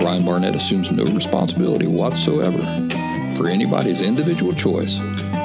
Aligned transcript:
Brian 0.00 0.24
Barnett 0.24 0.56
assumes 0.56 0.90
no 0.90 1.04
responsibility 1.04 1.86
whatsoever 1.86 2.58
for 3.36 3.48
anybody's 3.48 4.00
individual 4.00 4.54
choice 4.54 4.96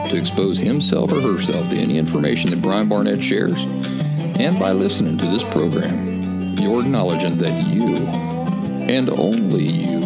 to 0.10 0.18
expose 0.18 0.58
himself 0.58 1.12
or 1.12 1.20
herself 1.20 1.70
to 1.70 1.76
any 1.76 1.98
information 1.98 2.50
that 2.50 2.62
Brian 2.62 2.88
Barnett 2.88 3.22
shares. 3.22 3.62
And 4.40 4.58
by 4.58 4.72
listening 4.72 5.18
to 5.18 5.26
this 5.26 5.44
program, 5.44 6.56
you're 6.58 6.80
acknowledging 6.82 7.38
that 7.40 7.68
you, 7.68 7.98
and 8.88 9.10
only 9.10 9.66
you, 9.66 10.06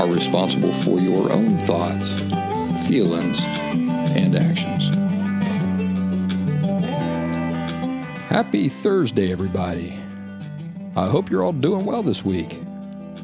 are 0.00 0.08
responsible 0.08 0.72
for 0.82 0.98
your 0.98 1.32
own 1.32 1.56
thoughts, 1.58 2.10
feelings, 2.88 3.40
and 4.16 4.34
actions. 4.36 4.88
Happy 8.28 8.68
Thursday, 8.68 9.30
everybody. 9.30 10.00
I 10.96 11.06
hope 11.06 11.30
you're 11.30 11.44
all 11.44 11.52
doing 11.52 11.84
well 11.84 12.02
this 12.02 12.24
week. 12.24 12.58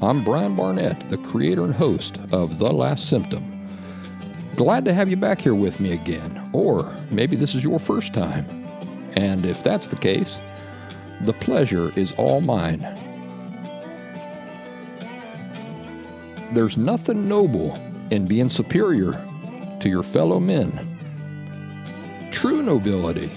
I'm 0.02 0.22
Brian 0.24 0.54
Barnett, 0.54 1.08
the 1.08 1.16
creator 1.16 1.64
and 1.64 1.74
host 1.74 2.20
of 2.30 2.58
The 2.58 2.70
Last 2.70 3.08
Symptom. 3.08 3.66
Glad 4.54 4.84
to 4.84 4.92
have 4.92 5.08
you 5.08 5.16
back 5.16 5.40
here 5.40 5.54
with 5.54 5.80
me 5.80 5.94
again, 5.94 6.50
or 6.52 6.94
maybe 7.10 7.34
this 7.34 7.54
is 7.54 7.64
your 7.64 7.78
first 7.78 8.12
time. 8.12 8.44
And 9.16 9.46
if 9.46 9.62
that's 9.62 9.86
the 9.86 9.96
case, 9.96 10.38
the 11.22 11.32
pleasure 11.32 11.98
is 11.98 12.12
all 12.18 12.42
mine. 12.42 12.80
There's 16.52 16.76
nothing 16.76 17.26
noble 17.26 17.74
in 18.10 18.26
being 18.26 18.50
superior 18.50 19.12
to 19.80 19.88
your 19.88 20.02
fellow 20.02 20.38
men. 20.38 20.98
True 22.30 22.62
nobility 22.62 23.30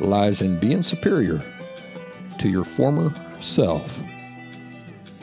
lies 0.00 0.42
in 0.42 0.58
being 0.58 0.82
superior 0.82 1.40
to 2.40 2.48
your 2.48 2.64
former 2.64 3.14
self. 3.40 4.02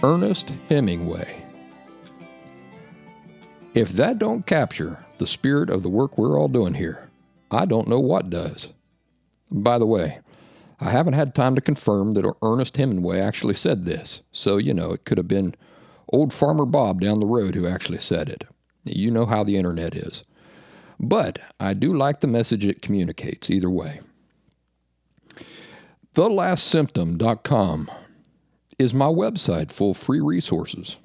Ernest 0.03 0.51
Hemingway. 0.69 1.43
If 3.73 3.93
that 3.93 4.19
don't 4.19 4.45
capture 4.45 4.99
the 5.17 5.27
spirit 5.27 5.69
of 5.69 5.83
the 5.83 5.89
work 5.89 6.17
we're 6.17 6.39
all 6.39 6.47
doing 6.47 6.73
here, 6.73 7.09
I 7.49 7.65
don't 7.65 7.87
know 7.87 7.99
what 7.99 8.29
does. 8.29 8.67
By 9.49 9.79
the 9.79 9.85
way, 9.85 10.19
I 10.79 10.91
haven't 10.91 11.13
had 11.13 11.33
time 11.33 11.55
to 11.55 11.61
confirm 11.61 12.11
that 12.13 12.31
Ernest 12.41 12.75
Hemingway 12.75 13.19
actually 13.19 13.53
said 13.53 13.85
this, 13.85 14.21
so 14.31 14.57
you 14.57 14.73
know 14.73 14.91
it 14.91 15.05
could 15.05 15.17
have 15.17 15.27
been 15.27 15.55
old 16.09 16.33
Farmer 16.33 16.65
Bob 16.65 16.99
down 16.99 17.19
the 17.19 17.25
road 17.25 17.55
who 17.55 17.65
actually 17.65 17.99
said 17.99 18.29
it. 18.29 18.43
You 18.83 19.11
know 19.11 19.25
how 19.25 19.43
the 19.43 19.57
internet 19.57 19.95
is. 19.95 20.23
But 20.99 21.39
I 21.59 21.73
do 21.73 21.93
like 21.93 22.19
the 22.19 22.27
message 22.27 22.65
it 22.65 22.81
communicates 22.81 23.49
either 23.49 23.69
way. 23.69 24.01
TheLastSymptom.com 26.13 27.89
is 28.77 28.93
my 28.93 29.07
website 29.07 29.71
full 29.71 29.91
of 29.91 29.97
free 29.97 30.19
resources. 30.19 30.97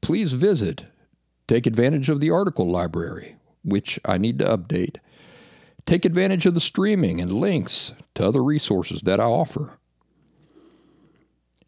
Please 0.00 0.32
visit, 0.32 0.86
take 1.46 1.66
advantage 1.66 2.08
of 2.08 2.20
the 2.20 2.30
article 2.30 2.70
library, 2.70 3.36
which 3.62 3.98
I 4.04 4.18
need 4.18 4.38
to 4.38 4.56
update. 4.56 4.96
Take 5.86 6.04
advantage 6.04 6.46
of 6.46 6.54
the 6.54 6.60
streaming 6.60 7.20
and 7.20 7.32
links 7.32 7.92
to 8.14 8.26
other 8.26 8.42
resources 8.42 9.02
that 9.02 9.20
I 9.20 9.24
offer. 9.24 9.78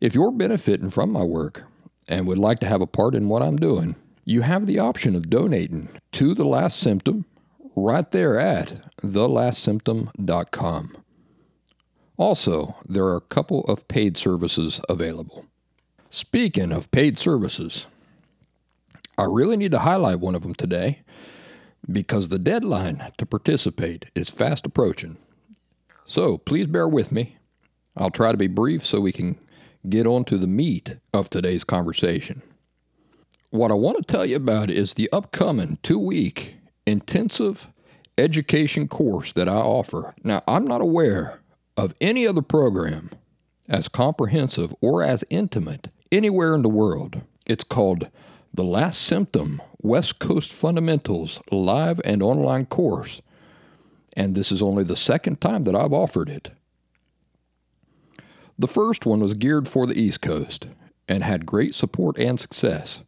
If 0.00 0.14
you're 0.14 0.32
benefiting 0.32 0.90
from 0.90 1.12
my 1.12 1.22
work 1.22 1.64
and 2.08 2.26
would 2.26 2.38
like 2.38 2.58
to 2.60 2.66
have 2.66 2.80
a 2.80 2.86
part 2.86 3.14
in 3.14 3.28
what 3.28 3.42
I'm 3.42 3.56
doing, 3.56 3.96
you 4.24 4.42
have 4.42 4.66
the 4.66 4.78
option 4.78 5.14
of 5.14 5.30
donating 5.30 5.88
to 6.12 6.34
The 6.34 6.44
Last 6.44 6.78
Symptom 6.78 7.24
right 7.74 8.08
there 8.10 8.38
at 8.38 8.92
thelastsymptom.com. 9.00 10.96
Also, 12.16 12.76
there 12.88 13.04
are 13.04 13.16
a 13.16 13.20
couple 13.20 13.64
of 13.64 13.88
paid 13.88 14.16
services 14.16 14.80
available. 14.88 15.46
Speaking 16.10 16.72
of 16.72 16.90
paid 16.90 17.16
services, 17.16 17.86
I 19.18 19.24
really 19.24 19.56
need 19.56 19.72
to 19.72 19.78
highlight 19.78 20.20
one 20.20 20.34
of 20.34 20.42
them 20.42 20.54
today 20.54 21.00
because 21.90 22.28
the 22.28 22.38
deadline 22.38 23.02
to 23.18 23.26
participate 23.26 24.06
is 24.14 24.28
fast 24.28 24.66
approaching. 24.66 25.16
So 26.04 26.38
please 26.38 26.66
bear 26.66 26.88
with 26.88 27.12
me. 27.12 27.36
I'll 27.96 28.10
try 28.10 28.30
to 28.30 28.38
be 28.38 28.46
brief 28.46 28.84
so 28.84 29.00
we 29.00 29.12
can 29.12 29.38
get 29.88 30.06
on 30.06 30.24
to 30.26 30.38
the 30.38 30.46
meat 30.46 30.96
of 31.12 31.28
today's 31.28 31.64
conversation. 31.64 32.42
What 33.50 33.70
I 33.70 33.74
want 33.74 33.98
to 33.98 34.04
tell 34.04 34.24
you 34.24 34.36
about 34.36 34.70
is 34.70 34.94
the 34.94 35.10
upcoming 35.12 35.78
two 35.82 35.98
week 35.98 36.56
intensive 36.86 37.68
education 38.18 38.88
course 38.88 39.32
that 39.32 39.48
I 39.48 39.56
offer. 39.56 40.14
Now, 40.24 40.42
I'm 40.46 40.64
not 40.64 40.80
aware 40.80 41.41
of 41.82 41.92
any 42.00 42.28
other 42.28 42.42
program 42.42 43.10
as 43.68 43.88
comprehensive 43.88 44.72
or 44.80 45.02
as 45.02 45.24
intimate 45.30 45.88
anywhere 46.12 46.54
in 46.54 46.62
the 46.62 46.68
world. 46.68 47.20
It's 47.44 47.64
called 47.64 48.08
The 48.54 48.62
Last 48.62 49.02
Symptom 49.02 49.60
West 49.80 50.20
Coast 50.20 50.52
Fundamentals 50.52 51.40
live 51.50 52.00
and 52.04 52.22
online 52.22 52.66
course, 52.66 53.20
and 54.12 54.36
this 54.36 54.52
is 54.52 54.62
only 54.62 54.84
the 54.84 54.94
second 54.94 55.40
time 55.40 55.64
that 55.64 55.74
I've 55.74 55.92
offered 55.92 56.28
it. 56.28 56.52
The 58.60 58.68
first 58.68 59.04
one 59.04 59.18
was 59.18 59.34
geared 59.34 59.66
for 59.66 59.88
the 59.88 60.00
East 60.00 60.20
Coast 60.20 60.68
and 61.08 61.24
had 61.24 61.46
great 61.46 61.74
support 61.74 62.16
and 62.16 62.38
success. 62.38 63.02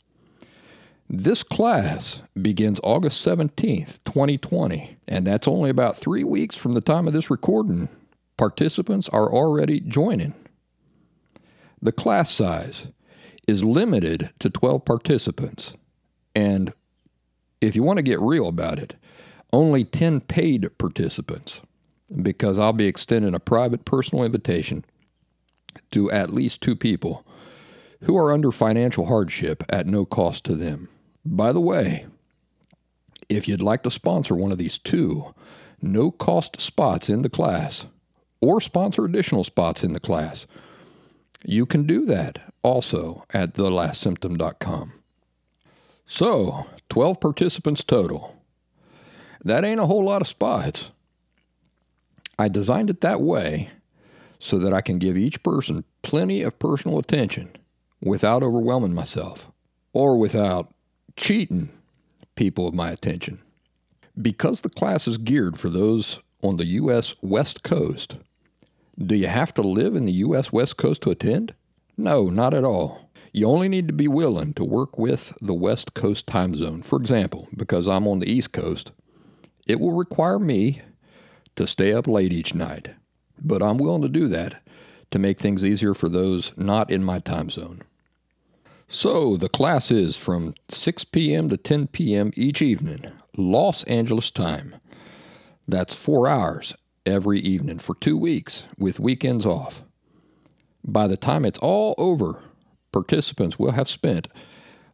This 1.08 1.44
class 1.44 2.22
begins 2.42 2.80
August 2.82 3.24
17th, 3.24 4.02
2020, 4.04 4.96
and 5.06 5.24
that's 5.24 5.46
only 5.46 5.70
about 5.70 5.96
three 5.96 6.24
weeks 6.24 6.56
from 6.56 6.72
the 6.72 6.80
time 6.80 7.06
of 7.06 7.12
this 7.12 7.30
recording 7.30 7.88
participants 8.36 9.08
are 9.08 9.32
already 9.32 9.80
joining. 9.80 10.34
The 11.80 11.92
class 11.92 12.30
size 12.30 12.88
is 13.46 13.62
limited 13.62 14.30
to 14.38 14.50
12 14.50 14.84
participants. 14.84 15.74
And 16.34 16.72
if 17.60 17.76
you 17.76 17.82
want 17.82 17.98
to 17.98 18.02
get 18.02 18.20
real 18.20 18.48
about 18.48 18.78
it, 18.78 18.94
only 19.52 19.84
10 19.84 20.20
paid 20.22 20.68
participants 20.78 21.60
because 22.22 22.58
I'll 22.58 22.72
be 22.72 22.86
extending 22.86 23.34
a 23.34 23.40
private 23.40 23.84
personal 23.84 24.24
invitation 24.24 24.84
to 25.92 26.10
at 26.10 26.34
least 26.34 26.60
two 26.60 26.76
people 26.76 27.26
who 28.00 28.16
are 28.16 28.32
under 28.32 28.50
financial 28.50 29.06
hardship 29.06 29.62
at 29.70 29.86
no 29.86 30.04
cost 30.04 30.44
to 30.44 30.54
them. 30.54 30.88
By 31.24 31.52
the 31.52 31.60
way, 31.60 32.06
if 33.28 33.48
you'd 33.48 33.62
like 33.62 33.82
to 33.84 33.90
sponsor 33.90 34.34
one 34.34 34.52
of 34.52 34.58
these 34.58 34.78
two 34.78 35.34
no 35.80 36.10
cost 36.10 36.60
spots 36.60 37.08
in 37.08 37.22
the 37.22 37.30
class, 37.30 37.86
or 38.44 38.60
sponsor 38.60 39.04
additional 39.04 39.42
spots 39.42 39.82
in 39.82 39.94
the 39.94 40.00
class. 40.00 40.46
You 41.44 41.66
can 41.66 41.86
do 41.86 42.04
that 42.06 42.52
also 42.62 43.24
at 43.32 43.54
thelastsymptom.com. 43.54 44.92
So, 46.06 46.66
12 46.90 47.20
participants 47.20 47.82
total. 47.82 48.36
That 49.44 49.64
ain't 49.64 49.80
a 49.80 49.86
whole 49.86 50.04
lot 50.04 50.20
of 50.20 50.28
spots. 50.28 50.90
I 52.38 52.48
designed 52.48 52.90
it 52.90 53.00
that 53.00 53.20
way 53.20 53.70
so 54.38 54.58
that 54.58 54.74
I 54.74 54.80
can 54.80 54.98
give 54.98 55.16
each 55.16 55.42
person 55.42 55.84
plenty 56.02 56.42
of 56.42 56.58
personal 56.58 56.98
attention 56.98 57.50
without 58.02 58.42
overwhelming 58.42 58.94
myself 58.94 59.50
or 59.92 60.18
without 60.18 60.74
cheating 61.16 61.70
people 62.34 62.66
of 62.66 62.74
my 62.74 62.90
attention. 62.90 63.40
Because 64.20 64.60
the 64.60 64.68
class 64.68 65.08
is 65.08 65.16
geared 65.16 65.58
for 65.58 65.68
those 65.68 66.20
on 66.42 66.58
the 66.58 66.66
U.S. 66.66 67.14
West 67.22 67.62
Coast, 67.62 68.16
do 68.98 69.14
you 69.14 69.26
have 69.26 69.52
to 69.54 69.62
live 69.62 69.96
in 69.96 70.06
the 70.06 70.12
U.S. 70.12 70.52
West 70.52 70.76
Coast 70.76 71.02
to 71.02 71.10
attend? 71.10 71.54
No, 71.96 72.28
not 72.28 72.54
at 72.54 72.64
all. 72.64 73.10
You 73.32 73.48
only 73.48 73.68
need 73.68 73.88
to 73.88 73.94
be 73.94 74.06
willing 74.06 74.52
to 74.54 74.64
work 74.64 74.96
with 74.96 75.32
the 75.40 75.54
West 75.54 75.94
Coast 75.94 76.26
time 76.26 76.54
zone. 76.54 76.82
For 76.82 77.00
example, 77.00 77.48
because 77.56 77.88
I'm 77.88 78.06
on 78.06 78.20
the 78.20 78.30
East 78.30 78.52
Coast, 78.52 78.92
it 79.66 79.80
will 79.80 79.92
require 79.92 80.38
me 80.38 80.82
to 81.56 81.66
stay 81.66 81.92
up 81.92 82.06
late 82.06 82.32
each 82.32 82.54
night. 82.54 82.90
But 83.42 83.62
I'm 83.62 83.78
willing 83.78 84.02
to 84.02 84.08
do 84.08 84.28
that 84.28 84.62
to 85.10 85.18
make 85.18 85.40
things 85.40 85.64
easier 85.64 85.94
for 85.94 86.08
those 86.08 86.52
not 86.56 86.90
in 86.90 87.02
my 87.02 87.18
time 87.18 87.50
zone. 87.50 87.82
So 88.86 89.36
the 89.36 89.48
class 89.48 89.90
is 89.90 90.16
from 90.16 90.54
6 90.68 91.04
p.m. 91.04 91.48
to 91.48 91.56
10 91.56 91.88
p.m. 91.88 92.30
each 92.36 92.62
evening, 92.62 93.10
Los 93.36 93.82
Angeles 93.84 94.30
time. 94.30 94.76
That's 95.66 95.94
four 95.94 96.28
hours 96.28 96.74
every 97.06 97.38
evening 97.40 97.78
for 97.78 97.94
two 97.94 98.16
weeks 98.16 98.64
with 98.78 99.00
weekends 99.00 99.44
off. 99.44 99.82
By 100.84 101.06
the 101.06 101.16
time 101.16 101.44
it's 101.44 101.58
all 101.58 101.94
over, 101.98 102.40
participants 102.92 103.58
will 103.58 103.72
have 103.72 103.88
spent 103.88 104.28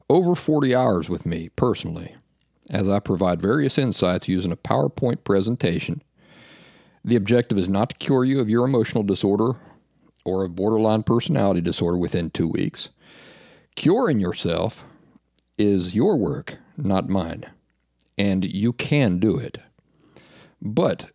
over 0.08 0.34
40 0.34 0.74
hours 0.74 1.08
with 1.08 1.24
me 1.24 1.50
personally 1.50 2.16
as 2.68 2.88
I 2.88 3.00
provide 3.00 3.42
various 3.42 3.78
insights 3.78 4.28
using 4.28 4.52
a 4.52 4.56
PowerPoint 4.56 5.24
presentation. 5.24 6.02
The 7.04 7.16
objective 7.16 7.58
is 7.58 7.68
not 7.68 7.90
to 7.90 7.96
cure 7.96 8.24
you 8.24 8.40
of 8.40 8.50
your 8.50 8.64
emotional 8.64 9.02
disorder 9.02 9.56
or 10.24 10.44
of 10.44 10.54
borderline 10.54 11.02
personality 11.02 11.60
disorder 11.60 11.96
within 11.96 12.30
two 12.30 12.48
weeks. 12.48 12.90
Curing 13.74 14.20
yourself 14.20 14.84
is 15.58 15.94
your 15.94 16.16
work, 16.16 16.58
not 16.76 17.08
mine, 17.08 17.46
and 18.18 18.44
you 18.44 18.72
can 18.72 19.18
do 19.18 19.36
it. 19.36 19.58
But 20.60 21.10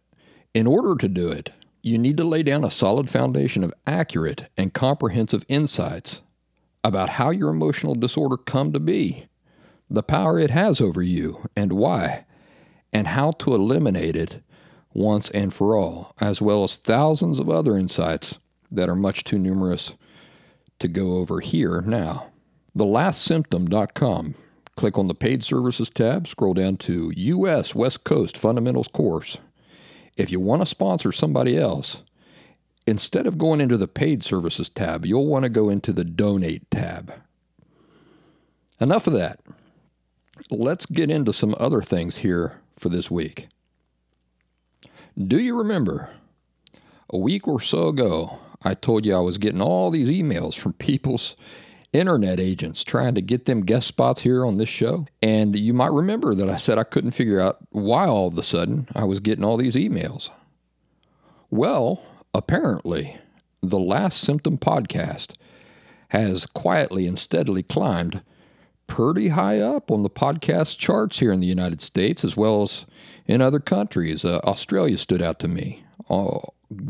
in 0.56 0.66
order 0.66 0.96
to 0.96 1.10
do 1.10 1.30
it, 1.30 1.52
you 1.81 1.98
need 1.98 2.16
to 2.16 2.24
lay 2.24 2.42
down 2.42 2.63
a 2.63 2.72
solid 2.72 3.10
foundation 3.10 3.62
of 3.62 3.74
accurate 3.86 4.46
and 4.57 4.74
comprehensive 4.74 5.44
insights 5.50 6.22
about 6.81 7.10
how 7.10 7.30
your 7.30 7.50
emotional 7.50 7.94
disorder 7.94 8.38
come 8.38 8.72
to 8.72 8.80
be, 8.80 9.28
the 9.90 10.02
power 10.02 10.40
it 10.40 10.52
has 10.52 10.80
over 10.80 11.04
you 11.04 11.50
and 11.57 11.74
why, 11.74 12.25
and 12.94 13.07
how 13.07 13.31
to 13.31 13.54
eliminate 13.54 14.16
it 14.16 14.42
once 14.94 15.30
and 15.31 15.54
for 15.54 15.75
all, 15.75 16.16
as 16.22 16.42
well 16.42 16.63
as 16.63 16.78
thousands 16.78 17.38
of 17.38 17.50
other 17.50 17.78
insights 17.78 18.40
that 18.72 18.88
are 18.88 18.96
much 18.96 19.25
too 19.25 19.38
numerous 19.38 19.94
to 20.80 20.88
go 20.88 21.18
over 21.18 21.42
here 21.42 21.81
now. 21.81 22.28
TheLastSymptom.com. 22.78 24.36
Click 24.78 24.98
on 24.98 25.07
the 25.07 25.16
Paid 25.16 25.44
Services 25.44 25.90
tab, 25.90 26.28
scroll 26.28 26.54
down 26.54 26.78
to 26.78 27.12
U.S. 27.16 27.75
West 27.75 28.06
Coast 28.06 28.38
Fundamentals 28.38 28.88
Course, 28.88 29.38
if 30.18 30.32
you 30.32 30.40
want 30.40 30.62
to 30.62 30.66
sponsor 30.66 31.12
somebody 31.12 31.58
else, 31.58 32.04
instead 32.88 33.28
of 33.28 33.38
going 33.38 33.62
into 33.62 33.78
the 33.78 33.88
paid 33.88 34.24
services 34.24 34.70
tab, 34.70 35.06
you'll 35.06 35.28
want 35.28 35.44
to 35.44 35.50
go 35.50 35.70
into 35.70 35.92
the 35.92 36.04
donate 36.04 36.70
tab. 36.72 37.14
Enough 38.80 39.08
of 39.08 39.14
that. 39.14 39.40
Let's 40.50 40.86
get 40.86 41.10
into 41.10 41.34
some 41.34 41.56
other 41.60 41.82
things 41.82 42.18
here 42.18 42.60
for 42.78 42.90
this 42.90 43.10
week. 43.10 43.48
Do 45.18 45.40
you 45.40 45.58
remember 45.58 46.10
a 47.10 47.18
week 47.18 47.48
or 47.48 47.62
so 47.62 47.88
ago, 47.88 48.40
I 48.64 48.74
told 48.74 49.06
you 49.06 49.16
I 49.16 49.20
was 49.20 49.38
getting 49.38 49.62
all 49.62 49.92
these 49.92 50.10
emails 50.10 50.58
from 50.58 50.74
people's 50.74 51.36
internet 51.95 52.39
agents 52.39 52.83
trying 52.83 53.15
to 53.15 53.21
get 53.21 53.45
them 53.45 53.62
guest 53.62 53.88
spots 53.88 54.21
here 54.21 54.45
on 54.45 54.57
this 54.57 54.69
show. 54.69 55.07
And 55.21 55.56
you 55.56 55.74
might 55.74 55.92
remember 55.92 56.36
that 56.36 56.50
I 56.50 56.57
said 56.57 56.77
I 56.77 56.83
couldn't 56.83 57.12
figure 57.12 57.39
out 57.39 57.57
why 57.71 58.06
all 58.06 58.27
of 58.27 58.38
a 58.38 58.44
sudden 58.44 58.88
I 58.94 59.06
was 59.06 59.19
getting 59.19 59.44
all 59.44 59.57
these 59.57 59.75
emails. 59.75 60.30
Well, 61.50 62.03
apparently, 62.33 63.18
the 63.62 63.80
Last 63.80 64.19
Symptom 64.19 64.57
podcast 64.57 65.33
has 66.09 66.45
quietly 66.45 67.07
and 67.07 67.18
steadily 67.18 67.63
climbed 67.63 68.21
pretty 68.88 69.30
high 69.30 69.59
up 69.59 69.89
on 69.89 70.03
the 70.03 70.09
podcast 70.09 70.77
charts 70.77 71.19
here 71.19 71.31
in 71.31 71.39
the 71.39 71.47
United 71.47 71.81
States 71.81 72.24
as 72.24 72.38
well 72.38 72.62
as 72.62 72.86
in 73.25 73.42
other 73.42 73.59
countries. 73.59 74.24
Uh, 74.24 74.39
Australia 74.44 74.97
stood 74.97 75.21
out 75.21 75.39
to 75.39 75.47
me, 75.47 75.83
oh, 76.09 76.42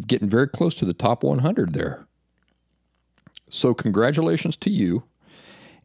getting 0.07 0.29
very 0.29 0.47
close 0.47 0.75
to 0.75 0.85
the 0.85 0.93
top 0.93 1.23
100 1.23 1.73
there. 1.73 2.05
So, 3.55 3.73
congratulations 3.73 4.57
to 4.57 4.69
you 4.69 5.03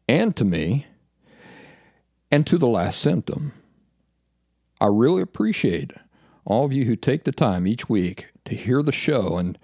and 0.05 0.35
to 0.35 0.43
me 0.43 0.87
and 2.29 2.45
to 2.45 2.57
the 2.57 2.67
last 2.67 2.99
symptom. 2.99 3.53
I 4.81 4.87
really 4.87 5.21
appreciate 5.21 5.91
all 6.43 6.65
of 6.65 6.73
you 6.73 6.83
who 6.83 6.97
take 6.97 7.23
the 7.23 7.31
time 7.31 7.65
each 7.65 7.87
week 7.87 8.27
to 8.43 8.55
hear 8.55 8.83
the 8.83 8.91
show, 8.91 9.37
and 9.37 9.57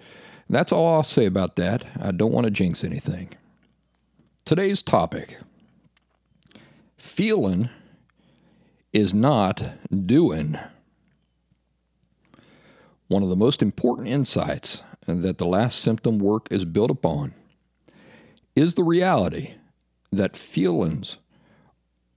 that's 0.48 0.72
all 0.72 0.86
I'll 0.86 1.02
say 1.02 1.26
about 1.26 1.56
that. 1.56 1.84
I 2.00 2.12
don't 2.12 2.32
want 2.32 2.46
to 2.46 2.50
jinx 2.50 2.82
anything. 2.82 3.28
Today's 4.46 4.82
topic 4.82 5.36
feeling 6.96 7.68
is 8.90 9.12
not 9.12 9.62
doing. 10.06 10.58
One 13.08 13.22
of 13.22 13.28
the 13.28 13.36
most 13.36 13.60
important 13.60 14.08
insights 14.08 14.82
that 15.06 15.36
the 15.36 15.46
last 15.46 15.80
symptom 15.80 16.18
work 16.18 16.48
is 16.50 16.64
built 16.64 16.90
upon 16.90 17.34
is 18.58 18.74
the 18.74 18.82
reality 18.82 19.54
that 20.10 20.36
feelings 20.36 21.18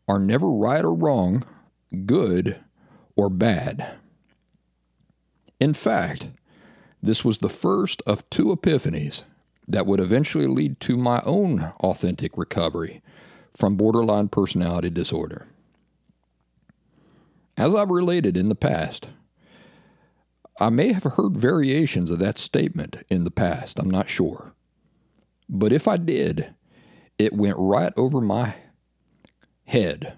are 0.07 0.17
never 0.17 0.49
right 0.49 0.83
or 0.83 0.93
wrong, 0.93 1.45
good 2.07 2.57
or 3.15 3.29
bad. 3.29 3.93
In 5.59 5.75
fact, 5.75 6.29
this 7.03 7.23
was 7.23 7.37
the 7.37 7.49
first 7.49 8.01
of 8.07 8.27
two 8.31 8.45
epiphanies 8.45 9.21
that 9.67 9.85
would 9.85 9.99
eventually 9.99 10.47
lead 10.47 10.79
to 10.79 10.97
my 10.97 11.21
own 11.25 11.73
authentic 11.81 12.35
recovery 12.35 13.03
from 13.55 13.75
borderline 13.75 14.27
personality 14.27 14.89
disorder. 14.89 15.47
As 17.55 17.75
I've 17.75 17.91
related 17.91 18.35
in 18.35 18.49
the 18.49 18.55
past, 18.55 19.09
I 20.59 20.69
may 20.69 20.93
have 20.93 21.03
heard 21.03 21.37
variations 21.37 22.09
of 22.09 22.17
that 22.17 22.39
statement 22.39 22.97
in 23.09 23.25
the 23.25 23.31
past, 23.31 23.77
I'm 23.77 23.91
not 23.91 24.09
sure. 24.09 24.50
But 25.51 25.73
if 25.73 25.87
I 25.87 25.97
did, 25.97 26.55
it 27.19 27.33
went 27.33 27.57
right 27.59 27.93
over 27.97 28.21
my 28.21 28.55
head. 29.65 30.13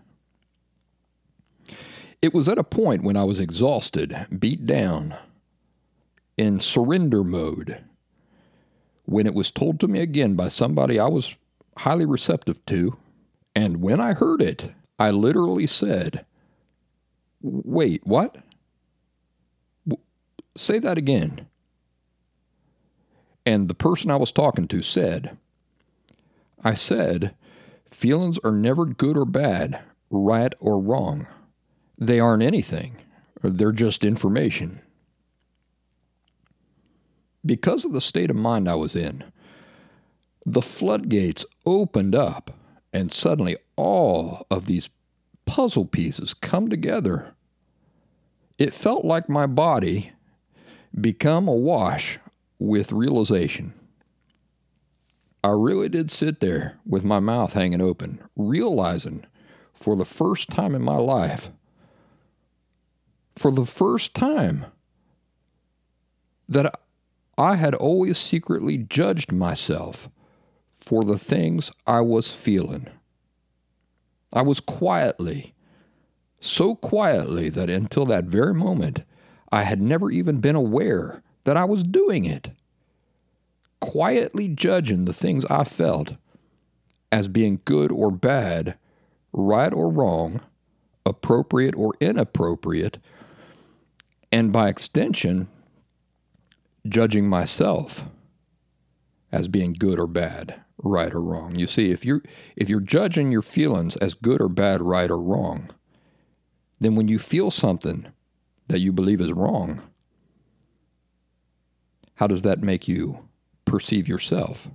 It 2.21 2.33
was 2.33 2.47
at 2.47 2.57
a 2.59 2.63
point 2.63 3.03
when 3.03 3.17
I 3.17 3.25
was 3.25 3.39
exhausted, 3.39 4.27
beat 4.39 4.65
down, 4.65 5.15
in 6.37 6.59
surrender 6.59 7.23
mode, 7.23 7.83
when 9.05 9.27
it 9.27 9.33
was 9.33 9.51
told 9.51 9.79
to 9.81 9.87
me 9.87 9.99
again 10.01 10.35
by 10.35 10.47
somebody 10.47 10.99
I 10.99 11.07
was 11.07 11.35
highly 11.77 12.05
receptive 12.05 12.65
to. 12.67 12.97
And 13.55 13.81
when 13.81 13.99
I 13.99 14.13
heard 14.13 14.41
it, 14.41 14.71
I 14.99 15.11
literally 15.11 15.67
said, 15.67 16.25
Wait, 17.41 18.05
what? 18.05 18.37
W- 19.87 20.03
say 20.55 20.79
that 20.79 20.97
again. 20.97 21.47
And 23.45 23.67
the 23.67 23.73
person 23.73 24.09
I 24.09 24.15
was 24.15 24.31
talking 24.31 24.67
to 24.69 24.81
said, 24.81 25.37
I 26.63 26.73
said, 26.73 27.35
feelings 27.89 28.39
are 28.43 28.51
never 28.51 28.85
good 28.85 29.17
or 29.17 29.25
bad, 29.25 29.81
right 30.09 30.53
or 30.59 30.79
wrong. 30.79 31.27
They 31.97 32.19
aren't 32.19 32.43
anything, 32.43 32.97
they're 33.41 33.71
just 33.71 34.05
information. 34.05 34.81
Because 37.45 37.83
of 37.83 37.91
the 37.91 38.01
state 38.01 38.29
of 38.29 38.37
mind 38.37 38.69
I 38.69 38.75
was 38.75 38.95
in, 38.95 39.25
the 40.45 40.61
floodgates 40.61 41.45
opened 41.65 42.15
up, 42.15 42.51
and 42.93 43.11
suddenly 43.11 43.57
all 43.75 44.45
of 44.49 44.65
these 44.65 44.89
puzzle 45.45 45.85
pieces 45.85 46.33
come 46.33 46.69
together. 46.69 47.33
It 48.57 48.73
felt 48.73 49.03
like 49.03 49.27
my 49.27 49.45
body 49.45 50.11
become 50.99 51.47
awash 51.47 52.19
with 52.63 52.93
realization. 52.93 53.73
I 55.43 55.49
really 55.49 55.89
did 55.89 56.09
sit 56.09 56.39
there 56.39 56.79
with 56.85 57.03
my 57.03 57.19
mouth 57.19 57.51
hanging 57.51 57.81
open, 57.81 58.23
realizing 58.37 59.25
for 59.73 59.97
the 59.97 60.05
first 60.05 60.49
time 60.49 60.73
in 60.73 60.81
my 60.81 60.95
life, 60.95 61.49
for 63.35 63.51
the 63.51 63.65
first 63.65 64.13
time, 64.13 64.65
that 66.47 66.79
I 67.37 67.55
had 67.57 67.75
always 67.75 68.17
secretly 68.17 68.77
judged 68.77 69.33
myself 69.33 70.07
for 70.77 71.03
the 71.03 71.17
things 71.17 71.69
I 71.85 71.99
was 71.99 72.33
feeling. 72.33 72.87
I 74.31 74.41
was 74.41 74.61
quietly, 74.61 75.53
so 76.39 76.75
quietly 76.75 77.49
that 77.49 77.69
until 77.69 78.05
that 78.05 78.23
very 78.23 78.53
moment, 78.53 79.01
I 79.51 79.63
had 79.63 79.81
never 79.81 80.09
even 80.09 80.39
been 80.39 80.55
aware 80.55 81.21
that 81.43 81.57
I 81.57 81.65
was 81.65 81.83
doing 81.83 82.25
it. 82.25 82.51
Quietly 83.79 84.47
judging 84.47 85.05
the 85.05 85.13
things 85.13 85.45
I 85.45 85.63
felt 85.63 86.13
as 87.11 87.27
being 87.27 87.61
good 87.65 87.91
or 87.91 88.11
bad, 88.11 88.75
right 89.33 89.73
or 89.73 89.89
wrong, 89.89 90.41
appropriate 91.05 91.75
or 91.75 91.93
inappropriate, 91.99 92.97
and 94.31 94.51
by 94.51 94.69
extension, 94.69 95.47
judging 96.87 97.27
myself 97.27 98.05
as 99.31 99.47
being 99.47 99.73
good 99.73 99.99
or 99.99 100.07
bad, 100.07 100.55
right 100.83 101.13
or 101.13 101.21
wrong. 101.21 101.55
You 101.55 101.67
see, 101.67 101.91
if 101.91 102.05
you're 102.05 102.23
if 102.55 102.69
you're 102.69 102.79
judging 102.79 103.31
your 103.31 103.41
feelings 103.41 103.95
as 103.97 104.13
good 104.13 104.41
or 104.41 104.49
bad, 104.49 104.81
right 104.81 105.09
or 105.09 105.21
wrong, 105.21 105.69
then 106.79 106.95
when 106.95 107.07
you 107.07 107.19
feel 107.19 107.51
something 107.51 108.07
that 108.67 108.79
you 108.79 108.91
believe 108.91 109.21
is 109.21 109.33
wrong, 109.33 109.81
how 112.15 112.27
does 112.27 112.43
that 112.43 112.61
make 112.61 112.87
you 112.87 113.19
perceive 113.65 114.07
yourself? 114.07 114.69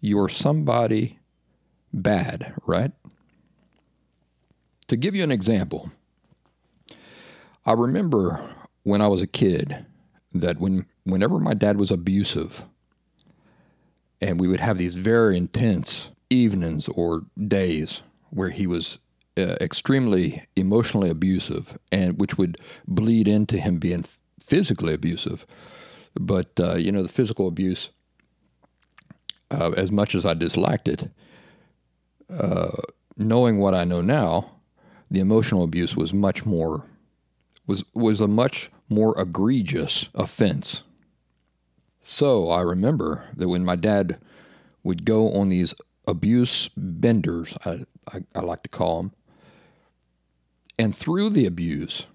You're 0.00 0.28
somebody 0.28 1.18
bad, 1.92 2.54
right? 2.66 2.92
To 4.88 4.96
give 4.96 5.14
you 5.14 5.22
an 5.22 5.30
example, 5.30 5.90
I 7.64 7.72
remember 7.72 8.54
when 8.82 9.00
I 9.00 9.08
was 9.08 9.22
a 9.22 9.26
kid 9.26 9.86
that 10.34 10.58
when 10.58 10.86
whenever 11.04 11.38
my 11.38 11.54
dad 11.54 11.76
was 11.76 11.90
abusive 11.90 12.64
and 14.20 14.40
we 14.40 14.48
would 14.48 14.60
have 14.60 14.78
these 14.78 14.94
very 14.94 15.36
intense 15.36 16.10
evenings 16.30 16.88
or 16.88 17.22
days 17.48 18.02
where 18.30 18.50
he 18.50 18.66
was 18.66 18.98
uh, 19.36 19.56
extremely 19.60 20.46
emotionally 20.56 21.10
abusive, 21.10 21.78
and 21.90 22.18
which 22.18 22.36
would 22.36 22.58
bleed 22.86 23.26
into 23.26 23.58
him 23.58 23.78
being 23.78 24.04
physically 24.40 24.94
abusive. 24.94 25.46
But 26.14 26.52
uh, 26.58 26.76
you 26.76 26.92
know, 26.92 27.02
the 27.02 27.08
physical 27.08 27.48
abuse, 27.48 27.90
uh, 29.50 29.70
as 29.76 29.90
much 29.90 30.14
as 30.14 30.26
I 30.26 30.34
disliked 30.34 30.88
it, 30.88 31.10
uh, 32.30 32.76
knowing 33.16 33.58
what 33.58 33.74
I 33.74 33.84
know 33.84 34.00
now, 34.00 34.50
the 35.10 35.20
emotional 35.20 35.62
abuse 35.62 35.96
was 35.96 36.12
much 36.12 36.44
more 36.46 36.84
was 37.66 37.84
was 37.94 38.20
a 38.20 38.28
much 38.28 38.70
more 38.88 39.18
egregious 39.20 40.08
offense. 40.14 40.82
So 42.00 42.48
I 42.50 42.60
remember 42.60 43.24
that 43.36 43.48
when 43.48 43.64
my 43.64 43.76
dad 43.76 44.18
would 44.82 45.04
go 45.04 45.32
on 45.32 45.48
these 45.50 45.74
abuse 46.06 46.68
benders, 46.76 47.56
I, 47.64 47.84
I, 48.12 48.24
I 48.34 48.40
like 48.40 48.64
to 48.64 48.68
call 48.68 48.96
them, 48.96 49.12
and 50.78 50.96
through 50.96 51.30
the 51.30 51.46
abuse 51.46 52.06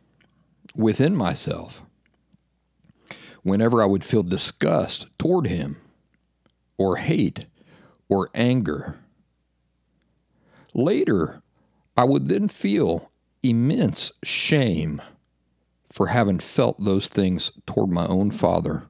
within 0.76 1.16
myself, 1.16 1.82
whenever 3.48 3.82
I 3.82 3.86
would 3.86 4.04
feel 4.04 4.24
disgust 4.24 5.08
toward 5.18 5.48
him, 5.48 5.78
or 6.78 6.98
hate, 6.98 7.46
or 8.10 8.30
anger, 8.34 9.00
later 10.74 11.42
I 11.96 12.04
would 12.04 12.28
then 12.28 12.48
feel 12.48 13.12
immense 13.42 14.12
shame 14.24 15.02
for 15.90 16.08
having 16.08 16.40
felt 16.40 16.84
those 16.84 17.08
things 17.08 17.52
toward 17.66 17.90
my 17.90 18.06
own 18.06 18.30
father. 18.30 18.84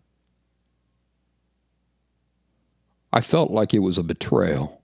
I 3.14 3.22
felt 3.22 3.50
like 3.50 3.74
it 3.74 3.80
was 3.80 3.98
a 3.98 4.04
betrayal. 4.04 4.82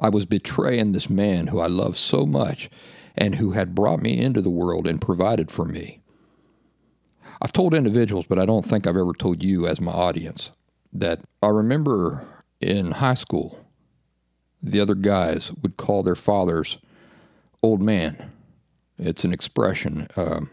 I 0.00 0.08
was 0.08 0.24
betraying 0.24 0.92
this 0.92 1.10
man 1.10 1.48
who 1.48 1.58
I 1.58 1.66
loved 1.66 1.98
so 1.98 2.24
much 2.24 2.70
and 3.16 3.34
who 3.34 3.50
had 3.50 3.74
brought 3.74 4.00
me 4.00 4.18
into 4.18 4.40
the 4.40 4.50
world 4.50 4.86
and 4.86 5.00
provided 5.00 5.50
for 5.50 5.64
me. 5.64 5.97
I've 7.40 7.52
told 7.52 7.74
individuals, 7.74 8.26
but 8.26 8.38
I 8.38 8.46
don't 8.46 8.66
think 8.66 8.86
I've 8.86 8.96
ever 8.96 9.12
told 9.12 9.42
you 9.42 9.66
as 9.66 9.80
my 9.80 9.92
audience, 9.92 10.50
that 10.92 11.20
I 11.42 11.48
remember 11.48 12.26
in 12.60 12.92
high 12.92 13.14
school, 13.14 13.64
the 14.62 14.80
other 14.80 14.94
guys 14.94 15.52
would 15.62 15.76
call 15.76 16.02
their 16.02 16.16
fathers 16.16 16.78
old 17.62 17.80
man. 17.80 18.32
It's 18.98 19.24
an 19.24 19.32
expression. 19.32 20.08
Um, 20.16 20.50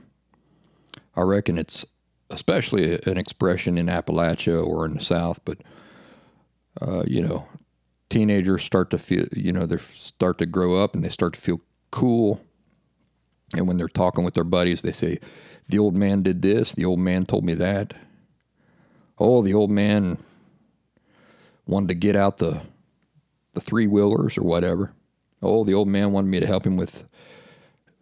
I 1.16 1.22
reckon 1.22 1.58
it's 1.58 1.86
especially 2.30 3.00
an 3.06 3.18
expression 3.18 3.78
in 3.78 3.88
Appalachia 3.88 4.66
or 4.66 4.86
in 4.86 4.96
the 4.96 5.04
South, 5.04 5.40
but 5.46 5.60
uh, 6.82 7.04
you 7.08 7.22
know, 7.22 7.48
teenagers 8.10 8.64
start 8.64 8.90
to 8.92 8.98
feel, 8.98 9.26
you 9.32 9.52
know, 9.52 9.66
they 9.66 9.78
start 9.96 10.38
to 10.40 10.46
grow 10.46 10.76
up 10.76 10.94
and 10.94 11.04
they 11.04 11.10
start 11.10 11.34
to 11.34 11.42
feel 11.42 11.62
cool. 11.92 12.42
And 13.54 13.68
when 13.68 13.78
they're 13.78 13.88
talking 13.88 14.24
with 14.24 14.34
their 14.34 14.44
buddies, 14.44 14.82
they 14.82 14.92
say, 14.92 15.20
"The 15.68 15.80
old 15.80 15.96
man 15.96 16.24
did 16.24 16.42
this. 16.42 16.74
The 16.74 16.86
old 16.86 17.00
man 17.00 17.26
told 17.26 17.46
me 17.46 17.54
that." 17.56 17.94
Oh, 19.18 19.42
the 19.42 19.54
old 19.54 19.70
man 19.70 20.18
wanted 21.66 21.90
to 21.90 21.96
get 21.96 22.16
out 22.16 22.38
the 22.38 22.62
the 23.54 23.62
three 23.62 23.88
wheelers 23.88 24.38
or 24.38 24.44
whatever. 24.44 24.94
Oh, 25.42 25.64
the 25.64 25.74
old 25.74 25.88
man 25.88 26.12
wanted 26.12 26.30
me 26.30 26.40
to 26.40 26.48
help 26.48 26.66
him 26.66 26.76
with 26.76 27.06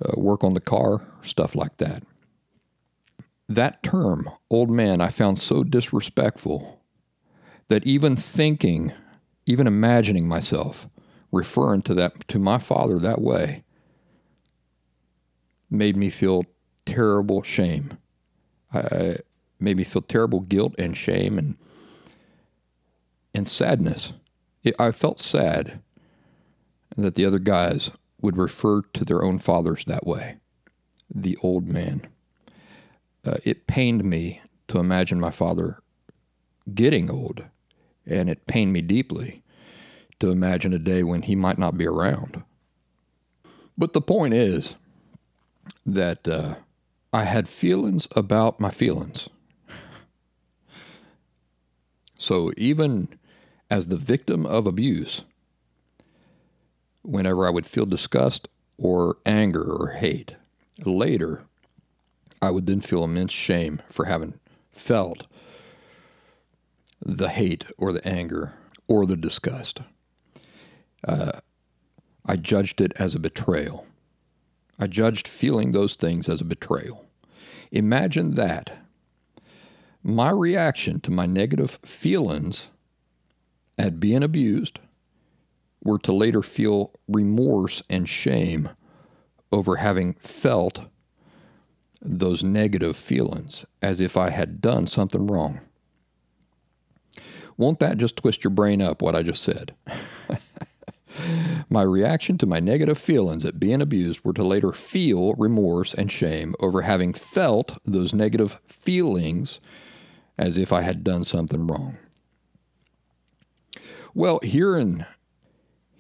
uh, 0.04 0.20
work 0.20 0.44
on 0.44 0.54
the 0.54 0.62
car, 0.62 1.06
stuff 1.22 1.56
like 1.56 1.78
that. 1.78 2.04
That 3.48 3.84
term, 3.84 4.30
old 4.50 4.70
man, 4.70 5.02
I 5.02 5.10
found 5.10 5.38
so 5.38 5.64
disrespectful 5.64 6.82
that 7.68 7.86
even 7.86 8.16
thinking, 8.16 8.94
even 9.46 9.68
imagining 9.68 10.28
myself 10.28 10.88
referring 11.32 11.82
to 11.84 11.94
that 11.96 12.28
to 12.30 12.40
my 12.40 12.60
father 12.60 13.00
that 13.00 13.22
way 13.22 13.64
made 15.74 15.98
me 15.98 16.10
feel 16.10 16.46
terrible 16.86 17.42
shame. 17.42 17.98
I 18.72 19.18
made 19.60 19.78
me 19.78 19.84
feel 19.84 20.02
terrible 20.02 20.42
guilt 20.42 20.76
and 20.78 20.96
shame 20.96 21.38
and 21.38 21.58
and 23.34 23.48
sadness. 23.48 24.14
It, 24.64 24.76
I 24.80 24.92
felt 24.92 25.20
sad 25.20 25.80
that 26.96 27.16
the 27.16 27.26
other 27.26 27.40
guys 27.40 27.92
would 28.22 28.38
refer 28.38 28.84
to 28.94 29.04
their 29.04 29.24
own 29.24 29.40
fathers 29.40 29.86
that 29.86 30.06
way, 30.06 30.38
the 31.14 31.38
old 31.42 31.68
man. 31.68 32.08
Uh, 33.26 33.38
it 33.44 33.66
pained 33.66 34.04
me 34.04 34.42
to 34.68 34.78
imagine 34.78 35.20
my 35.20 35.32
father 35.32 35.82
getting 36.74 37.10
old, 37.10 37.44
and 38.06 38.30
it 38.30 38.46
pained 38.46 38.72
me 38.72 38.82
deeply 38.82 39.42
to 40.20 40.30
imagine 40.30 40.74
a 40.74 40.80
day 40.80 41.02
when 41.02 41.24
he 41.24 41.36
might 41.36 41.58
not 41.58 41.78
be 41.78 41.88
around. 41.88 42.44
But 43.76 43.94
the 43.94 44.02
point 44.02 44.36
is 44.36 44.76
that 45.86 46.28
uh, 46.28 46.56
I 47.12 47.24
had 47.24 47.48
feelings 47.48 48.08
about 48.16 48.60
my 48.60 48.70
feelings. 48.70 49.30
so 52.18 52.52
even 52.58 53.20
as 53.70 53.88
the 53.88 53.98
victim 53.98 54.46
of 54.46 54.68
abuse, 54.68 55.24
whenever 57.04 57.46
I 57.46 57.50
would 57.50 57.66
feel 57.66 57.86
disgust 57.86 58.48
or 58.78 59.18
anger 59.26 59.64
or 59.64 59.90
hate. 59.92 60.36
Later, 60.86 61.44
I 62.42 62.50
would 62.50 62.66
then 62.66 62.82
feel 62.82 63.04
immense 63.04 63.32
shame 63.32 63.82
for 63.90 64.06
having 64.06 64.40
felt 64.72 65.28
the 67.06 67.30
hate 67.30 67.66
or 67.78 67.94
the 67.94 68.06
anger 68.08 68.54
or 68.88 69.06
the 69.06 69.18
disgust. 69.18 69.82
Uh, 71.08 71.40
I 72.26 72.38
judged 72.38 72.82
it 72.82 72.94
as 72.98 73.14
a 73.14 73.20
betrayal. 73.20 73.86
I 74.80 74.88
judged 74.88 75.28
feeling 75.28 75.72
those 75.72 75.96
things 75.96 76.28
as 76.28 76.42
a 76.42 76.46
betrayal. 76.46 77.06
Imagine 77.72 78.36
that. 78.36 78.86
My 80.04 80.30
reaction 80.30 81.00
to 81.02 81.12
my 81.12 81.26
negative 81.26 81.80
feelings 81.84 82.68
at 83.78 84.00
being 84.00 84.24
abused 84.24 84.80
were 85.84 86.00
to 86.00 86.14
later 86.14 86.42
feel 86.42 86.92
remorse 87.08 87.82
and 87.90 88.08
shame 88.08 88.70
over 89.52 89.78
having 89.78 90.14
felt 90.14 90.82
those 92.02 92.44
negative 92.44 92.98
feelings 92.98 93.66
as 93.82 94.02
if 94.02 94.18
I 94.18 94.30
had 94.30 94.62
done 94.62 94.88
something 94.88 95.28
wrong. 95.28 95.62
Won't 97.58 97.80
that 97.80 97.98
just 97.98 98.18
twist 98.18 98.44
your 98.44 98.52
brain 98.52 98.82
up 98.82 99.02
what 99.02 99.16
I 99.16 99.24
just 99.24 99.44
said? 99.44 99.74
my 101.70 101.82
reaction 101.82 102.38
to 102.40 102.46
my 102.46 102.60
negative 102.60 102.98
feelings 102.98 103.46
at 103.46 103.60
being 103.60 103.82
abused 103.82 104.24
were 104.24 104.34
to 104.34 104.44
later 104.44 104.72
feel 104.72 105.34
remorse 105.36 105.94
and 105.94 106.12
shame 106.12 106.56
over 106.60 106.82
having 106.82 107.14
felt 107.14 107.78
those 107.86 108.14
negative 108.14 108.60
feelings 108.68 109.60
as 110.38 110.58
if 110.58 110.74
I 110.74 110.82
had 110.82 111.04
done 111.04 111.24
something 111.24 111.68
wrong. 111.68 111.98
Well, 114.14 114.40
here 114.44 114.76
in 114.76 115.06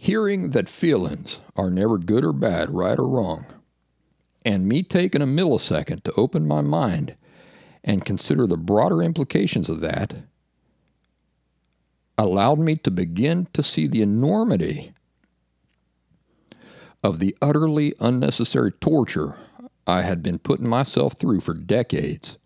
Hearing 0.03 0.49
that 0.49 0.67
feelings 0.67 1.39
are 1.55 1.69
never 1.69 1.97
good 1.97 2.25
or 2.25 2.33
bad, 2.33 2.69
right 2.71 2.99
or 2.99 3.07
wrong, 3.07 3.45
and 4.45 4.67
me 4.67 4.83
taking 4.83 5.21
a 5.21 5.25
millisecond 5.25 6.03
to 6.03 6.13
open 6.17 6.45
my 6.45 6.59
mind 6.59 7.15
and 7.85 8.03
consider 8.03 8.45
the 8.45 8.57
broader 8.57 9.01
implications 9.01 9.69
of 9.69 9.79
that 9.79 10.15
allowed 12.17 12.59
me 12.59 12.75
to 12.75 12.91
begin 12.91 13.47
to 13.53 13.63
see 13.63 13.87
the 13.87 14.01
enormity 14.01 14.91
of 17.03 17.19
the 17.19 17.35
utterly 17.41 17.93
unnecessary 17.99 18.71
torture 18.71 19.35
I 19.85 20.03
had 20.03 20.23
been 20.23 20.39
putting 20.39 20.67
myself 20.67 21.13
through 21.13 21.41
for 21.41 21.53
decades. 21.53 22.37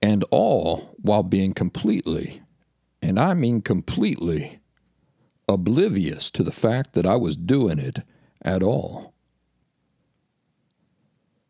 And 0.00 0.24
all 0.30 0.96
while 1.00 1.22
being 1.22 1.54
completely, 1.54 2.42
and 3.00 3.20
I 3.20 3.34
mean 3.34 3.60
completely, 3.60 4.58
oblivious 5.48 6.30
to 6.32 6.42
the 6.42 6.50
fact 6.50 6.94
that 6.94 7.06
I 7.06 7.14
was 7.16 7.36
doing 7.36 7.78
it 7.78 8.00
at 8.42 8.62
all. 8.62 9.14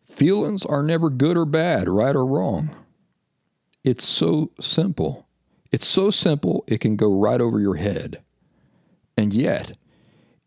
Feelings 0.07 0.67
are 0.67 0.83
never 0.83 1.09
good 1.09 1.39
or 1.39 1.47
bad, 1.47 1.89
right 1.89 2.15
or 2.15 2.27
wrong. 2.27 2.71
It's 3.83 4.05
so 4.07 4.51
simple. 4.61 5.27
It's 5.71 5.87
so 5.87 6.11
simple 6.11 6.65
it 6.67 6.81
can 6.81 6.97
go 6.97 7.11
right 7.11 7.41
over 7.41 7.59
your 7.59 7.77
head. 7.77 8.23
And 9.17 9.33
yet, 9.33 9.79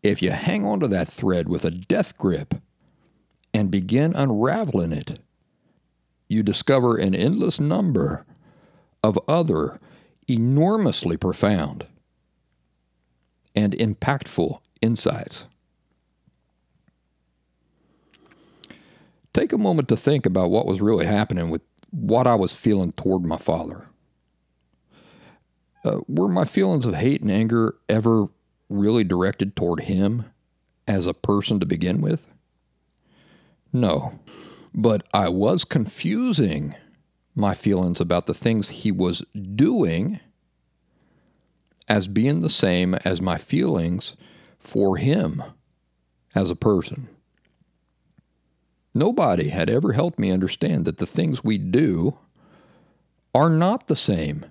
if 0.08 0.22
you 0.22 0.30
hang 0.30 0.64
on 0.64 0.80
to 0.80 0.88
that 0.88 1.08
thread 1.08 1.48
with 1.48 1.64
a 1.64 1.70
death 1.70 2.16
grip 2.18 2.54
and 3.52 3.70
begin 3.70 4.14
unraveling 4.14 4.92
it, 4.92 5.18
you 6.28 6.42
discover 6.42 6.96
an 6.96 7.14
endless 7.14 7.60
number 7.60 8.24
of 9.02 9.18
other 9.28 9.80
enormously 10.28 11.16
profound 11.16 11.86
and 13.54 13.72
impactful 13.74 14.60
insights. 14.82 15.46
Take 19.32 19.52
a 19.52 19.58
moment 19.58 19.88
to 19.88 19.96
think 19.96 20.26
about 20.26 20.50
what 20.50 20.66
was 20.66 20.80
really 20.80 21.06
happening 21.06 21.50
with 21.50 21.62
what 21.90 22.26
I 22.26 22.34
was 22.34 22.54
feeling 22.54 22.92
toward 22.92 23.22
my 23.22 23.36
father. 23.36 23.88
Uh, 25.84 26.00
were 26.08 26.28
my 26.28 26.44
feelings 26.44 26.84
of 26.84 26.94
hate 26.94 27.20
and 27.20 27.30
anger 27.30 27.76
ever 27.88 28.28
really 28.68 29.04
directed 29.04 29.56
toward 29.56 29.80
him 29.80 30.24
as 30.86 31.06
a 31.06 31.14
person 31.14 31.60
to 31.60 31.66
begin 31.66 32.00
with? 32.00 32.28
No. 33.72 34.18
But 34.74 35.06
I 35.12 35.28
was 35.28 35.64
confusing 35.64 36.74
my 37.34 37.54
feelings 37.54 38.00
about 38.00 38.26
the 38.26 38.34
things 38.34 38.68
he 38.68 38.90
was 38.90 39.22
doing 39.54 40.20
as 41.88 42.08
being 42.08 42.40
the 42.40 42.48
same 42.50 42.94
as 43.04 43.20
my 43.20 43.36
feelings 43.36 44.16
for 44.58 44.96
him 44.96 45.42
as 46.34 46.50
a 46.50 46.56
person. 46.56 47.08
Nobody 48.94 49.50
had 49.50 49.68
ever 49.68 49.92
helped 49.92 50.18
me 50.18 50.30
understand 50.30 50.86
that 50.86 50.98
the 50.98 51.06
things 51.06 51.44
we 51.44 51.58
do 51.58 52.18
are 53.34 53.50
not 53.50 53.86
the 53.86 53.96
same 53.96 54.46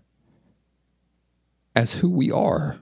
as 1.75 1.93
who 1.93 2.09
we 2.09 2.31
are. 2.31 2.79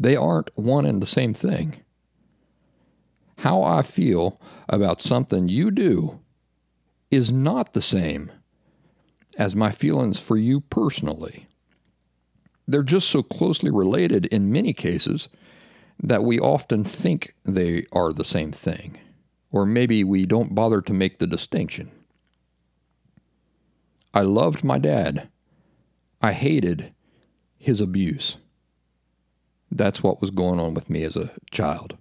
They 0.00 0.16
aren't 0.16 0.50
one 0.56 0.86
and 0.86 1.02
the 1.02 1.06
same 1.06 1.34
thing. 1.34 1.76
How 3.38 3.62
I 3.62 3.82
feel 3.82 4.40
about 4.66 5.02
something 5.02 5.48
you 5.50 5.70
do 5.70 6.20
is 7.10 7.30
not 7.30 7.74
the 7.74 7.82
same 7.82 8.32
as 9.36 9.54
my 9.54 9.70
feelings 9.70 10.18
for 10.18 10.38
you 10.38 10.62
personally. 10.62 11.46
They're 12.66 12.82
just 12.82 13.10
so 13.10 13.22
closely 13.22 13.70
related 13.70 14.24
in 14.26 14.50
many 14.50 14.72
cases 14.72 15.28
that 16.02 16.24
we 16.24 16.38
often 16.40 16.82
think 16.82 17.34
they 17.44 17.84
are 17.92 18.12
the 18.12 18.24
same 18.24 18.52
thing, 18.52 18.98
or 19.50 19.66
maybe 19.66 20.02
we 20.02 20.24
don't 20.24 20.54
bother 20.54 20.80
to 20.80 20.94
make 20.94 21.18
the 21.18 21.26
distinction. 21.26 21.90
I 24.14 24.22
loved 24.22 24.64
my 24.64 24.78
dad. 24.78 25.28
I 26.22 26.32
hated 26.32 26.94
his 27.58 27.82
abuse. 27.82 28.38
That's 29.70 30.02
what 30.02 30.20
was 30.20 30.30
going 30.30 30.58
on 30.60 30.74
with 30.74 30.90
me 30.90 31.04
as 31.04 31.16
a 31.16 31.30
child. 31.50 31.96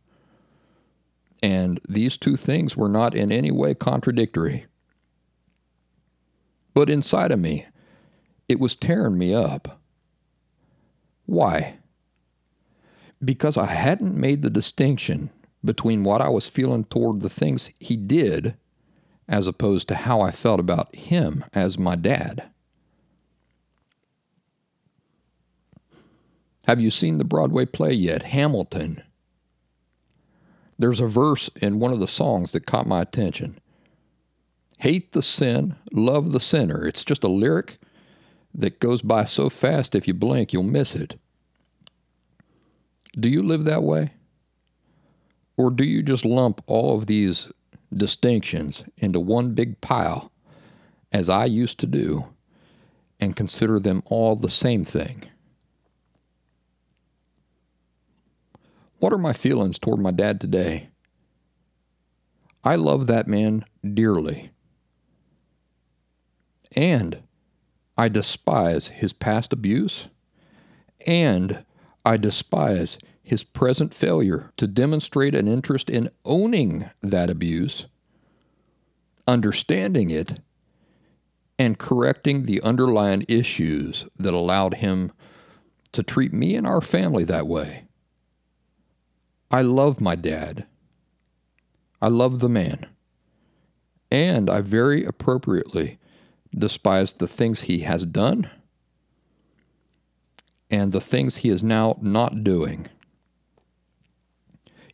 And 1.42 1.80
these 1.88 2.18
two 2.18 2.36
things 2.36 2.76
were 2.76 2.90
not 2.90 3.16
in 3.16 3.32
any 3.32 3.52
way 3.52 3.74
contradictory. 3.74 4.66
But 6.74 6.90
inside 6.90 7.32
of 7.32 7.40
me, 7.40 7.66
it 8.48 8.60
was 8.60 8.76
tearing 8.76 9.18
me 9.18 9.34
up. 9.34 9.80
Why? 11.26 11.76
Because 13.24 13.58
I 13.58 13.66
hadn't 13.66 14.16
made 14.16 14.42
the 14.42 14.50
distinction 14.50 15.30
between 15.64 16.04
what 16.04 16.22
I 16.22 16.30
was 16.30 16.48
feeling 16.48 16.86
toward 16.86 17.20
the 17.20 17.30
things 17.30 17.72
he 17.80 17.96
did 17.96 18.56
as 19.28 19.46
opposed 19.46 19.88
to 19.88 19.96
how 19.96 20.22
I 20.22 20.32
felt 20.32 20.60
about 20.60 20.94
him 20.96 21.46
as 21.54 21.78
my 21.78 21.96
dad. 21.96 22.50
Have 26.70 26.80
you 26.80 26.92
seen 26.92 27.18
the 27.18 27.24
Broadway 27.24 27.66
play 27.66 27.94
yet? 27.94 28.22
Hamilton. 28.22 29.02
There's 30.78 31.00
a 31.00 31.08
verse 31.08 31.50
in 31.56 31.80
one 31.80 31.92
of 31.92 32.00
the 32.00 32.08
songs 32.08 32.52
that 32.52 32.68
caught 32.68 32.86
my 32.86 33.02
attention. 33.02 33.58
Hate 34.78 35.14
the 35.14 35.24
sin, 35.24 35.78
love 35.92 36.32
the 36.32 36.40
sinner. 36.40 36.86
It's 36.86 37.04
just 37.04 37.24
a 37.24 37.28
lyric 37.28 37.80
that 38.54 38.80
goes 38.80 39.02
by 39.02 39.24
so 39.24 39.50
fast 39.50 39.96
if 39.96 40.08
you 40.08 40.14
blink, 40.14 40.54
you'll 40.54 40.62
miss 40.62 40.94
it. 40.94 41.20
Do 43.20 43.30
you 43.30 43.42
live 43.42 43.64
that 43.64 43.82
way? 43.82 44.12
Or 45.58 45.72
do 45.72 45.84
you 45.84 46.04
just 46.04 46.24
lump 46.24 46.62
all 46.68 46.96
of 46.96 47.08
these 47.08 47.50
distinctions 47.92 48.84
into 48.96 49.20
one 49.20 49.56
big 49.56 49.82
pile, 49.82 50.32
as 51.12 51.32
I 51.32 51.46
used 51.46 51.80
to 51.80 51.88
do, 51.88 52.28
and 53.20 53.36
consider 53.36 53.80
them 53.80 54.04
all 54.06 54.36
the 54.36 54.50
same 54.50 54.86
thing? 54.86 55.24
What 59.00 59.14
are 59.14 59.18
my 59.18 59.34
feelings 59.34 59.80
toward 59.80 60.00
my 60.00 60.12
dad 60.12 60.42
today? 60.42 60.90
I 62.64 62.76
love 62.76 63.08
that 63.08 63.28
man 63.28 63.66
dearly. 63.94 64.52
And 66.74 67.24
I 67.98 68.10
despise 68.10 68.88
his 68.90 69.14
past 69.14 69.54
abuse. 69.54 70.08
And 71.06 71.64
I 72.06 72.18
despise 72.18 72.98
his 73.24 73.44
present 73.44 73.94
failure 73.94 74.52
to 74.58 74.68
demonstrate 74.68 75.34
an 75.34 75.48
interest 75.48 75.90
in 75.90 76.10
owning 76.26 76.90
that 77.02 77.30
abuse, 77.30 77.88
understanding 79.28 80.10
it, 80.10 80.40
and 81.58 81.78
correcting 81.78 82.44
the 82.44 82.62
underlying 82.62 83.26
issues 83.28 84.06
that 84.18 84.34
allowed 84.34 84.76
him 84.76 85.12
to 85.92 86.04
treat 86.04 86.34
me 86.34 86.56
and 86.56 86.66
our 86.68 86.82
family 86.82 87.24
that 87.24 87.48
way. 87.48 87.89
I 89.52 89.62
love 89.62 90.00
my 90.00 90.16
dad. 90.16 90.66
I 92.02 92.08
love 92.08 92.40
the 92.40 92.50
man. 92.50 92.86
And 94.12 94.50
I 94.50 94.62
very 94.62 95.04
appropriately 95.04 96.00
despise 96.58 97.14
the 97.14 97.28
things 97.28 97.62
he 97.62 97.80
has 97.80 98.06
done 98.06 98.50
and 100.70 100.92
the 100.92 101.02
things 101.02 101.38
he 101.38 101.50
is 101.50 101.64
now 101.64 101.98
not 102.02 102.44
doing. 102.44 102.88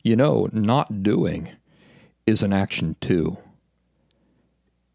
You 0.02 0.16
know, 0.16 0.48
not 0.52 1.02
doing 1.02 1.50
is 2.26 2.42
an 2.42 2.52
action 2.52 2.96
too. 3.00 3.38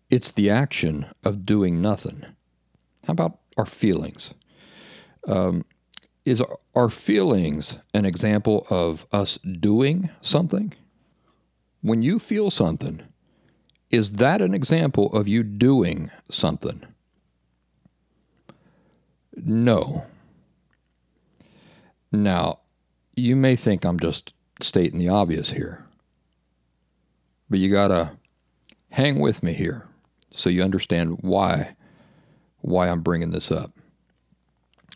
It's 0.10 0.32
the 0.32 0.50
action 0.50 1.06
of 1.24 1.46
doing 1.46 1.82
nothing. 1.82 2.26
How 3.06 3.12
about 3.12 3.40
our 3.58 3.66
feelings? 3.66 4.34
Um, 5.28 5.66
is 6.26 6.44
our 6.76 6.90
feelings 6.90 7.80
an 7.94 8.06
example 8.06 8.66
of 8.70 9.06
us 9.12 9.38
doing 9.38 10.10
something? 10.22 10.74
When 11.82 12.02
you 12.02 12.20
feel 12.20 12.52
something, 12.52 13.02
is 13.90 14.14
that 14.14 14.42
an 14.42 14.54
example 14.54 15.12
of 15.14 15.28
you 15.28 15.44
doing 15.44 16.12
something? 16.30 16.84
No. 19.36 20.06
Now, 22.12 22.60
you 23.16 23.36
may 23.36 23.56
think 23.56 23.84
I'm 23.84 24.00
just 24.00 24.34
stating 24.62 25.00
the 25.00 25.10
obvious 25.10 25.52
here, 25.52 25.86
but 27.50 27.60
you 27.60 27.72
got 27.72 27.88
to 27.88 28.12
hang 28.90 29.20
with 29.20 29.42
me 29.42 29.54
here 29.54 29.88
so 30.32 30.50
you 30.50 30.64
understand 30.64 31.18
why 31.22 31.76
why 32.60 32.90
I'm 32.90 33.02
bringing 33.02 33.32
this 33.32 33.52
up. 33.52 33.72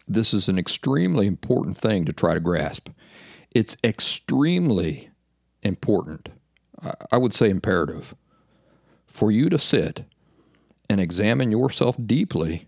This 0.07 0.33
is 0.33 0.47
an 0.47 0.59
extremely 0.59 1.25
important 1.27 1.77
thing 1.77 2.05
to 2.05 2.13
try 2.13 2.33
to 2.33 2.39
grasp. 2.39 2.89
It's 3.53 3.77
extremely 3.83 5.09
important, 5.63 6.29
I 7.11 7.17
would 7.17 7.33
say 7.33 7.49
imperative, 7.49 8.13
for 9.07 9.31
you 9.31 9.49
to 9.49 9.57
sit 9.57 10.03
and 10.89 10.99
examine 10.99 11.51
yourself 11.51 11.95
deeply 12.05 12.67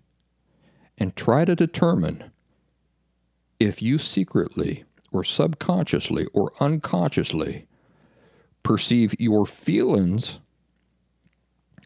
and 0.97 1.15
try 1.15 1.45
to 1.45 1.55
determine 1.55 2.31
if 3.59 3.81
you 3.81 3.97
secretly 3.97 4.85
or 5.11 5.23
subconsciously 5.23 6.25
or 6.33 6.51
unconsciously 6.59 7.67
perceive 8.63 9.13
your 9.19 9.45
feelings, 9.45 10.39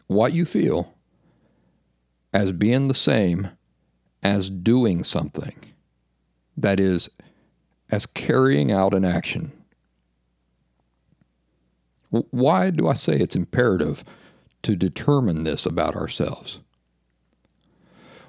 what 0.06 0.32
you 0.32 0.44
feel, 0.44 0.94
as 2.32 2.52
being 2.52 2.88
the 2.88 2.94
same 2.94 3.50
as 4.22 4.50
doing 4.50 5.04
something. 5.04 5.54
That 6.56 6.78
is, 6.78 7.08
as 7.90 8.06
carrying 8.06 8.70
out 8.70 8.94
an 8.94 9.04
action. 9.04 9.52
Why 12.10 12.70
do 12.70 12.88
I 12.88 12.94
say 12.94 13.14
it's 13.16 13.36
imperative 13.36 14.04
to 14.62 14.76
determine 14.76 15.44
this 15.44 15.64
about 15.64 15.96
ourselves? 15.96 16.60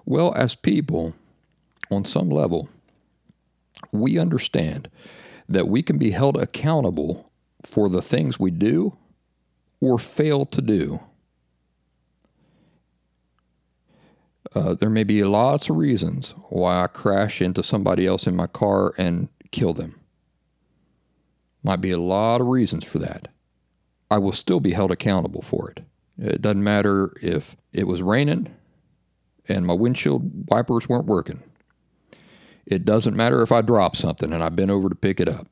Well, 0.05 0.33
as 0.35 0.55
people, 0.55 1.13
on 1.91 2.05
some 2.05 2.29
level, 2.29 2.69
we 3.91 4.17
understand 4.17 4.89
that 5.49 5.67
we 5.67 5.83
can 5.83 5.97
be 5.97 6.11
held 6.11 6.37
accountable 6.37 7.29
for 7.61 7.89
the 7.89 8.01
things 8.01 8.39
we 8.39 8.51
do 8.51 8.97
or 9.81 9.99
fail 9.99 10.45
to 10.45 10.61
do. 10.61 10.99
Uh, 14.55 14.75
there 14.75 14.89
may 14.89 15.03
be 15.03 15.23
lots 15.23 15.69
of 15.69 15.77
reasons 15.77 16.35
why 16.49 16.83
I 16.83 16.87
crash 16.87 17.41
into 17.41 17.63
somebody 17.63 18.05
else 18.05 18.27
in 18.27 18.35
my 18.35 18.47
car 18.47 18.93
and 18.97 19.27
kill 19.51 19.73
them. 19.73 19.99
Might 21.63 21.81
be 21.81 21.91
a 21.91 21.99
lot 21.99 22.41
of 22.41 22.47
reasons 22.47 22.83
for 22.83 22.99
that. 22.99 23.29
I 24.11 24.17
will 24.17 24.31
still 24.31 24.59
be 24.59 24.71
held 24.73 24.91
accountable 24.91 25.41
for 25.41 25.71
it. 25.71 25.81
It 26.19 26.41
doesn't 26.41 26.63
matter 26.63 27.13
if 27.21 27.55
it 27.71 27.87
was 27.87 28.03
raining 28.03 28.53
and 29.47 29.65
my 29.65 29.73
windshield 29.73 30.49
wipers 30.49 30.87
weren't 30.87 31.07
working. 31.07 31.41
It 32.65 32.85
doesn't 32.85 33.15
matter 33.15 33.41
if 33.41 33.51
I 33.51 33.61
drop 33.61 33.95
something 33.95 34.31
and 34.31 34.43
I've 34.43 34.55
been 34.55 34.69
over 34.69 34.87
to 34.87 34.95
pick 34.95 35.19
it 35.19 35.27
up. 35.27 35.47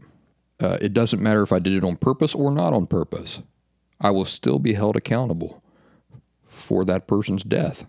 Uh, 0.60 0.78
it 0.80 0.94
doesn't 0.94 1.22
matter 1.22 1.42
if 1.42 1.52
I 1.52 1.60
did 1.60 1.74
it 1.74 1.84
on 1.84 1.96
purpose 1.98 2.36
or 2.36 2.52
not 2.52 2.74
on 2.74 2.86
purpose. 2.86 3.42
I 4.00 4.12
will 4.12 4.26
still 4.26 4.60
be 4.60 4.74
held 4.74 4.96
accountable 4.96 5.64
for 6.46 6.86
that 6.86 7.08
person's 7.08 7.44
death. 7.44 7.86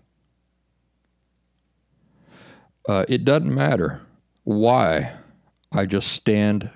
Uh, 2.87 3.05
it 3.07 3.23
doesn't 3.23 3.53
matter 3.53 4.01
why 4.43 5.13
I 5.71 5.85
just 5.85 6.11
stand 6.11 6.69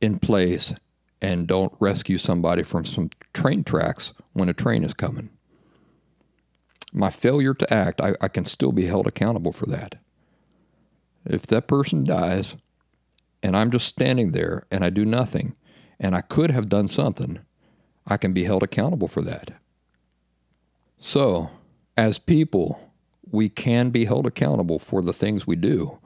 in 0.00 0.18
place 0.18 0.74
and 1.22 1.46
don't 1.46 1.72
rescue 1.80 2.18
somebody 2.18 2.62
from 2.62 2.84
some 2.84 3.08
train 3.32 3.64
tracks 3.64 4.12
when 4.34 4.48
a 4.48 4.54
train 4.54 4.84
is 4.84 4.92
coming. 4.92 5.30
My 6.92 7.10
failure 7.10 7.54
to 7.54 7.74
act, 7.74 8.00
I, 8.00 8.14
I 8.20 8.28
can 8.28 8.44
still 8.44 8.72
be 8.72 8.84
held 8.84 9.06
accountable 9.06 9.52
for 9.52 9.66
that. 9.66 9.96
If 11.24 11.46
that 11.46 11.66
person 11.66 12.04
dies 12.04 12.56
and 13.42 13.56
I'm 13.56 13.70
just 13.70 13.88
standing 13.88 14.32
there 14.32 14.66
and 14.70 14.84
I 14.84 14.90
do 14.90 15.04
nothing 15.04 15.56
and 15.98 16.14
I 16.14 16.20
could 16.20 16.50
have 16.50 16.68
done 16.68 16.88
something, 16.88 17.40
I 18.06 18.18
can 18.18 18.34
be 18.34 18.44
held 18.44 18.62
accountable 18.62 19.08
for 19.08 19.22
that. 19.22 19.50
So, 20.98 21.50
as 21.96 22.18
people, 22.18 22.92
we 23.34 23.48
can 23.48 23.90
be 23.90 24.04
held 24.04 24.26
accountable 24.26 24.78
for 24.78 25.02
the 25.02 25.12
things 25.12 25.46
we 25.46 25.56
do 25.56 25.98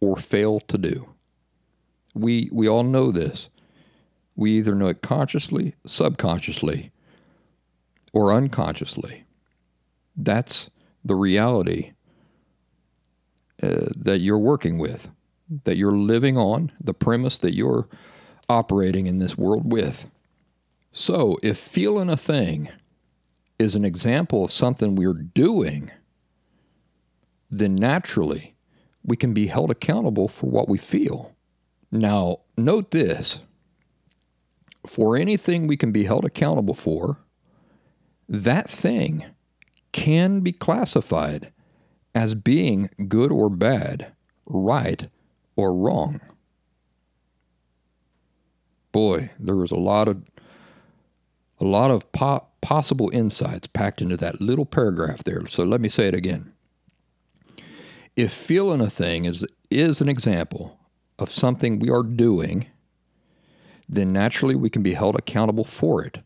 or 0.00 0.16
fail 0.16 0.60
to 0.60 0.78
do. 0.78 1.10
We, 2.14 2.48
we 2.52 2.68
all 2.68 2.82
know 2.82 3.12
this. 3.12 3.50
We 4.34 4.52
either 4.52 4.74
know 4.74 4.88
it 4.88 5.02
consciously, 5.02 5.74
subconsciously, 5.86 6.90
or 8.12 8.32
unconsciously. 8.32 9.24
That's 10.16 10.70
the 11.04 11.14
reality 11.14 11.92
uh, 13.62 13.88
that 13.96 14.20
you're 14.20 14.38
working 14.38 14.78
with, 14.78 15.10
that 15.64 15.76
you're 15.76 15.92
living 15.92 16.38
on, 16.38 16.72
the 16.80 16.94
premise 16.94 17.38
that 17.40 17.54
you're 17.54 17.88
operating 18.48 19.06
in 19.06 19.18
this 19.18 19.36
world 19.36 19.70
with. 19.70 20.06
So, 20.92 21.38
if 21.42 21.58
feeling 21.58 22.08
a 22.08 22.16
thing 22.16 22.68
is 23.58 23.76
an 23.76 23.84
example 23.84 24.44
of 24.44 24.50
something 24.50 24.96
we're 24.96 25.12
doing, 25.12 25.90
then 27.50 27.74
naturally 27.74 28.54
we 29.04 29.16
can 29.16 29.32
be 29.32 29.46
held 29.46 29.70
accountable 29.70 30.28
for 30.28 30.50
what 30.50 30.68
we 30.68 30.78
feel. 30.78 31.34
Now, 31.90 32.40
note 32.56 32.90
this 32.90 33.40
for 34.86 35.16
anything 35.16 35.66
we 35.66 35.76
can 35.76 35.92
be 35.92 36.04
held 36.04 36.24
accountable 36.24 36.74
for, 36.74 37.18
that 38.28 38.68
thing 38.70 39.24
can 39.92 40.40
be 40.40 40.52
classified 40.52 41.52
as 42.14 42.34
being 42.34 42.90
good 43.08 43.30
or 43.30 43.48
bad, 43.48 44.12
right 44.46 45.08
or 45.56 45.74
wrong. 45.74 46.20
Boy, 48.92 49.30
there 49.38 49.56
was 49.56 49.70
a 49.70 49.76
lot 49.76 50.08
of 50.08 50.22
a 51.60 51.64
lot 51.64 51.90
of 51.90 52.10
po- 52.12 52.46
possible 52.62 53.10
insights 53.12 53.66
packed 53.66 54.00
into 54.00 54.16
that 54.16 54.40
little 54.40 54.64
paragraph 54.64 55.22
there. 55.24 55.46
So 55.46 55.62
let 55.62 55.80
me 55.80 55.90
say 55.90 56.08
it 56.08 56.14
again. 56.14 56.52
If 58.20 58.34
feeling 58.34 58.82
a 58.82 58.90
thing 58.90 59.24
is 59.24 59.46
is 59.70 60.02
an 60.02 60.08
example 60.10 60.78
of 61.18 61.32
something 61.32 61.78
we 61.78 61.88
are 61.88 62.02
doing, 62.02 62.66
then 63.88 64.12
naturally 64.12 64.54
we 64.54 64.68
can 64.68 64.82
be 64.82 64.92
held 64.92 65.16
accountable 65.16 65.64
for 65.64 66.04
it. 66.04 66.18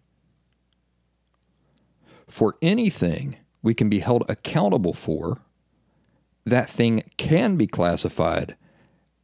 For 2.27 2.57
anything 2.61 3.37
we 3.63 3.75
can 3.75 3.89
be 3.89 4.01
held 4.01 4.25
accountable 4.29 4.93
for, 4.93 5.41
that 6.45 6.69
thing 6.69 7.09
can 7.17 7.57
be 7.57 7.69
classified 7.69 8.57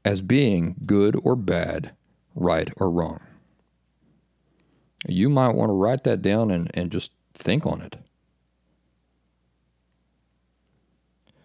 as 0.05 0.23
being 0.23 0.77
good 0.87 1.21
or 1.25 1.35
bad, 1.35 1.91
right 2.37 2.71
or 2.77 2.89
wrong. 2.89 3.19
You 5.09 5.29
might 5.29 5.57
want 5.57 5.71
to 5.71 5.75
write 5.75 6.05
that 6.05 6.23
down 6.23 6.53
and, 6.53 6.71
and 6.75 6.93
just 6.93 7.11
think 7.35 7.67
on 7.67 7.83
it. 7.83 7.97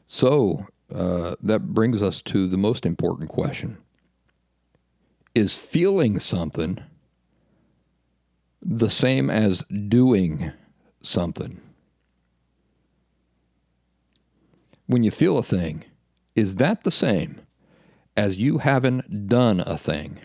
So, 0.06 0.68
uh, 0.95 1.36
that 1.43 1.73
brings 1.73 2.01
us 2.01 2.21
to 2.21 2.47
the 2.47 2.58
most 2.58 2.86
important 2.86 3.29
question 3.29 3.77
Is 5.34 5.58
feeling 5.58 6.19
something 6.19 6.79
the 8.62 8.89
same 8.89 9.29
as 9.29 9.63
doing 9.89 10.51
something? 11.01 11.60
When 14.88 15.03
you 15.03 15.12
feel 15.12 15.38
a 15.38 15.43
thing, 15.43 15.84
is 16.36 16.55
that 16.55 16.84
the 16.84 16.91
same 16.91 17.41
as 18.15 18.38
you 18.38 18.60
haven't 18.60 19.27
done 19.27 19.60
a 19.62 19.77
thing? 19.77 20.19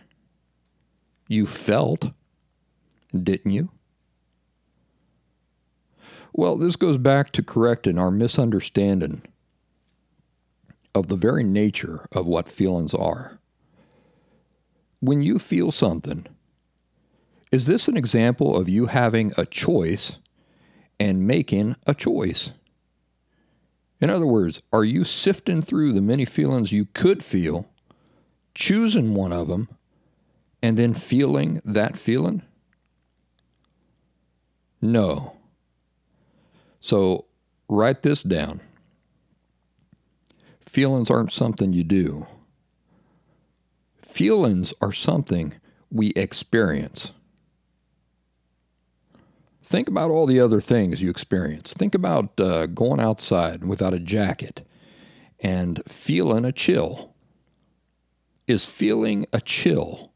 You 1.28 1.46
felt, 1.46 2.10
didn't 3.12 3.50
you? 3.50 3.70
Well, 6.32 6.56
this 6.56 6.76
goes 6.76 6.98
back 6.98 7.32
to 7.32 7.42
correcting 7.42 7.98
our 7.98 8.10
misunderstanding 8.10 9.22
of 10.94 11.08
the 11.08 11.16
very 11.16 11.44
nature 11.44 12.06
of 12.12 12.26
what 12.26 12.48
feelings 12.48 12.94
are. 12.94 13.38
When 15.00 15.22
you 15.22 15.38
feel 15.38 15.70
something, 15.70 16.26
is 17.52 17.66
this 17.66 17.88
an 17.88 17.96
example 17.96 18.56
of 18.56 18.68
you 18.68 18.86
having 18.86 19.32
a 19.36 19.46
choice 19.46 20.18
and 20.98 21.26
making 21.26 21.76
a 21.86 21.94
choice? 21.94 22.52
In 24.00 24.08
other 24.08 24.26
words, 24.26 24.62
are 24.72 24.84
you 24.84 25.04
sifting 25.04 25.60
through 25.60 25.92
the 25.92 26.00
many 26.00 26.24
feelings 26.24 26.72
you 26.72 26.86
could 26.94 27.22
feel, 27.22 27.68
choosing 28.54 29.14
one 29.14 29.32
of 29.32 29.48
them, 29.48 29.68
and 30.62 30.76
then 30.76 30.94
feeling 30.94 31.60
that 31.64 31.96
feeling? 31.96 32.42
No. 34.80 35.36
So 36.80 37.26
write 37.68 38.02
this 38.02 38.22
down. 38.22 38.60
Feelings 40.70 41.10
aren't 41.10 41.32
something 41.32 41.72
you 41.72 41.82
do. 41.82 42.28
Feelings 44.00 44.72
are 44.80 44.92
something 44.92 45.54
we 45.90 46.10
experience. 46.10 47.10
Think 49.64 49.88
about 49.88 50.12
all 50.12 50.26
the 50.26 50.38
other 50.38 50.60
things 50.60 51.02
you 51.02 51.10
experience. 51.10 51.72
Think 51.72 51.96
about 51.96 52.38
uh, 52.38 52.66
going 52.66 53.00
outside 53.00 53.64
without 53.64 53.94
a 53.94 53.98
jacket 53.98 54.64
and 55.40 55.82
feeling 55.88 56.44
a 56.44 56.52
chill. 56.52 57.16
Is 58.46 58.64
feeling 58.64 59.26
a 59.32 59.40
chill 59.40 60.12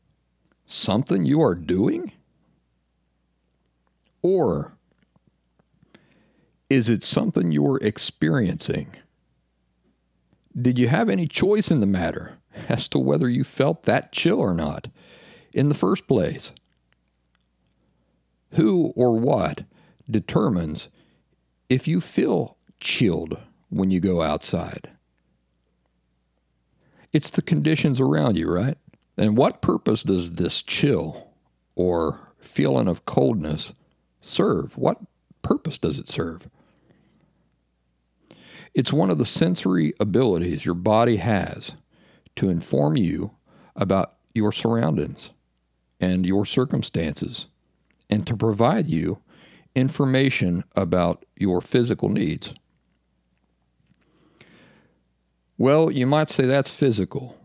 something 0.66 1.26
you 1.26 1.42
are 1.42 1.56
doing? 1.56 2.12
Or 4.22 4.76
is 6.70 6.88
it 6.88 7.02
something 7.02 7.50
you're 7.50 7.78
experiencing? 7.82 8.94
Did 10.60 10.78
you 10.78 10.88
have 10.88 11.08
any 11.08 11.26
choice 11.26 11.70
in 11.70 11.80
the 11.80 11.86
matter 11.86 12.38
as 12.68 12.88
to 12.88 12.98
whether 12.98 13.28
you 13.28 13.44
felt 13.44 13.84
that 13.84 14.12
chill 14.12 14.38
or 14.38 14.54
not 14.54 14.88
in 15.52 15.68
the 15.68 15.74
first 15.74 16.06
place? 16.06 16.52
Who 18.52 18.92
or 18.94 19.18
what 19.18 19.64
determines 20.08 20.88
if 21.68 21.88
you 21.88 22.00
feel 22.00 22.56
chilled 22.78 23.38
when 23.70 23.90
you 23.90 23.98
go 23.98 24.22
outside? 24.22 24.90
It's 27.12 27.30
the 27.30 27.42
conditions 27.42 28.00
around 28.00 28.36
you, 28.36 28.50
right? 28.50 28.78
And 29.16 29.36
what 29.36 29.62
purpose 29.62 30.02
does 30.02 30.32
this 30.32 30.62
chill 30.62 31.30
or 31.74 32.32
feeling 32.38 32.88
of 32.88 33.06
coldness 33.06 33.72
serve? 34.20 34.76
What 34.76 34.98
purpose 35.42 35.78
does 35.78 35.98
it 35.98 36.08
serve? 36.08 36.48
It's 38.74 38.92
one 38.92 39.10
of 39.10 39.18
the 39.18 39.26
sensory 39.26 39.94
abilities 40.00 40.64
your 40.64 40.74
body 40.74 41.16
has 41.16 41.72
to 42.36 42.48
inform 42.50 42.96
you 42.96 43.30
about 43.76 44.14
your 44.34 44.50
surroundings 44.50 45.30
and 46.00 46.26
your 46.26 46.44
circumstances 46.44 47.46
and 48.10 48.26
to 48.26 48.36
provide 48.36 48.88
you 48.88 49.18
information 49.76 50.64
about 50.74 51.24
your 51.36 51.60
physical 51.60 52.08
needs. 52.08 52.54
Well, 55.56 55.90
you 55.90 56.06
might 56.06 56.28
say 56.28 56.46
that's 56.46 56.70
physical 56.70 57.38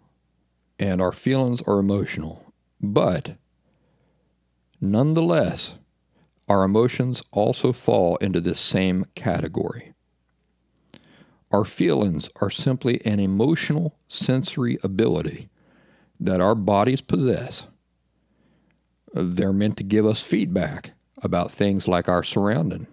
and 0.79 1.01
our 1.01 1.11
feelings 1.11 1.61
are 1.67 1.77
emotional, 1.77 2.53
but 2.81 3.35
nonetheless, 4.81 5.75
our 6.47 6.63
emotions 6.63 7.21
also 7.31 7.71
fall 7.71 8.15
into 8.17 8.41
this 8.41 8.59
same 8.59 9.05
category. 9.13 9.93
Our 11.51 11.65
feelings 11.65 12.29
are 12.41 12.49
simply 12.49 13.03
an 13.05 13.19
emotional 13.19 13.95
sensory 14.07 14.77
ability 14.83 15.49
that 16.19 16.41
our 16.41 16.55
bodies 16.55 17.01
possess. 17.01 17.65
They're 19.13 19.53
meant 19.53 19.77
to 19.77 19.83
give 19.83 20.05
us 20.05 20.21
feedback 20.21 20.91
about 21.23 21.51
things 21.51 21.87
like 21.87 22.07
our 22.07 22.23
surrounding, 22.23 22.85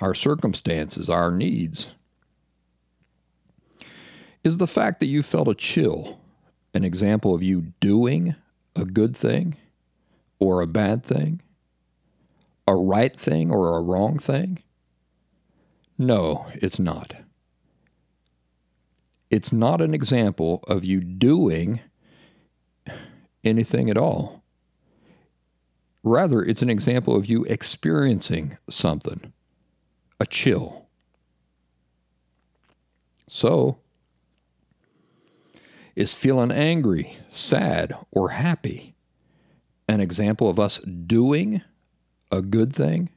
our 0.00 0.14
circumstances, 0.14 1.08
our 1.08 1.30
needs. 1.30 1.94
Is 4.44 4.58
the 4.58 4.66
fact 4.66 5.00
that 5.00 5.06
you 5.06 5.22
felt 5.22 5.48
a 5.48 5.54
chill 5.54 6.18
an 6.74 6.84
example 6.84 7.34
of 7.34 7.42
you 7.42 7.62
doing 7.80 8.34
a 8.76 8.84
good 8.84 9.16
thing 9.16 9.56
or 10.38 10.60
a 10.60 10.66
bad 10.66 11.02
thing? 11.02 11.40
A 12.66 12.74
right 12.74 13.16
thing 13.16 13.50
or 13.50 13.76
a 13.76 13.80
wrong 13.80 14.18
thing? 14.18 14.62
No, 15.96 16.46
it's 16.54 16.78
not. 16.78 17.14
It's 19.30 19.52
not 19.52 19.80
an 19.80 19.94
example 19.94 20.64
of 20.68 20.84
you 20.84 21.00
doing 21.00 21.80
anything 23.44 23.90
at 23.90 23.98
all. 23.98 24.42
Rather, 26.02 26.42
it's 26.42 26.62
an 26.62 26.70
example 26.70 27.14
of 27.14 27.26
you 27.26 27.44
experiencing 27.44 28.56
something 28.70 29.32
a 30.20 30.26
chill. 30.26 30.86
So, 33.28 33.78
is 35.94 36.14
feeling 36.14 36.52
angry, 36.52 37.16
sad, 37.28 37.94
or 38.10 38.30
happy 38.30 38.94
an 39.88 40.00
example 40.00 40.48
of 40.48 40.60
us 40.60 40.78
doing 40.78 41.62
a 42.30 42.40
good 42.40 42.72
thing 42.72 43.10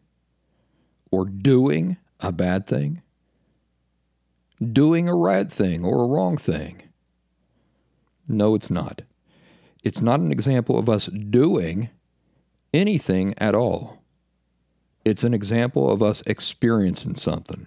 or 1.12 1.26
doing 1.26 1.98
a 2.20 2.32
bad 2.32 2.66
thing? 2.68 3.02
Doing 4.62 5.10
a 5.10 5.16
right 5.16 5.52
thing 5.52 5.84
or 5.84 6.04
a 6.04 6.08
wrong 6.08 6.38
thing? 6.38 6.84
No, 8.28 8.54
it's 8.54 8.70
not. 8.70 9.02
It's 9.84 10.02
not 10.02 10.20
an 10.20 10.32
example 10.32 10.78
of 10.78 10.88
us 10.88 11.08
doing 11.08 11.90
anything 12.74 13.34
at 13.40 13.56
all. 13.56 13.98
It's 15.04 15.24
an 15.24 15.34
example 15.34 15.92
of 15.92 16.04
us 16.04 16.22
experiencing 16.28 17.16
something, 17.16 17.66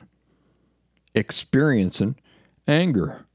experiencing 1.15 2.15
anger, 2.69 3.27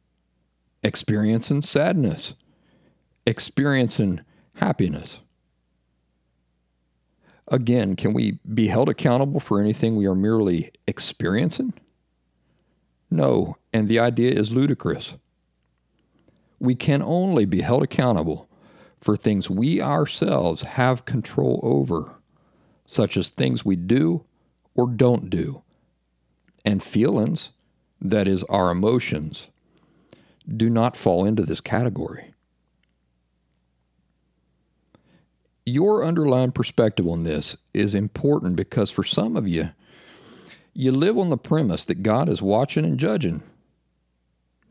experiencing 0.84 1.62
sadness, 1.62 2.34
experiencing 3.26 4.22
happiness. 4.56 5.20
Again, 7.50 7.96
can 7.96 8.14
we 8.14 8.40
be 8.54 8.68
held 8.68 8.88
accountable 8.88 9.40
for 9.40 9.60
anything 9.60 9.98
we 9.98 10.06
are 10.06 10.16
merely 10.16 10.72
experiencing? 10.88 11.74
No, 13.12 13.58
and 13.74 13.88
the 13.88 14.00
idea 14.00 14.32
is 14.32 14.52
ludicrous. 14.52 15.16
We 16.60 16.76
can 16.76 17.02
only 17.02 17.46
be 17.46 17.62
held 17.62 17.84
accountable 17.84 18.50
for 19.00 19.16
things 19.16 19.50
we 19.50 19.82
ourselves 19.82 20.62
have 20.62 21.06
control 21.06 21.60
over, 21.64 22.14
such 22.86 23.18
as 23.18 23.30
things 23.30 23.64
we 23.64 23.76
do 23.76 24.24
or 24.76 24.88
don't 24.88 25.30
do, 25.30 25.62
and 26.66 26.84
feelings, 26.84 27.52
that 28.02 28.28
is, 28.28 28.44
our 28.46 28.72
emotions, 28.72 29.50
do 30.58 30.70
not 30.70 30.96
fall 30.96 31.26
into 31.26 31.44
this 31.44 31.62
category. 31.62 32.34
Your 35.66 36.04
underlying 36.04 36.52
perspective 36.52 37.08
on 37.08 37.24
this 37.24 37.56
is 37.74 37.94
important 37.94 38.56
because 38.56 38.90
for 38.90 39.04
some 39.04 39.36
of 39.36 39.48
you, 39.48 39.70
you 40.74 40.92
live 40.92 41.18
on 41.18 41.30
the 41.30 41.38
premise 41.38 41.86
that 41.86 42.04
God 42.04 42.30
is 42.30 42.42
watching 42.42 42.86
and 42.86 43.00
judging. 43.00 43.44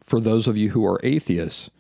For 0.03 0.21
those 0.21 0.47
of 0.47 0.57
you 0.57 0.71
who 0.71 0.87
are 0.87 1.01
atheists, 1.03 1.71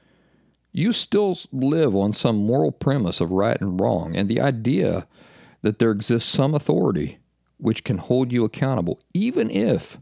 you 0.73 0.93
still 0.93 1.39
live 1.51 1.97
on 1.97 2.13
some 2.13 2.37
moral 2.37 2.73
premise 2.73 3.21
of 3.21 3.31
right 3.31 3.61
and 3.61 3.81
wrong 3.81 4.15
and 4.17 4.29
the 4.29 4.41
idea 4.41 5.07
that 5.63 5.79
there 5.79 5.91
exists 5.91 6.31
some 6.31 6.55
authority 6.55 7.19
which 7.57 7.85
can 7.85 7.99
hold 7.99 8.33
you 8.33 8.45
accountable, 8.45 9.01
even 9.15 9.51
if 9.51 9.99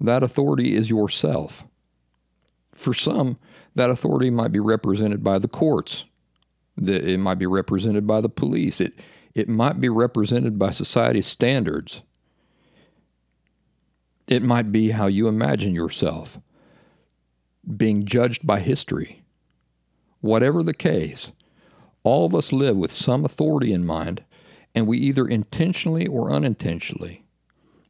that 0.00 0.22
authority 0.22 0.74
is 0.74 0.88
yourself. 0.88 1.64
For 2.72 2.94
some, 2.94 3.38
that 3.74 3.90
authority 3.90 4.30
might 4.30 4.52
be 4.52 4.60
represented 4.60 5.24
by 5.24 5.38
the 5.38 5.48
courts. 5.48 6.04
It 6.76 7.18
might 7.18 7.38
be 7.38 7.46
represented 7.46 8.06
by 8.06 8.20
the 8.20 8.28
police. 8.28 8.80
It, 8.80 9.00
it 9.34 9.48
might 9.48 9.80
be 9.80 9.88
represented 9.88 10.58
by 10.58 10.70
society's 10.70 11.26
standards. 11.26 12.02
It 14.30 14.44
might 14.44 14.70
be 14.70 14.90
how 14.90 15.08
you 15.08 15.26
imagine 15.26 15.74
yourself 15.74 16.38
being 17.76 18.06
judged 18.06 18.46
by 18.46 18.60
history. 18.60 19.22
Whatever 20.20 20.62
the 20.62 20.72
case, 20.72 21.32
all 22.04 22.24
of 22.24 22.34
us 22.34 22.52
live 22.52 22.76
with 22.76 22.92
some 22.92 23.24
authority 23.24 23.72
in 23.72 23.84
mind, 23.84 24.24
and 24.74 24.86
we 24.86 24.98
either 24.98 25.26
intentionally 25.26 26.06
or 26.06 26.30
unintentionally 26.30 27.24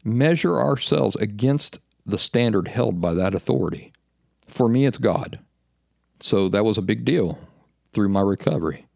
measure 0.02 0.58
ourselves 0.58 1.14
against 1.16 1.78
the 2.06 2.18
standard 2.18 2.68
held 2.68 3.02
by 3.02 3.12
that 3.12 3.34
authority. 3.34 3.92
For 4.48 4.66
me, 4.66 4.86
it's 4.86 4.96
God. 4.96 5.38
So 6.20 6.48
that 6.48 6.64
was 6.64 6.78
a 6.78 6.82
big 6.82 7.04
deal 7.04 7.38
through 7.92 8.08
my 8.08 8.22
recovery. 8.22 8.86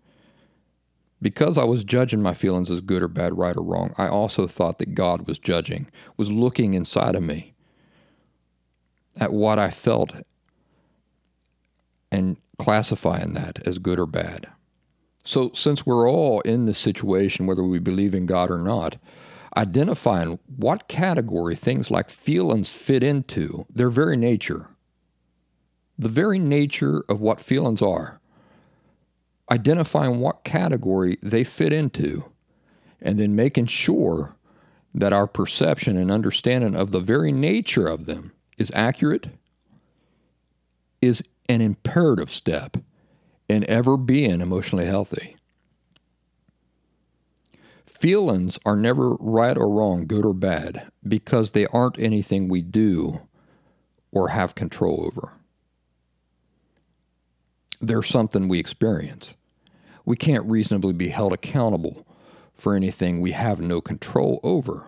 Because 1.23 1.57
I 1.57 1.65
was 1.65 1.85
judging 1.85 2.23
my 2.23 2.35
feelings 2.35 2.71
as 2.71 2.81
good 2.81 3.03
or 3.03 3.09
bad, 3.09 3.39
right 3.39 3.57
or 3.57 3.63
wrong, 3.63 3.95
I 3.97 4.09
also 4.09 4.47
thought 4.47 4.79
that 4.79 4.95
God 4.95 5.27
was 5.27 5.39
judging, 5.39 5.89
was 6.17 6.31
looking 6.31 6.75
inside 6.75 7.15
of 7.15 7.23
me 7.23 7.55
at 9.17 9.33
what 9.33 9.59
I 9.59 9.71
felt 9.71 10.13
and 12.11 12.37
classifying 12.59 13.33
that 13.35 13.67
as 13.67 13.79
good 13.79 13.99
or 13.99 14.07
bad. 14.07 14.49
So, 15.25 15.51
since 15.55 15.87
we're 15.87 16.09
all 16.09 16.41
in 16.43 16.67
this 16.67 16.79
situation, 16.79 17.47
whether 17.47 17.65
we 17.65 17.79
believe 17.79 18.15
in 18.15 18.27
God 18.27 18.51
or 18.51 18.59
not, 18.59 18.97
identifying 19.57 20.39
what 20.57 20.89
category 20.89 21.57
things 21.57 21.91
like 21.91 22.11
feelings 22.11 22.71
fit 22.71 23.03
into 23.03 23.65
their 23.71 23.89
very 23.89 24.17
nature, 24.17 24.69
the 25.99 26.09
very 26.09 26.39
nature 26.39 27.05
of 27.09 27.21
what 27.21 27.41
feelings 27.41 27.81
are, 27.81 28.21
identifying 29.51 30.21
what 30.21 30.45
category 30.45 31.19
they 31.23 31.45
fit 31.45 31.73
into, 31.73 32.25
and 33.01 33.19
then 33.19 33.37
making 33.37 33.67
sure 33.67 34.35
that 34.95 35.13
our 35.13 35.27
perception 35.27 35.97
and 35.97 36.11
understanding 36.11 36.75
of 36.75 36.91
the 36.91 37.01
very 37.01 37.33
nature 37.33 37.87
of 37.87 38.07
them 38.07 38.33
is 38.59 38.71
accurate, 38.75 39.29
is 41.03 41.23
an 41.49 41.61
imperative 41.61 42.31
step 42.31 42.77
in 43.49 43.69
ever 43.69 43.97
being 43.97 44.41
emotionally 44.41 44.87
healthy. 44.87 45.37
Feelings 47.87 48.59
are 48.65 48.77
never 48.77 49.15
right 49.15 49.57
or 49.57 49.69
wrong, 49.69 50.07
good 50.07 50.25
or 50.25 50.35
bad, 50.35 50.91
because 51.07 51.51
they 51.51 51.67
aren't 51.67 51.99
anything 51.99 52.49
we 52.49 52.61
do 52.61 53.21
or 54.13 54.29
have 54.29 54.55
control 54.55 55.05
over. 55.07 55.33
They're 57.87 58.03
something 58.03 58.49
we 58.49 58.59
experience. 58.59 59.35
We 60.05 60.17
can't 60.17 60.45
reasonably 60.45 60.93
be 60.93 61.09
held 61.09 61.33
accountable 61.33 62.07
for 62.55 62.75
anything 62.75 63.21
we 63.21 63.33
have 63.33 63.61
no 63.61 63.81
control 63.81 64.41
over. 64.43 64.85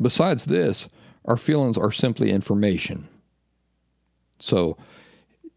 Besides 0.00 0.44
this, 0.44 0.88
our 1.24 1.36
feelings 1.36 1.76
are 1.76 1.90
simply 1.90 2.30
information 2.30 3.08
so 4.40 4.76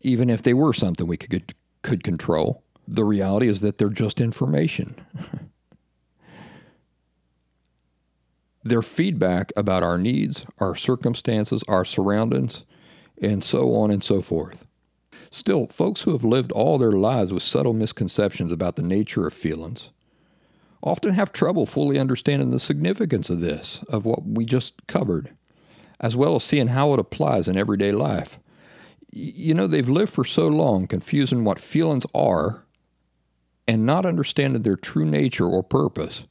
even 0.02 0.30
if 0.30 0.44
they 0.44 0.54
were 0.54 0.74
something 0.74 1.08
we 1.08 1.18
could 1.18 1.54
could 1.84 2.04
control, 2.04 2.64
the 2.88 3.04
reality 3.04 3.48
is 3.48 3.62
that 3.62 3.78
they're 3.78 3.90
just 3.90 4.22
information. 4.22 4.96
they're 8.64 8.84
feedback 8.84 9.52
about 9.58 9.82
our 9.82 9.98
needs, 9.98 10.46
our 10.60 10.76
circumstances, 10.76 11.64
our 11.68 11.84
surroundings, 11.84 12.66
and 13.22 13.44
so 13.44 13.74
on 13.76 13.90
and 13.90 14.04
so 14.04 14.22
forth. 14.22 14.68
Still, 15.32 15.68
folks 15.68 16.02
who 16.02 16.12
have 16.12 16.24
lived 16.24 16.52
all 16.52 16.78
their 16.78 16.92
lives 16.92 17.34
with 17.34 17.44
subtle 17.44 17.74
misconceptions 17.74 18.52
about 18.52 18.76
the 18.76 18.84
nature 18.84 19.26
of 19.26 19.34
feelings 19.34 19.90
often 20.84 21.14
have 21.14 21.32
trouble 21.32 21.66
fully 21.66 21.98
understanding 21.98 22.52
the 22.52 22.60
significance 22.60 23.30
of 23.30 23.40
this, 23.40 23.84
of 23.90 24.06
what 24.06 24.26
we 24.26 24.46
just 24.46 24.86
covered, 24.88 25.32
as 26.00 26.16
well 26.16 26.36
as 26.36 26.44
seeing 26.44 26.68
how 26.68 26.94
it 26.94 27.00
applies 27.00 27.48
in 27.48 27.58
everyday 27.58 27.92
life 27.92 28.40
you 29.12 29.54
know, 29.54 29.68
they've 29.68 29.90
lived 29.90 30.14
for 30.14 30.24
so 30.24 30.48
long 30.48 30.88
confusing 30.88 31.44
what 31.44 31.60
feelings 31.60 32.06
are 32.16 32.64
and 33.68 33.86
not 33.86 34.06
understanding 34.06 34.62
their 34.62 34.76
true 34.76 35.06
nature 35.06 35.46
or 35.46 35.64
purpose. 35.64 36.26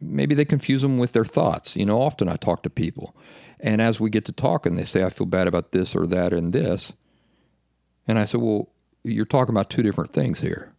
Maybe 0.00 0.34
they 0.34 0.44
confuse 0.44 0.82
them 0.82 0.98
with 0.98 1.12
their 1.12 1.24
thoughts. 1.24 1.76
You 1.76 1.84
know, 1.86 2.00
often 2.00 2.28
I 2.28 2.36
talk 2.36 2.62
to 2.62 2.70
people, 2.70 3.16
and 3.60 3.80
as 3.80 4.00
we 4.00 4.10
get 4.10 4.24
to 4.26 4.32
talking, 4.32 4.74
they 4.74 4.84
say, 4.84 5.04
I 5.04 5.10
feel 5.10 5.26
bad 5.26 5.46
about 5.46 5.72
this 5.72 5.94
or 5.94 6.06
that 6.08 6.32
and 6.32 6.52
this. 6.52 6.92
And 8.06 8.18
I 8.18 8.24
said, 8.24 8.40
Well, 8.40 8.68
you're 9.04 9.24
talking 9.24 9.54
about 9.54 9.70
two 9.70 9.82
different 9.82 10.10
things 10.10 10.40
here. 10.40 10.72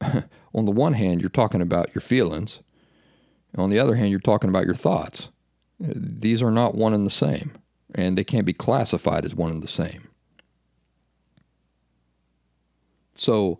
on 0.00 0.64
the 0.64 0.72
one 0.72 0.92
hand, 0.92 1.20
you're 1.20 1.30
talking 1.30 1.62
about 1.62 1.94
your 1.94 2.02
feelings. 2.02 2.62
On 3.56 3.70
the 3.70 3.78
other 3.78 3.94
hand, 3.94 4.10
you're 4.10 4.20
talking 4.20 4.50
about 4.50 4.66
your 4.66 4.74
thoughts. 4.74 5.30
These 5.78 6.42
are 6.42 6.50
not 6.50 6.74
one 6.74 6.94
and 6.94 7.06
the 7.06 7.10
same 7.10 7.52
and 7.96 8.16
they 8.16 8.24
can't 8.24 8.46
be 8.46 8.52
classified 8.52 9.24
as 9.24 9.34
one 9.34 9.50
and 9.50 9.62
the 9.62 9.68
same. 9.68 10.08
So, 13.14 13.58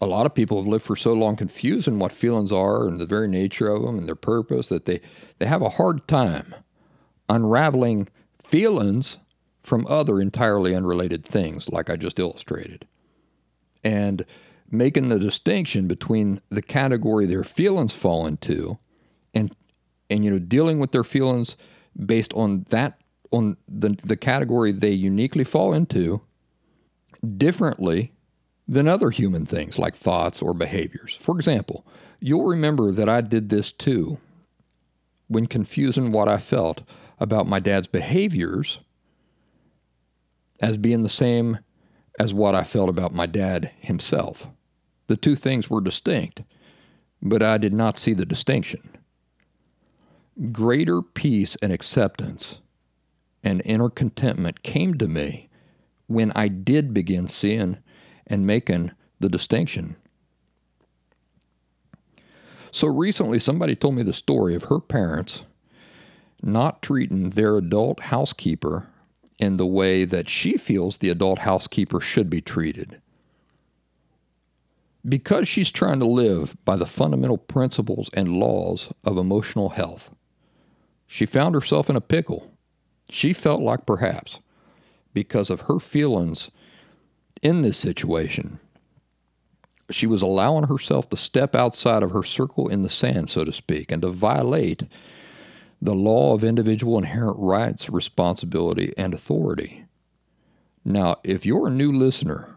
a 0.00 0.06
lot 0.06 0.26
of 0.26 0.34
people 0.34 0.58
have 0.58 0.68
lived 0.68 0.84
for 0.84 0.94
so 0.94 1.12
long 1.12 1.36
confused 1.36 1.88
in 1.88 1.98
what 1.98 2.12
feelings 2.12 2.52
are 2.52 2.86
and 2.86 3.00
the 3.00 3.06
very 3.06 3.26
nature 3.26 3.68
of 3.68 3.82
them 3.82 3.98
and 3.98 4.06
their 4.06 4.14
purpose 4.14 4.68
that 4.68 4.84
they, 4.84 5.00
they 5.38 5.46
have 5.46 5.62
a 5.62 5.70
hard 5.70 6.06
time 6.06 6.54
unraveling 7.28 8.06
feelings 8.38 9.18
from 9.66 9.84
other 9.88 10.20
entirely 10.20 10.76
unrelated 10.76 11.24
things, 11.24 11.68
like 11.68 11.90
I 11.90 11.96
just 11.96 12.20
illustrated. 12.20 12.86
And 13.82 14.24
making 14.70 15.08
the 15.08 15.18
distinction 15.18 15.88
between 15.88 16.40
the 16.50 16.62
category 16.62 17.26
their 17.26 17.42
feelings 17.42 17.92
fall 17.92 18.28
into 18.28 18.78
and 19.34 19.54
and 20.08 20.24
you 20.24 20.30
know 20.30 20.38
dealing 20.38 20.78
with 20.78 20.92
their 20.92 21.02
feelings 21.02 21.56
based 22.04 22.32
on 22.34 22.64
that 22.70 23.00
on 23.32 23.56
the, 23.68 23.96
the 24.04 24.16
category 24.16 24.70
they 24.70 24.92
uniquely 24.92 25.42
fall 25.42 25.72
into 25.72 26.20
differently 27.36 28.12
than 28.68 28.86
other 28.86 29.10
human 29.10 29.44
things 29.44 29.80
like 29.80 29.96
thoughts 29.96 30.40
or 30.42 30.54
behaviors. 30.54 31.16
For 31.16 31.34
example, 31.34 31.84
you'll 32.20 32.44
remember 32.44 32.92
that 32.92 33.08
I 33.08 33.20
did 33.20 33.48
this 33.48 33.72
too 33.72 34.18
when 35.26 35.46
confusing 35.46 36.12
what 36.12 36.28
I 36.28 36.38
felt 36.38 36.82
about 37.18 37.48
my 37.48 37.58
dad's 37.58 37.88
behaviors 37.88 38.78
as 40.60 40.76
being 40.76 41.02
the 41.02 41.08
same 41.08 41.58
as 42.18 42.32
what 42.32 42.54
I 42.54 42.62
felt 42.62 42.88
about 42.88 43.14
my 43.14 43.26
dad 43.26 43.70
himself. 43.78 44.48
The 45.06 45.16
two 45.16 45.36
things 45.36 45.70
were 45.70 45.80
distinct, 45.80 46.42
but 47.22 47.42
I 47.42 47.58
did 47.58 47.72
not 47.72 47.98
see 47.98 48.14
the 48.14 48.26
distinction. 48.26 48.96
Greater 50.52 51.02
peace 51.02 51.56
and 51.62 51.72
acceptance 51.72 52.60
and 53.42 53.62
inner 53.64 53.90
contentment 53.90 54.62
came 54.62 54.94
to 54.98 55.06
me 55.06 55.48
when 56.06 56.32
I 56.34 56.48
did 56.48 56.92
begin 56.92 57.28
seeing 57.28 57.78
and 58.26 58.46
making 58.46 58.92
the 59.20 59.28
distinction. 59.28 59.96
So 62.70 62.88
recently, 62.88 63.38
somebody 63.38 63.74
told 63.74 63.94
me 63.94 64.02
the 64.02 64.12
story 64.12 64.54
of 64.54 64.64
her 64.64 64.80
parents 64.80 65.44
not 66.42 66.82
treating 66.82 67.30
their 67.30 67.56
adult 67.56 68.00
housekeeper 68.00 68.88
in 69.38 69.56
the 69.56 69.66
way 69.66 70.04
that 70.04 70.28
she 70.28 70.56
feels 70.56 70.98
the 70.98 71.10
adult 71.10 71.40
housekeeper 71.40 72.00
should 72.00 72.30
be 72.30 72.40
treated. 72.40 73.00
Because 75.08 75.46
she's 75.46 75.70
trying 75.70 76.00
to 76.00 76.06
live 76.06 76.56
by 76.64 76.76
the 76.76 76.86
fundamental 76.86 77.38
principles 77.38 78.10
and 78.14 78.38
laws 78.38 78.92
of 79.04 79.18
emotional 79.18 79.68
health, 79.68 80.10
she 81.06 81.26
found 81.26 81.54
herself 81.54 81.88
in 81.88 81.96
a 81.96 82.00
pickle. 82.00 82.50
She 83.08 83.32
felt 83.32 83.60
like 83.60 83.86
perhaps, 83.86 84.40
because 85.14 85.48
of 85.48 85.62
her 85.62 85.78
feelings 85.78 86.50
in 87.42 87.62
this 87.62 87.78
situation, 87.78 88.58
she 89.90 90.06
was 90.06 90.22
allowing 90.22 90.64
herself 90.64 91.08
to 91.10 91.16
step 91.16 91.54
outside 91.54 92.02
of 92.02 92.10
her 92.10 92.24
circle 92.24 92.68
in 92.68 92.82
the 92.82 92.88
sand, 92.88 93.30
so 93.30 93.44
to 93.44 93.52
speak, 93.52 93.92
and 93.92 94.02
to 94.02 94.08
violate 94.08 94.82
the 95.80 95.94
law 95.94 96.34
of 96.34 96.44
individual 96.44 96.98
inherent 96.98 97.36
rights, 97.38 97.90
responsibility, 97.90 98.92
and 98.96 99.12
authority. 99.12 99.84
Now, 100.84 101.16
if 101.24 101.44
you're 101.44 101.68
a 101.68 101.72
new 101.72 101.92
listener 101.92 102.56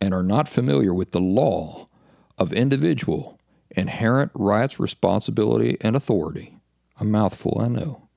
and 0.00 0.14
are 0.14 0.22
not 0.22 0.48
familiar 0.48 0.94
with 0.94 1.12
the 1.12 1.20
law 1.20 1.88
of 2.38 2.52
individual 2.52 3.38
inherent 3.70 4.30
rights, 4.34 4.80
responsibility, 4.80 5.76
and 5.80 5.96
authority, 5.96 6.56
a 6.98 7.04
mouthful, 7.04 7.58
I 7.60 7.68
know, 7.68 8.08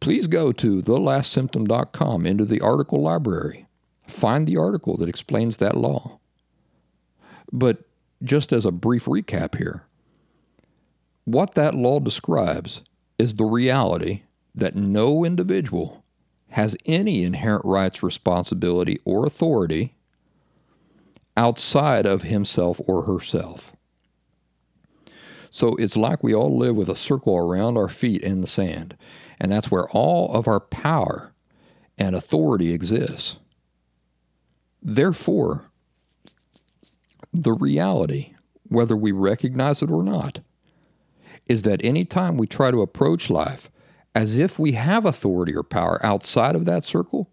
please 0.00 0.26
go 0.26 0.52
to 0.52 0.82
thelastsymptom.com 0.82 2.26
into 2.26 2.44
the 2.44 2.60
article 2.60 3.02
library. 3.02 3.66
Find 4.06 4.46
the 4.46 4.56
article 4.56 4.96
that 4.98 5.08
explains 5.08 5.56
that 5.56 5.76
law. 5.76 6.18
But 7.52 7.78
just 8.22 8.52
as 8.52 8.66
a 8.66 8.70
brief 8.70 9.06
recap 9.06 9.56
here, 9.56 9.84
what 11.24 11.54
that 11.54 11.74
law 11.74 12.00
describes 12.00 12.82
is 13.18 13.34
the 13.34 13.44
reality 13.44 14.22
that 14.54 14.76
no 14.76 15.24
individual 15.24 16.04
has 16.50 16.76
any 16.86 17.24
inherent 17.24 17.64
rights, 17.64 18.02
responsibility, 18.02 19.00
or 19.04 19.26
authority 19.26 19.94
outside 21.36 22.06
of 22.06 22.22
himself 22.22 22.80
or 22.86 23.02
herself. 23.02 23.74
So 25.50 25.74
it's 25.76 25.96
like 25.96 26.22
we 26.22 26.34
all 26.34 26.56
live 26.56 26.76
with 26.76 26.88
a 26.88 26.96
circle 26.96 27.36
around 27.36 27.76
our 27.76 27.88
feet 27.88 28.22
in 28.22 28.40
the 28.40 28.46
sand, 28.46 28.96
and 29.38 29.50
that's 29.52 29.70
where 29.70 29.88
all 29.90 30.32
of 30.34 30.48
our 30.48 30.60
power 30.60 31.32
and 31.98 32.16
authority 32.16 32.72
exists. 32.72 33.38
Therefore, 34.82 35.70
the 37.32 37.52
reality, 37.52 38.34
whether 38.68 38.96
we 38.96 39.12
recognize 39.12 39.82
it 39.82 39.90
or 39.90 40.02
not, 40.02 40.40
is 41.48 41.62
that 41.62 41.84
anytime 41.84 42.36
we 42.36 42.46
try 42.46 42.70
to 42.70 42.82
approach 42.82 43.30
life 43.30 43.70
as 44.14 44.36
if 44.36 44.58
we 44.58 44.72
have 44.72 45.04
authority 45.04 45.54
or 45.54 45.62
power 45.62 46.04
outside 46.04 46.54
of 46.54 46.64
that 46.64 46.84
circle, 46.84 47.30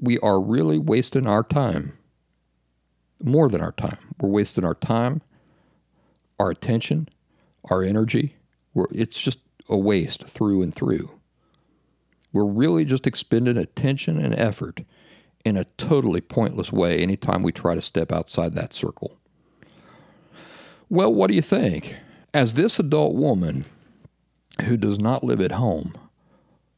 we 0.00 0.18
are 0.20 0.40
really 0.40 0.78
wasting 0.78 1.26
our 1.26 1.42
time. 1.42 1.96
More 3.22 3.48
than 3.48 3.60
our 3.60 3.72
time. 3.72 3.98
We're 4.20 4.28
wasting 4.28 4.64
our 4.64 4.74
time, 4.74 5.22
our 6.38 6.50
attention, 6.50 7.08
our 7.70 7.82
energy. 7.82 8.36
We're, 8.74 8.86
it's 8.92 9.18
just 9.18 9.40
a 9.68 9.76
waste 9.76 10.24
through 10.24 10.62
and 10.62 10.74
through. 10.74 11.10
We're 12.32 12.44
really 12.44 12.84
just 12.84 13.06
expending 13.06 13.56
attention 13.56 14.18
and 14.18 14.38
effort 14.38 14.82
in 15.44 15.56
a 15.56 15.64
totally 15.76 16.20
pointless 16.20 16.72
way 16.72 17.02
anytime 17.02 17.42
we 17.42 17.52
try 17.52 17.74
to 17.74 17.80
step 17.80 18.12
outside 18.12 18.54
that 18.54 18.72
circle. 18.72 19.18
Well, 20.90 21.12
what 21.12 21.28
do 21.28 21.34
you 21.34 21.42
think? 21.42 21.96
As 22.38 22.54
this 22.54 22.78
adult 22.78 23.16
woman 23.16 23.64
who 24.62 24.76
does 24.76 25.00
not 25.00 25.24
live 25.24 25.40
at 25.40 25.50
home 25.50 25.92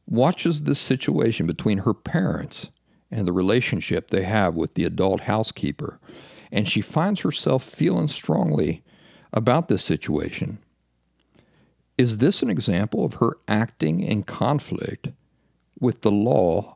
watches 0.07 0.63
this 0.63 0.79
situation 0.79 1.45
between 1.45 1.77
her 1.77 1.93
parents 1.93 2.71
and 3.11 3.27
the 3.27 3.31
relationship 3.31 4.07
they 4.07 4.23
have 4.23 4.55
with 4.55 4.73
the 4.73 4.85
adult 4.85 5.21
housekeeper, 5.21 5.99
and 6.51 6.67
she 6.67 6.81
finds 6.81 7.19
herself 7.19 7.63
feeling 7.63 8.07
strongly 8.07 8.83
about 9.33 9.67
this 9.67 9.83
situation, 9.83 10.57
is 11.95 12.17
this 12.17 12.41
an 12.41 12.49
example 12.49 13.05
of 13.05 13.13
her 13.13 13.37
acting 13.47 13.99
in 13.99 14.23
conflict 14.23 15.09
with 15.79 16.01
the 16.01 16.09
law 16.09 16.75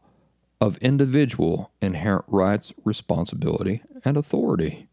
of 0.61 0.77
individual 0.77 1.71
inherent 1.81 2.25
rights, 2.27 2.71
responsibility, 2.83 3.81
and 4.03 4.15
authority? 4.15 4.87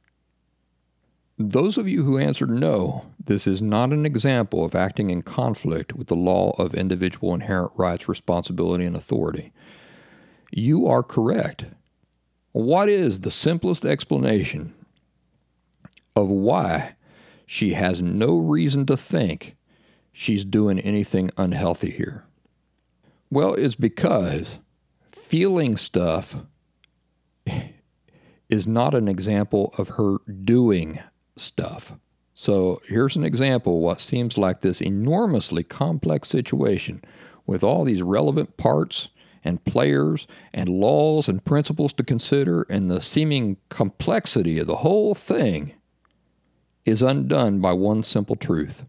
Those 1.38 1.78
of 1.78 1.88
you 1.88 2.02
who 2.04 2.18
answered 2.18 2.50
no, 2.50 3.06
this 3.24 3.46
is 3.46 3.62
not 3.62 3.92
an 3.92 4.04
example 4.04 4.64
of 4.64 4.74
acting 4.74 5.10
in 5.10 5.22
conflict 5.22 5.94
with 5.94 6.08
the 6.08 6.16
law 6.16 6.54
of 6.58 6.74
individual 6.74 7.34
inherent 7.34 7.72
rights, 7.74 8.08
responsibility, 8.08 8.84
and 8.84 8.94
authority. 8.94 9.52
You 10.50 10.86
are 10.86 11.02
correct. 11.02 11.64
What 12.52 12.88
is 12.90 13.20
the 13.20 13.30
simplest 13.30 13.86
explanation 13.86 14.74
of 16.14 16.28
why 16.28 16.96
she 17.46 17.72
has 17.72 18.02
no 18.02 18.36
reason 18.36 18.84
to 18.86 18.96
think 18.96 19.56
she's 20.12 20.44
doing 20.44 20.78
anything 20.80 21.30
unhealthy 21.38 21.90
here? 21.90 22.24
Well, 23.30 23.54
it's 23.54 23.74
because 23.74 24.58
feeling 25.12 25.78
stuff 25.78 26.36
is 28.50 28.66
not 28.66 28.94
an 28.94 29.08
example 29.08 29.74
of 29.78 29.88
her 29.90 30.18
doing 30.44 31.00
stuff. 31.36 31.94
So 32.34 32.80
here's 32.88 33.16
an 33.16 33.24
example 33.24 33.80
what 33.80 34.00
seems 34.00 34.38
like 34.38 34.60
this 34.60 34.80
enormously 34.80 35.62
complex 35.62 36.28
situation 36.28 37.02
with 37.46 37.62
all 37.62 37.84
these 37.84 38.02
relevant 38.02 38.56
parts 38.56 39.08
and 39.44 39.62
players 39.64 40.26
and 40.54 40.68
laws 40.68 41.28
and 41.28 41.44
principles 41.44 41.92
to 41.94 42.04
consider, 42.04 42.62
and 42.62 42.90
the 42.90 43.00
seeming 43.00 43.56
complexity 43.68 44.58
of 44.58 44.66
the 44.66 44.76
whole 44.76 45.14
thing 45.14 45.72
is 46.84 47.02
undone 47.02 47.60
by 47.60 47.72
one 47.72 48.02
simple 48.02 48.36
truth 48.36 48.84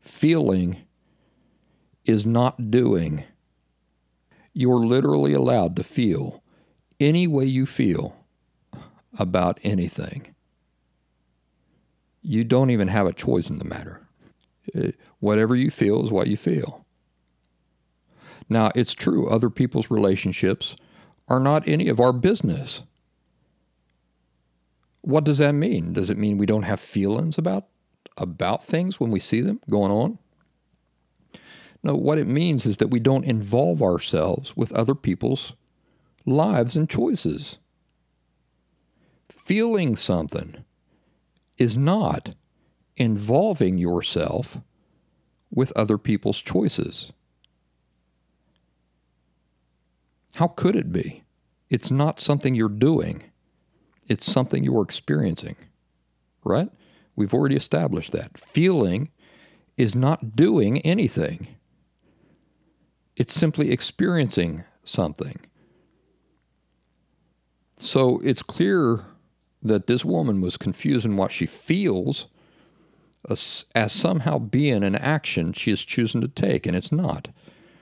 feeling 0.00 0.76
is 2.04 2.26
not 2.26 2.70
doing. 2.70 3.22
You're 4.54 4.84
literally 4.86 5.34
allowed 5.34 5.76
to 5.76 5.82
feel 5.82 6.42
any 6.98 7.26
way 7.26 7.44
you 7.44 7.66
feel 7.66 8.16
about 9.18 9.60
anything 9.62 10.34
you 12.22 12.44
don't 12.44 12.70
even 12.70 12.88
have 12.88 13.06
a 13.06 13.12
choice 13.12 13.50
in 13.50 13.58
the 13.58 13.64
matter. 13.64 14.06
It, 14.66 14.96
whatever 15.20 15.56
you 15.56 15.70
feel 15.70 16.04
is 16.04 16.10
what 16.10 16.26
you 16.26 16.36
feel. 16.36 16.84
Now, 18.48 18.70
it's 18.74 18.94
true, 18.94 19.28
other 19.28 19.50
people's 19.50 19.90
relationships 19.90 20.76
are 21.28 21.40
not 21.40 21.68
any 21.68 21.88
of 21.88 22.00
our 22.00 22.12
business. 22.12 22.82
What 25.02 25.24
does 25.24 25.38
that 25.38 25.52
mean? 25.52 25.92
Does 25.92 26.10
it 26.10 26.18
mean 26.18 26.36
we 26.36 26.46
don't 26.46 26.64
have 26.64 26.80
feelings 26.80 27.38
about 27.38 27.66
about 28.16 28.64
things 28.64 29.00
when 29.00 29.10
we 29.10 29.20
see 29.20 29.40
them 29.40 29.60
going 29.70 29.90
on? 29.90 30.18
No, 31.82 31.94
what 31.94 32.18
it 32.18 32.26
means 32.26 32.66
is 32.66 32.76
that 32.78 32.90
we 32.90 33.00
don't 33.00 33.24
involve 33.24 33.82
ourselves 33.82 34.54
with 34.56 34.72
other 34.72 34.94
people's 34.94 35.54
lives 36.26 36.76
and 36.76 36.90
choices. 36.90 37.56
Feeling 39.30 39.96
something 39.96 40.62
is 41.60 41.76
not 41.76 42.34
involving 42.96 43.78
yourself 43.78 44.58
with 45.52 45.72
other 45.76 45.98
people's 45.98 46.40
choices. 46.42 47.12
How 50.32 50.48
could 50.48 50.74
it 50.74 50.90
be? 50.90 51.22
It's 51.68 51.90
not 51.90 52.18
something 52.18 52.54
you're 52.54 52.68
doing, 52.68 53.22
it's 54.08 54.30
something 54.30 54.64
you're 54.64 54.82
experiencing, 54.82 55.54
right? 56.44 56.68
We've 57.14 57.34
already 57.34 57.56
established 57.56 58.12
that. 58.12 58.36
Feeling 58.38 59.10
is 59.76 59.94
not 59.94 60.34
doing 60.34 60.80
anything, 60.80 61.46
it's 63.16 63.34
simply 63.34 63.70
experiencing 63.70 64.64
something. 64.84 65.38
So 67.76 68.18
it's 68.24 68.42
clear 68.42 69.04
that 69.62 69.86
this 69.86 70.04
woman 70.04 70.40
was 70.40 70.56
confusing 70.56 71.16
what 71.16 71.32
she 71.32 71.46
feels 71.46 72.26
as, 73.28 73.64
as 73.74 73.92
somehow 73.92 74.38
being 74.38 74.82
an 74.82 74.94
action 74.94 75.52
she 75.52 75.70
is 75.70 75.84
choosing 75.84 76.20
to 76.20 76.28
take, 76.28 76.66
and 76.66 76.76
it's 76.76 76.92
not. 76.92 77.28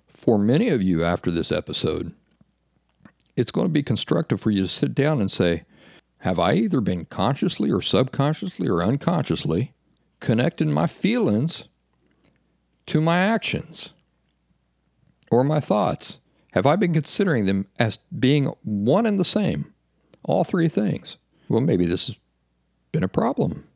For 0.06 0.38
many 0.38 0.68
of 0.68 0.82
you 0.82 1.04
after 1.04 1.30
this 1.30 1.52
episode, 1.52 2.12
it's 3.36 3.52
going 3.52 3.66
to 3.66 3.72
be 3.72 3.84
constructive 3.84 4.40
for 4.40 4.50
you 4.50 4.62
to 4.62 4.68
sit 4.68 4.94
down 4.94 5.20
and 5.20 5.30
say, 5.30 5.64
Have 6.18 6.40
I 6.40 6.54
either 6.54 6.80
been 6.80 7.04
consciously 7.04 7.70
or 7.70 7.80
subconsciously 7.80 8.68
or 8.68 8.82
unconsciously 8.82 9.72
connecting 10.20 10.72
my 10.72 10.88
feelings 10.88 11.64
to 12.86 13.00
my 13.00 13.18
actions 13.18 13.90
or 15.30 15.44
my 15.44 15.60
thoughts? 15.60 16.18
Have 16.52 16.66
I 16.66 16.74
been 16.74 16.92
considering 16.92 17.44
them 17.44 17.66
as 17.78 17.98
being 18.18 18.46
one 18.64 19.06
and 19.06 19.20
the 19.20 19.24
same? 19.24 19.72
All 20.24 20.42
three 20.42 20.68
things. 20.68 21.16
Well, 21.48 21.60
maybe 21.60 21.86
this 21.86 22.08
has 22.08 22.16
been 22.92 23.02
a 23.02 23.08
problem. 23.08 23.66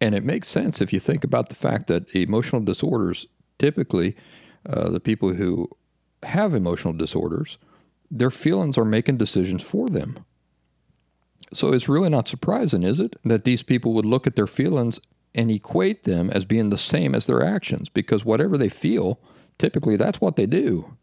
And 0.00 0.14
it 0.14 0.24
makes 0.24 0.48
sense 0.48 0.80
if 0.80 0.92
you 0.92 1.00
think 1.00 1.24
about 1.24 1.48
the 1.48 1.54
fact 1.54 1.88
that 1.88 2.14
emotional 2.14 2.62
disorders 2.62 3.26
typically, 3.58 4.16
uh, 4.68 4.88
the 4.90 5.00
people 5.00 5.32
who 5.32 5.68
have 6.22 6.54
emotional 6.54 6.94
disorders, 6.94 7.58
their 8.10 8.30
feelings 8.30 8.78
are 8.78 8.84
making 8.84 9.16
decisions 9.16 9.62
for 9.62 9.88
them. 9.88 10.24
So 11.52 11.72
it's 11.72 11.88
really 11.88 12.10
not 12.10 12.28
surprising, 12.28 12.82
is 12.82 13.00
it, 13.00 13.16
that 13.24 13.44
these 13.44 13.62
people 13.62 13.94
would 13.94 14.04
look 14.04 14.26
at 14.26 14.36
their 14.36 14.46
feelings 14.46 15.00
and 15.34 15.50
equate 15.50 16.04
them 16.04 16.30
as 16.30 16.44
being 16.44 16.70
the 16.70 16.78
same 16.78 17.14
as 17.14 17.26
their 17.26 17.44
actions 17.44 17.88
because 17.88 18.24
whatever 18.24 18.58
they 18.58 18.68
feel, 18.68 19.20
typically 19.58 19.96
that's 19.96 20.20
what 20.20 20.36
they 20.36 20.46
do. 20.46 20.96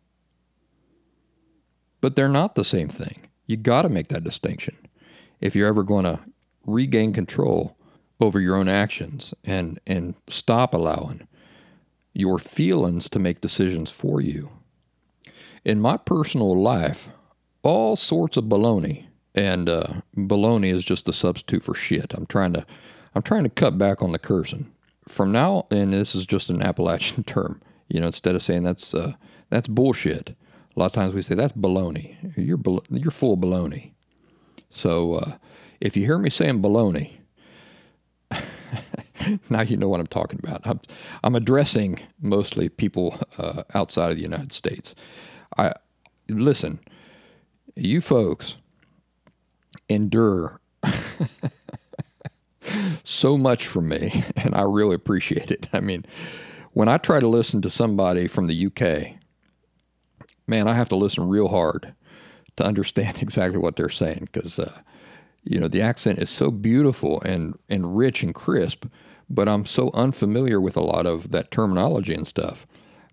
But 2.02 2.16
they're 2.16 2.28
not 2.28 2.56
the 2.56 2.64
same 2.64 2.88
thing. 2.88 3.28
You 3.48 3.58
got 3.58 3.84
to 3.84 3.90
make 3.90 4.10
that 4.10 4.24
distinction 4.24 4.76
if 5.42 5.56
you're 5.56 5.68
ever 5.68 5.84
going 5.84 6.06
to 6.06 6.20
regain 6.66 7.14
control 7.14 7.78
over 8.20 8.40
your 8.40 8.56
own 8.56 8.68
actions 8.68 9.34
and 9.44 9.80
and 9.88 10.16
stop 10.28 10.74
allowing 10.74 11.28
your 12.14 12.40
feelings 12.40 13.10
to 13.10 13.20
make 13.20 13.42
decisions 13.42 13.92
for 13.92 14.22
you. 14.22 14.50
In 15.66 15.82
my 15.82 15.98
personal 15.98 16.58
life, 16.58 17.10
all 17.62 17.96
sorts 17.96 18.38
of 18.38 18.46
baloney, 18.46 19.06
and 19.34 19.68
uh, 19.68 19.88
baloney 20.16 20.74
is 20.74 20.86
just 20.86 21.10
a 21.10 21.14
substitute 21.14 21.64
for 21.64 21.76
shit. 21.76 22.14
I'm 22.14 22.26
trying 22.26 22.54
to 22.54 22.66
I'm 23.16 23.22
trying 23.22 23.44
to 23.44 23.50
cut 23.50 23.78
back 23.78 24.02
on 24.02 24.12
the 24.12 24.20
cursing 24.20 24.72
from 25.08 25.32
now, 25.32 25.68
and 25.72 25.94
this 25.94 26.16
is 26.16 26.26
just 26.26 26.50
an 26.50 26.62
Appalachian 26.62 27.24
term. 27.24 27.62
You 27.90 28.00
know, 28.00 28.08
instead 28.08 28.36
of 28.36 28.44
saying 28.44 28.64
that's 28.64 28.94
uh, 28.94 29.14
that's 29.50 29.68
bullshit, 29.68 30.30
a 30.30 30.80
lot 30.80 30.88
of 30.88 30.94
times 30.94 31.14
we 31.14 31.22
say 31.22 31.36
that's 31.36 31.54
baloney. 31.54 32.16
You're 32.38 32.60
you're 32.90 33.12
full 33.12 33.38
baloney. 33.38 33.92
So 34.70 35.14
uh, 35.16 35.38
if 35.82 35.96
you 35.96 36.06
hear 36.06 36.18
me 36.18 36.30
saying 36.30 36.62
baloney, 36.62 37.12
now 39.50 39.62
you 39.62 39.78
know 39.78 39.88
what 39.88 40.00
I'm 40.00 40.08
talking 40.08 40.40
about. 40.44 40.62
I'm, 40.66 40.80
I'm 41.24 41.36
addressing 41.36 42.00
mostly 42.22 42.70
people 42.70 43.20
uh, 43.38 43.64
outside 43.74 44.12
of 44.12 44.18
the 44.18 44.24
United 44.24 44.54
States. 44.54 44.96
I 45.58 45.74
listen, 46.30 46.80
you 47.76 48.02
folks 48.02 48.58
endure 49.90 50.60
so 53.04 53.38
much 53.38 53.68
from 53.68 53.90
me, 53.90 54.24
and 54.36 54.56
I 54.56 54.64
really 54.64 54.96
appreciate 54.96 55.52
it. 55.52 55.68
I 55.74 55.80
mean, 55.80 56.06
when 56.74 56.90
I 56.90 56.98
try 56.98 57.20
to 57.20 57.28
listen 57.28 57.62
to 57.62 57.70
somebody 57.70 58.28
from 58.28 58.48
the 58.48 58.68
UK, 58.68 59.18
man, 60.48 60.68
I 60.68 60.74
have 60.74 60.90
to 60.90 60.96
listen 60.96 61.28
real 61.28 61.48
hard 61.48 61.94
to 62.58 62.66
understand 62.66 63.18
exactly 63.22 63.60
what 63.60 63.76
they're 63.76 63.90
saying 63.90 64.28
because, 64.32 64.60
uh, 64.60 64.80
you 65.44 65.60
know, 65.60 65.68
the 65.68 65.82
accent 65.82 66.20
is 66.20 66.30
so 66.30 66.50
beautiful 66.52 67.22
and, 67.22 67.58
and 67.70 67.98
rich 67.98 68.24
and 68.24 68.34
crisp, 68.34 68.86
but 69.30 69.48
I'm 69.48 69.66
so 69.66 69.92
unfamiliar 69.94 70.60
with 70.60 70.76
a 70.78 70.82
lot 70.82 71.06
of 71.06 71.32
that 71.32 71.52
terminology 71.52 72.14
and 72.14 72.28
stuff 72.28 72.66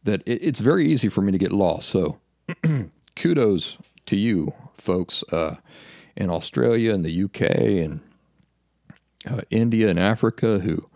that 0.05 0.23
it, 0.27 0.43
it's 0.43 0.61
very 0.61 0.91
easy 0.91 1.09
for 1.09 1.21
me 1.23 1.33
to 1.33 1.39
get 1.39 1.53
lost. 1.53 1.89
So, 1.89 2.19
kudos 3.17 3.79
to 4.07 4.17
you 4.17 4.53
folks 4.77 5.23
uh, 5.33 5.57
in 6.17 6.31
Australia 6.31 6.93
and 6.93 7.05
the 7.05 7.25
UK 7.25 7.41
and 7.85 8.01
uh, 9.27 9.43
India 9.51 9.89
and 9.89 9.99
Africa 9.99 10.59
who 10.59 10.89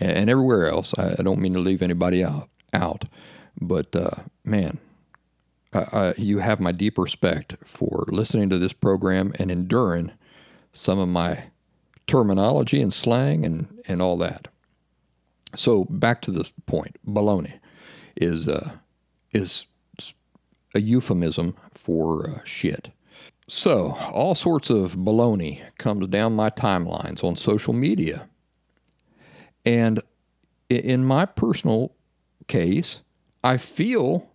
and 0.00 0.30
everywhere 0.30 0.68
else. 0.68 0.94
I, 0.96 1.16
I, 1.18 1.22
don't 1.22 1.40
mean 1.40 1.52
to 1.54 1.58
leave 1.58 1.82
anybody 1.82 2.24
out 2.24 2.48
out, 2.72 3.04
but 3.60 3.94
uh, 3.94 4.10
man, 4.44 4.78
uh, 5.72 6.14
you 6.16 6.38
have 6.38 6.60
my 6.60 6.72
deep 6.72 6.98
respect 6.98 7.56
for 7.64 8.04
listening 8.08 8.48
to 8.50 8.58
this 8.58 8.72
program 8.72 9.32
and 9.38 9.50
enduring 9.50 10.10
some 10.72 10.98
of 10.98 11.08
my 11.08 11.44
terminology 12.06 12.80
and 12.80 12.92
slang 12.92 13.44
and, 13.44 13.66
and 13.86 14.00
all 14.00 14.16
that. 14.18 14.48
So 15.56 15.84
back 15.84 16.22
to 16.22 16.30
this 16.30 16.52
point, 16.66 16.96
baloney 17.06 17.52
is 18.16 18.48
uh, 18.48 18.70
is 19.32 19.66
a 20.74 20.80
euphemism 20.80 21.56
for 21.72 22.28
uh, 22.28 22.44
shit. 22.44 22.90
So 23.48 23.92
all 24.12 24.34
sorts 24.34 24.68
of 24.68 24.94
baloney 24.94 25.62
comes 25.78 26.06
down 26.08 26.36
my 26.36 26.50
timelines 26.50 27.24
on 27.24 27.34
social 27.36 27.72
media, 27.72 28.28
and 29.64 30.02
in 30.68 31.04
my 31.04 31.24
personal 31.24 31.94
case, 32.46 33.00
I 33.42 33.56
feel 33.56 34.28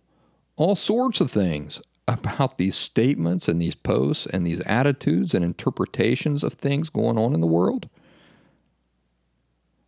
all 0.56 0.76
sorts 0.76 1.20
of 1.20 1.30
things 1.30 1.80
about 2.06 2.58
these 2.58 2.76
statements 2.76 3.48
and 3.48 3.60
these 3.60 3.74
posts 3.74 4.26
and 4.26 4.46
these 4.46 4.60
attitudes 4.62 5.34
and 5.34 5.44
interpretations 5.44 6.44
of 6.44 6.54
things 6.54 6.90
going 6.90 7.18
on 7.18 7.34
in 7.34 7.40
the 7.40 7.46
world. 7.46 7.88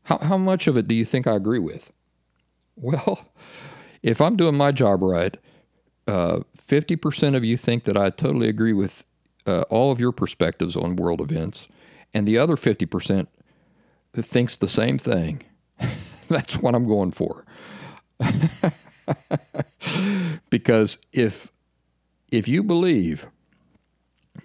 How, 0.04 0.18
how 0.18 0.38
much 0.38 0.66
of 0.66 0.76
it 0.76 0.88
do 0.88 0.94
you 0.94 1.04
think 1.04 1.26
I 1.26 1.34
agree 1.34 1.58
with? 1.58 1.92
Well, 2.76 3.26
if 4.02 4.20
I'm 4.20 4.36
doing 4.36 4.56
my 4.56 4.72
job 4.72 5.02
right, 5.02 5.36
uh, 6.06 6.40
50% 6.56 7.36
of 7.36 7.44
you 7.44 7.56
think 7.56 7.84
that 7.84 7.96
I 7.96 8.10
totally 8.10 8.48
agree 8.48 8.72
with 8.72 9.04
uh, 9.46 9.62
all 9.62 9.90
of 9.90 10.00
your 10.00 10.12
perspectives 10.12 10.76
on 10.76 10.96
world 10.96 11.20
events, 11.20 11.68
and 12.14 12.26
the 12.26 12.38
other 12.38 12.56
50% 12.56 13.26
thinks 14.14 14.56
the 14.56 14.68
same 14.68 14.98
thing. 14.98 15.42
That's 16.28 16.56
what 16.56 16.74
I'm 16.74 16.86
going 16.86 17.10
for. 17.10 17.44
because 20.50 20.98
if 21.12 21.52
if 22.32 22.48
you 22.48 22.62
believe 22.62 23.26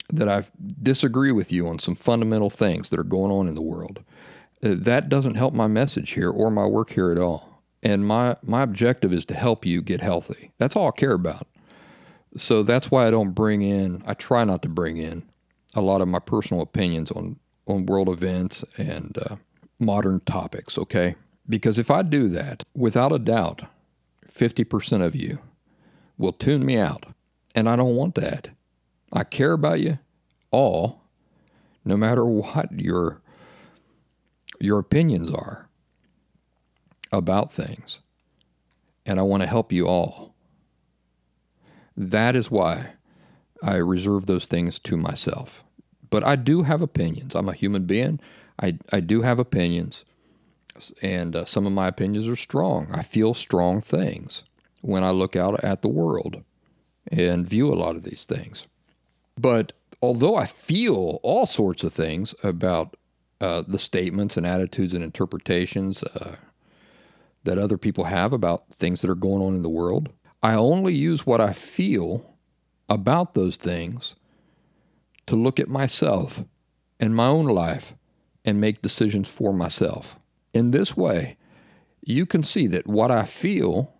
that 0.09 0.29
I 0.29 0.43
disagree 0.81 1.31
with 1.31 1.51
you 1.51 1.67
on 1.67 1.79
some 1.79 1.95
fundamental 1.95 2.49
things 2.49 2.89
that 2.89 2.99
are 2.99 3.03
going 3.03 3.31
on 3.31 3.47
in 3.47 3.55
the 3.55 3.61
world, 3.61 4.03
uh, 4.63 4.75
that 4.77 5.09
doesn't 5.09 5.35
help 5.35 5.53
my 5.53 5.67
message 5.67 6.11
here 6.11 6.29
or 6.29 6.51
my 6.51 6.65
work 6.65 6.89
here 6.89 7.11
at 7.11 7.17
all. 7.17 7.61
And 7.83 8.05
my 8.05 8.35
my 8.43 8.61
objective 8.61 9.11
is 9.11 9.25
to 9.25 9.33
help 9.33 9.65
you 9.65 9.81
get 9.81 10.01
healthy. 10.01 10.51
That's 10.59 10.75
all 10.75 10.87
I 10.87 10.91
care 10.91 11.13
about. 11.13 11.47
So 12.37 12.63
that's 12.63 12.91
why 12.91 13.07
I 13.07 13.11
don't 13.11 13.31
bring 13.31 13.61
in. 13.61 14.03
I 14.05 14.13
try 14.13 14.43
not 14.43 14.61
to 14.61 14.69
bring 14.69 14.97
in 14.97 15.23
a 15.75 15.81
lot 15.81 16.01
of 16.01 16.07
my 16.07 16.19
personal 16.19 16.61
opinions 16.61 17.11
on 17.11 17.37
on 17.67 17.85
world 17.85 18.09
events 18.09 18.63
and 18.77 19.17
uh, 19.25 19.35
modern 19.79 20.19
topics. 20.21 20.77
Okay, 20.77 21.15
because 21.49 21.79
if 21.79 21.89
I 21.89 22.03
do 22.03 22.27
that, 22.29 22.63
without 22.75 23.11
a 23.11 23.19
doubt, 23.19 23.63
50% 24.33 25.03
of 25.03 25.15
you 25.15 25.39
will 26.17 26.33
tune 26.33 26.65
me 26.65 26.77
out. 26.77 27.05
And 27.53 27.67
I 27.67 27.75
don't 27.75 27.95
want 27.95 28.15
that. 28.15 28.49
I 29.11 29.23
care 29.23 29.53
about 29.53 29.81
you 29.81 29.99
all, 30.51 31.01
no 31.83 31.97
matter 31.97 32.25
what 32.25 32.71
your, 32.71 33.21
your 34.59 34.79
opinions 34.79 35.31
are 35.31 35.67
about 37.11 37.51
things. 37.51 37.99
And 39.05 39.19
I 39.19 39.23
want 39.23 39.43
to 39.43 39.49
help 39.49 39.73
you 39.73 39.87
all. 39.87 40.33
That 41.97 42.35
is 42.35 42.49
why 42.49 42.93
I 43.61 43.75
reserve 43.75 44.25
those 44.27 44.45
things 44.45 44.79
to 44.79 44.95
myself. 44.95 45.63
But 46.09 46.23
I 46.23 46.35
do 46.35 46.63
have 46.63 46.81
opinions. 46.81 47.35
I'm 47.35 47.49
a 47.49 47.53
human 47.53 47.85
being. 47.85 48.19
I, 48.61 48.77
I 48.91 48.99
do 48.99 49.21
have 49.21 49.39
opinions 49.39 50.05
and 51.01 51.35
uh, 51.35 51.45
some 51.45 51.65
of 51.65 51.73
my 51.73 51.87
opinions 51.87 52.27
are 52.27 52.35
strong. 52.35 52.87
I 52.91 53.01
feel 53.01 53.33
strong 53.33 53.81
things 53.81 54.43
when 54.81 55.03
I 55.03 55.11
look 55.11 55.35
out 55.35 55.63
at 55.63 55.81
the 55.81 55.87
world 55.87 56.43
and 57.11 57.47
view 57.47 57.71
a 57.71 57.75
lot 57.75 57.95
of 57.95 58.03
these 58.03 58.25
things. 58.25 58.67
But 59.37 59.73
although 60.01 60.35
I 60.35 60.45
feel 60.45 61.19
all 61.23 61.45
sorts 61.45 61.83
of 61.83 61.93
things 61.93 62.33
about 62.43 62.95
uh, 63.39 63.63
the 63.67 63.79
statements 63.79 64.37
and 64.37 64.45
attitudes 64.45 64.93
and 64.93 65.03
interpretations 65.03 66.03
uh, 66.03 66.35
that 67.43 67.57
other 67.57 67.77
people 67.77 68.03
have 68.03 68.33
about 68.33 68.69
things 68.73 69.01
that 69.01 69.09
are 69.09 69.15
going 69.15 69.41
on 69.41 69.55
in 69.55 69.63
the 69.63 69.69
world, 69.69 70.09
I 70.43 70.53
only 70.55 70.93
use 70.93 71.25
what 71.25 71.41
I 71.41 71.53
feel 71.53 72.35
about 72.89 73.33
those 73.33 73.57
things 73.57 74.15
to 75.27 75.35
look 75.35 75.59
at 75.59 75.69
myself 75.69 76.43
and 76.99 77.15
my 77.15 77.27
own 77.27 77.45
life 77.45 77.93
and 78.45 78.59
make 78.59 78.81
decisions 78.81 79.29
for 79.29 79.53
myself. 79.53 80.19
In 80.53 80.71
this 80.71 80.97
way, 80.97 81.37
you 82.01 82.25
can 82.25 82.43
see 82.43 82.67
that 82.67 82.87
what 82.87 83.11
I 83.11 83.23
feel 83.23 83.93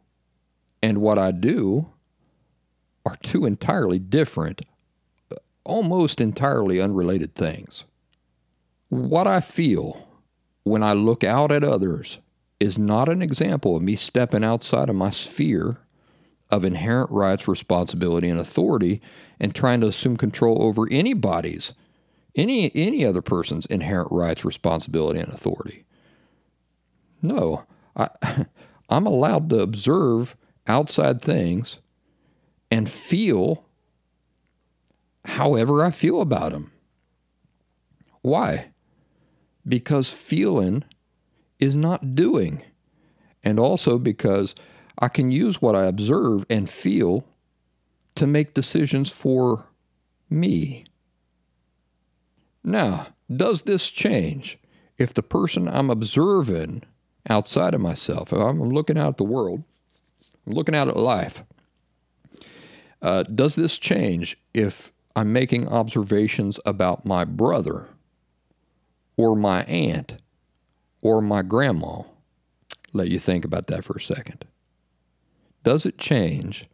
and 0.82 1.00
what 1.00 1.18
I 1.18 1.32
do 1.32 1.90
are 3.06 3.18
two 3.24 3.46
entirely 3.46 4.00
different, 4.00 4.62
almost 5.64 6.20
entirely 6.20 6.82
unrelated 6.82 7.36
things. 7.36 7.86
What 8.90 9.28
I 9.28 9.40
feel 9.40 10.08
when 10.64 10.84
I 10.84 10.94
look 10.94 11.24
out 11.24 11.52
at 11.52 11.64
others 11.64 12.20
is 12.60 12.78
not 12.78 13.10
an 13.10 13.22
example 13.22 13.76
of 13.76 13.82
me 13.82 13.96
stepping 13.96 14.44
outside 14.44 14.90
of 14.90 14.96
my 14.96 15.10
sphere 15.10 15.78
of 16.52 16.66
inherent 16.66 17.10
rights, 17.10 17.48
responsibility, 17.48 18.30
and 18.30 18.40
authority 18.40 19.02
and 19.40 19.56
trying 19.56 19.82
to 19.82 19.88
assume 19.88 20.18
control 20.18 20.62
over 20.62 20.88
anybody's, 20.92 21.74
any, 22.36 22.72
any 22.76 23.06
other 23.06 23.22
person's 23.22 23.66
inherent 23.68 24.12
rights, 24.12 24.44
responsibility, 24.44 25.20
and 25.20 25.34
authority. 25.34 25.86
No, 27.22 27.64
I, 27.96 28.10
I'm 28.90 29.06
allowed 29.06 29.50
to 29.50 29.60
observe 29.60 30.36
outside 30.68 31.22
things 31.22 31.80
and 32.70 32.90
feel 32.90 33.66
however 35.26 35.84
I 35.84 35.92
feel 35.92 36.22
about 36.22 36.52
them. 36.52 36.72
Why? 38.22 38.72
Because 39.68 40.10
feeling 40.10 40.84
is 41.60 41.76
not 41.76 42.16
doing. 42.16 42.64
And 43.44 43.60
also 43.60 43.98
because 43.98 44.56
I 45.00 45.08
can 45.08 45.32
use 45.32 45.62
what 45.62 45.76
I 45.76 45.86
observe 45.86 46.46
and 46.50 46.70
feel 46.70 47.26
to 48.16 48.28
make 48.28 48.54
decisions 48.54 49.10
for 49.10 49.66
me. 50.30 50.86
Now, 52.64 53.08
does 53.36 53.64
this 53.64 53.90
change 53.90 54.60
if 54.98 55.14
the 55.14 55.24
person 55.24 55.68
I'm 55.68 55.90
observing 55.90 56.84
outside 57.30 57.74
of 57.74 57.82
myself, 57.82 58.32
I'm 58.32 58.60
looking 58.60 58.98
out 58.98 59.10
at 59.10 59.18
the 59.18 59.24
world, 59.24 59.64
I'm 60.48 60.54
looking 60.54 60.76
out 60.76 60.88
at 60.88 60.98
life, 60.98 61.44
uh, 63.02 63.24
does 63.24 63.56
this 63.56 63.78
change 63.78 64.38
if 64.54 64.92
I'm 65.16 65.34
making 65.34 65.68
observations 65.68 66.60
about 66.66 67.06
my 67.06 67.26
brother 67.26 67.90
or 69.18 69.36
my 69.36 69.64
aunt 69.64 70.18
or 71.02 71.22
my 71.22 71.42
grandma? 71.42 72.04
Let 72.94 73.10
you 73.10 73.20
think 73.20 73.46
about 73.46 73.68
that 73.68 73.84
for 73.84 73.94
a 73.94 74.02
second. 74.02 74.46
Does 75.64 75.86
it 75.86 75.98
change 75.98 76.68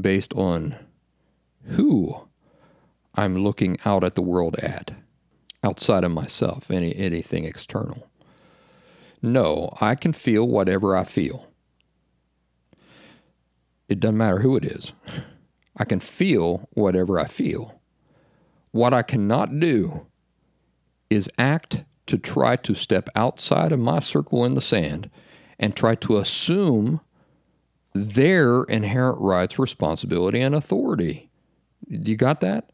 based 0.00 0.32
on 0.34 0.76
who 1.64 2.28
I'm 3.14 3.36
looking 3.36 3.78
out 3.84 4.04
at 4.04 4.14
the 4.14 4.22
world 4.22 4.56
at, 4.56 4.92
outside 5.64 6.04
of 6.04 6.12
myself, 6.12 6.70
any 6.70 6.94
anything 6.96 7.44
external? 7.44 8.09
No, 9.22 9.70
I 9.80 9.94
can 9.94 10.12
feel 10.12 10.46
whatever 10.48 10.96
I 10.96 11.04
feel. 11.04 11.46
It 13.88 14.00
doesn't 14.00 14.16
matter 14.16 14.38
who 14.38 14.56
it 14.56 14.64
is. 14.64 14.92
I 15.76 15.84
can 15.84 16.00
feel 16.00 16.68
whatever 16.72 17.18
I 17.18 17.26
feel. 17.26 17.80
What 18.70 18.94
I 18.94 19.02
cannot 19.02 19.58
do 19.58 20.06
is 21.10 21.30
act 21.38 21.84
to 22.06 22.18
try 22.18 22.56
to 22.56 22.74
step 22.74 23.08
outside 23.14 23.72
of 23.72 23.78
my 23.78 24.00
circle 24.00 24.44
in 24.44 24.54
the 24.54 24.60
sand 24.60 25.10
and 25.58 25.76
try 25.76 25.94
to 25.96 26.18
assume 26.18 27.00
their 27.94 28.62
inherent 28.64 29.18
rights, 29.20 29.58
responsibility, 29.58 30.40
and 30.40 30.54
authority. 30.54 31.30
You 31.88 32.16
got 32.16 32.40
that? 32.40 32.70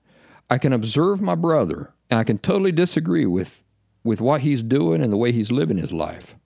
I 0.51 0.59
can 0.59 0.73
observe 0.73 1.21
my 1.23 1.35
brother 1.35 1.93
and 2.11 2.21
I 2.21 2.25
can 2.25 2.39
totally 2.39 2.73
disagree 2.73 3.27
with, 3.27 3.65
with 4.07 4.21
what 4.21 4.41
he's 4.41 4.63
doing 4.63 5.03
and 5.03 5.13
the 5.13 5.17
way 5.17 5.33
he's 5.33 5.51
living 5.51 5.77
his 5.77 5.93
life. 5.93 6.37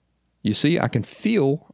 You 0.41 0.53
see, 0.53 0.79
I 0.79 0.87
can 0.87 1.03
feel 1.03 1.73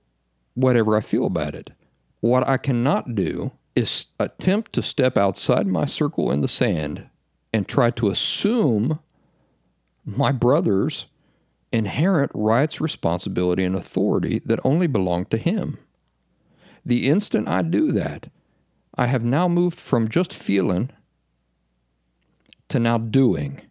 whatever 0.53 0.97
I 0.97 1.01
feel 1.01 1.25
about 1.25 1.55
it. 1.55 1.71
What 2.19 2.47
I 2.47 2.57
cannot 2.57 3.15
do 3.15 3.51
is 3.75 4.07
attempt 4.19 4.73
to 4.73 4.81
step 4.81 5.17
outside 5.17 5.65
my 5.65 5.85
circle 5.85 6.31
in 6.31 6.41
the 6.41 6.47
sand 6.47 7.07
and 7.53 7.67
try 7.67 7.89
to 7.91 8.09
assume 8.09 8.99
my 10.05 10.31
brother's 10.31 11.05
inherent 11.71 12.31
rights, 12.33 12.81
responsibility, 12.81 13.63
and 13.63 13.75
authority 13.75 14.39
that 14.39 14.59
only 14.63 14.87
belong 14.87 15.25
to 15.25 15.37
him. 15.37 15.77
The 16.85 17.07
instant 17.07 17.47
I 17.47 17.61
do 17.61 17.91
that, 17.93 18.29
I 18.95 19.05
have 19.05 19.23
now 19.23 19.47
moved 19.47 19.79
from 19.79 20.09
just 20.09 20.33
feeling 20.33 20.89
to 22.69 22.79
now 22.79 22.97
doing. 22.97 23.61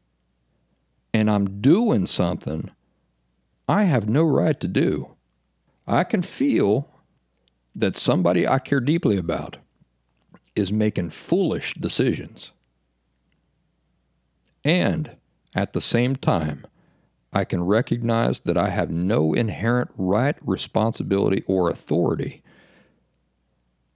And 1.16 1.30
I'm 1.30 1.62
doing 1.62 2.04
something 2.04 2.70
I 3.66 3.84
have 3.84 4.06
no 4.06 4.22
right 4.22 4.60
to 4.60 4.68
do. 4.68 5.16
I 5.86 6.04
can 6.04 6.20
feel 6.20 6.90
that 7.74 7.96
somebody 7.96 8.46
I 8.46 8.58
care 8.58 8.80
deeply 8.80 9.16
about 9.16 9.56
is 10.54 10.70
making 10.70 11.08
foolish 11.08 11.72
decisions. 11.72 12.52
And 14.62 15.16
at 15.54 15.72
the 15.72 15.80
same 15.80 16.16
time, 16.16 16.66
I 17.32 17.44
can 17.44 17.64
recognize 17.64 18.40
that 18.40 18.58
I 18.58 18.68
have 18.68 18.90
no 18.90 19.32
inherent 19.32 19.90
right, 19.96 20.36
responsibility, 20.42 21.42
or 21.46 21.70
authority 21.70 22.42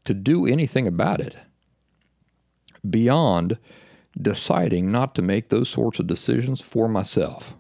to 0.07 0.15
do 0.15 0.47
anything 0.47 0.87
about 0.87 1.21
it 1.21 1.37
beyond 2.89 3.59
deciding 4.21 4.91
not 4.91 5.15
to 5.15 5.23
make 5.23 5.49
those 5.49 5.69
sorts 5.69 5.99
of 5.99 6.07
decisions 6.07 6.61
for 6.61 6.89
myself. 6.89 7.57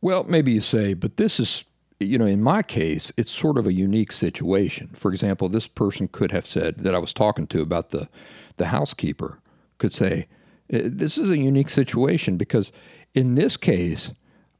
Well, 0.00 0.24
maybe 0.24 0.52
you 0.52 0.60
say, 0.60 0.94
but 0.94 1.16
this 1.16 1.40
is 1.40 1.64
you 2.00 2.18
know, 2.18 2.26
in 2.26 2.42
my 2.42 2.62
case, 2.62 3.10
it's 3.16 3.30
sort 3.30 3.58
of 3.58 3.66
a 3.66 3.72
unique 3.72 4.12
situation. 4.12 4.88
For 4.94 5.10
example, 5.10 5.48
this 5.48 5.66
person 5.66 6.08
could 6.08 6.30
have 6.30 6.46
said 6.46 6.78
that 6.78 6.94
I 6.94 6.98
was 6.98 7.12
talking 7.12 7.46
to 7.48 7.60
about 7.60 7.90
the, 7.90 8.08
the 8.56 8.66
housekeeper 8.66 9.40
could 9.78 9.92
say, 9.92 10.28
eh, 10.70 10.82
This 10.84 11.18
is 11.18 11.30
a 11.30 11.38
unique 11.38 11.70
situation 11.70 12.36
because 12.36 12.70
in 13.14 13.34
this 13.34 13.56
case, 13.56 14.12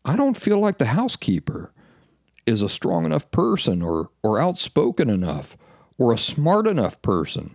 I 0.04 0.16
don't 0.16 0.36
feel 0.36 0.58
like 0.58 0.78
the 0.78 0.86
housekeeper 0.86 1.72
is 2.46 2.62
a 2.62 2.68
strong 2.68 3.04
enough 3.04 3.30
person 3.30 3.82
or, 3.82 4.10
or 4.22 4.40
outspoken 4.40 5.10
enough 5.10 5.56
or 5.98 6.12
a 6.12 6.18
smart 6.18 6.66
enough 6.66 7.00
person 7.02 7.54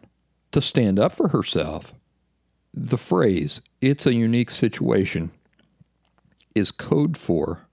to 0.51 0.61
stand 0.61 0.99
up 0.99 1.11
for 1.11 1.29
herself. 1.29 1.93
The 2.73 2.97
phrase, 2.97 3.61
it's 3.81 4.05
a 4.05 4.13
unique 4.13 4.49
situation, 4.49 5.31
is 6.55 6.71
code 6.71 7.17
for 7.17 7.67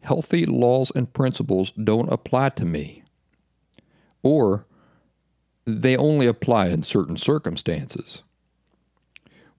healthy 0.00 0.46
laws 0.46 0.92
and 0.94 1.12
principles 1.12 1.72
don't 1.72 2.12
apply 2.12 2.50
to 2.50 2.64
me, 2.64 3.02
or 4.22 4.66
they 5.64 5.96
only 5.96 6.26
apply 6.26 6.68
in 6.68 6.82
certain 6.82 7.16
circumstances. 7.16 8.22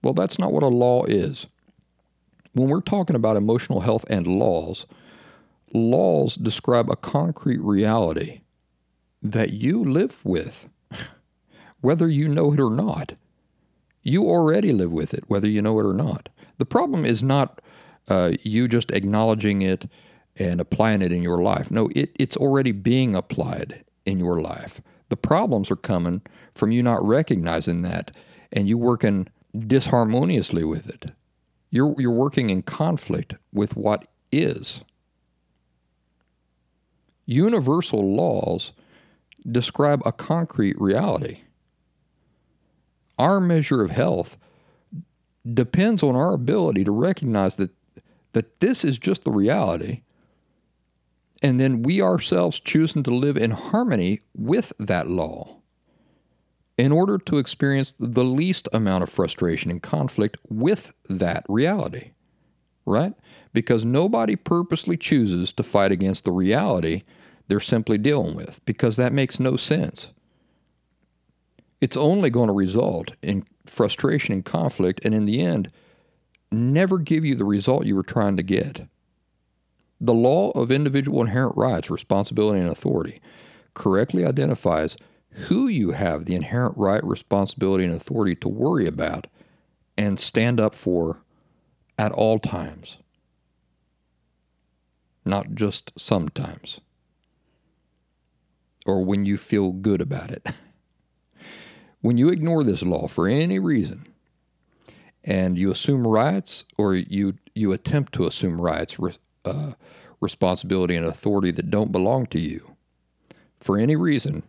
Well, 0.02 0.14
that's 0.14 0.38
not 0.38 0.52
what 0.52 0.62
a 0.62 0.68
law 0.68 1.04
is. 1.04 1.46
When 2.54 2.68
we're 2.68 2.80
talking 2.80 3.16
about 3.16 3.36
emotional 3.36 3.80
health 3.80 4.04
and 4.08 4.26
laws, 4.26 4.86
laws 5.74 6.36
describe 6.36 6.88
a 6.88 6.96
concrete 6.96 7.60
reality 7.60 8.40
that 9.22 9.52
you 9.52 9.84
live 9.84 10.24
with, 10.24 10.68
whether 11.80 12.08
you 12.08 12.28
know 12.28 12.52
it 12.52 12.60
or 12.60 12.70
not. 12.70 13.14
You 14.08 14.24
already 14.24 14.72
live 14.72 14.90
with 14.90 15.12
it, 15.12 15.24
whether 15.28 15.46
you 15.46 15.60
know 15.60 15.78
it 15.78 15.86
or 15.86 15.92
not. 15.92 16.30
The 16.56 16.64
problem 16.64 17.04
is 17.04 17.22
not 17.22 17.60
uh, 18.08 18.32
you 18.42 18.66
just 18.66 18.90
acknowledging 18.90 19.60
it 19.60 19.86
and 20.36 20.60
applying 20.62 21.02
it 21.02 21.12
in 21.12 21.22
your 21.22 21.42
life. 21.42 21.70
No, 21.70 21.90
it, 21.94 22.10
it's 22.18 22.36
already 22.36 22.72
being 22.72 23.14
applied 23.14 23.84
in 24.06 24.18
your 24.18 24.40
life. 24.40 24.80
The 25.10 25.16
problems 25.16 25.70
are 25.70 25.76
coming 25.76 26.22
from 26.54 26.72
you 26.72 26.82
not 26.82 27.04
recognizing 27.04 27.82
that 27.82 28.10
and 28.50 28.66
you 28.66 28.78
working 28.78 29.28
disharmoniously 29.66 30.64
with 30.64 30.88
it. 30.88 31.12
You're, 31.70 31.94
you're 31.98 32.10
working 32.10 32.48
in 32.48 32.62
conflict 32.62 33.34
with 33.52 33.76
what 33.76 34.06
is. 34.32 34.82
Universal 37.26 38.14
laws 38.14 38.72
describe 39.50 40.00
a 40.06 40.12
concrete 40.12 40.80
reality. 40.80 41.40
Our 43.18 43.40
measure 43.40 43.82
of 43.82 43.90
health 43.90 44.36
depends 45.54 46.02
on 46.02 46.14
our 46.14 46.34
ability 46.34 46.84
to 46.84 46.92
recognize 46.92 47.56
that, 47.56 47.70
that 48.32 48.60
this 48.60 48.84
is 48.84 48.98
just 48.98 49.24
the 49.24 49.32
reality 49.32 50.02
and 51.42 51.60
then 51.60 51.82
we 51.82 52.02
ourselves 52.02 52.60
choosing 52.60 53.02
to 53.04 53.14
live 53.14 53.36
in 53.36 53.50
harmony 53.50 54.20
with 54.36 54.72
that 54.78 55.08
law 55.08 55.56
in 56.76 56.92
order 56.92 57.18
to 57.18 57.38
experience 57.38 57.94
the 57.98 58.24
least 58.24 58.68
amount 58.72 59.02
of 59.02 59.08
frustration 59.08 59.70
and 59.70 59.82
conflict 59.82 60.36
with 60.48 60.94
that 61.08 61.44
reality, 61.48 62.12
right? 62.86 63.14
Because 63.52 63.84
nobody 63.84 64.36
purposely 64.36 64.96
chooses 64.96 65.52
to 65.54 65.62
fight 65.62 65.90
against 65.92 66.24
the 66.24 66.32
reality 66.32 67.02
they're 67.48 67.60
simply 67.60 67.98
dealing 67.98 68.36
with, 68.36 68.60
because 68.64 68.96
that 68.96 69.12
makes 69.12 69.40
no 69.40 69.56
sense. 69.56 70.12
It's 71.80 71.96
only 71.96 72.30
going 72.30 72.48
to 72.48 72.52
result 72.52 73.12
in 73.22 73.44
frustration 73.66 74.34
and 74.34 74.44
conflict, 74.44 75.00
and 75.04 75.14
in 75.14 75.24
the 75.24 75.40
end, 75.40 75.70
never 76.50 76.98
give 76.98 77.24
you 77.24 77.34
the 77.34 77.44
result 77.44 77.86
you 77.86 77.94
were 77.94 78.02
trying 78.02 78.36
to 78.36 78.42
get. 78.42 78.86
The 80.00 80.14
law 80.14 80.50
of 80.50 80.70
individual 80.72 81.20
inherent 81.20 81.56
rights, 81.56 81.90
responsibility, 81.90 82.60
and 82.60 82.70
authority 82.70 83.20
correctly 83.74 84.24
identifies 84.24 84.96
who 85.30 85.68
you 85.68 85.92
have 85.92 86.24
the 86.24 86.34
inherent 86.34 86.76
right, 86.76 87.04
responsibility, 87.04 87.84
and 87.84 87.94
authority 87.94 88.34
to 88.36 88.48
worry 88.48 88.86
about 88.86 89.26
and 89.96 90.18
stand 90.18 90.60
up 90.60 90.74
for 90.74 91.22
at 91.98 92.12
all 92.12 92.38
times, 92.38 92.98
not 95.24 95.54
just 95.54 95.92
sometimes 95.96 96.80
or 98.88 99.04
when 99.04 99.26
you 99.26 99.36
feel 99.36 99.72
good 99.72 100.00
about 100.00 100.30
it. 100.30 100.46
when 102.00 102.16
you 102.16 102.28
ignore 102.28 102.64
this 102.64 102.82
law 102.82 103.08
for 103.08 103.28
any 103.28 103.58
reason 103.58 104.06
and 105.24 105.58
you 105.58 105.70
assume 105.70 106.06
rights 106.06 106.64
or 106.76 106.94
you, 106.94 107.34
you 107.54 107.72
attempt 107.72 108.12
to 108.14 108.26
assume 108.26 108.60
rights, 108.60 108.96
uh, 109.44 109.72
responsibility, 110.20 110.96
and 110.96 111.06
authority 111.06 111.50
that 111.50 111.70
don't 111.70 111.92
belong 111.92 112.26
to 112.26 112.40
you 112.40 112.76
for 113.60 113.78
any 113.78 113.96
reason, 113.96 114.42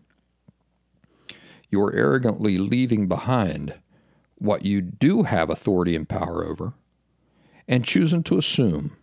you're 1.70 1.96
arrogantly 1.96 2.58
leaving 2.58 3.08
behind 3.08 3.74
what 4.36 4.66
you 4.66 4.82
do 4.82 5.24
have 5.24 5.50
authority 5.50 5.96
and 5.96 6.08
power 6.08 6.46
over 6.46 6.74
and 7.68 7.86
choosing 7.86 8.24
to 8.24 8.38
assume 8.38 8.96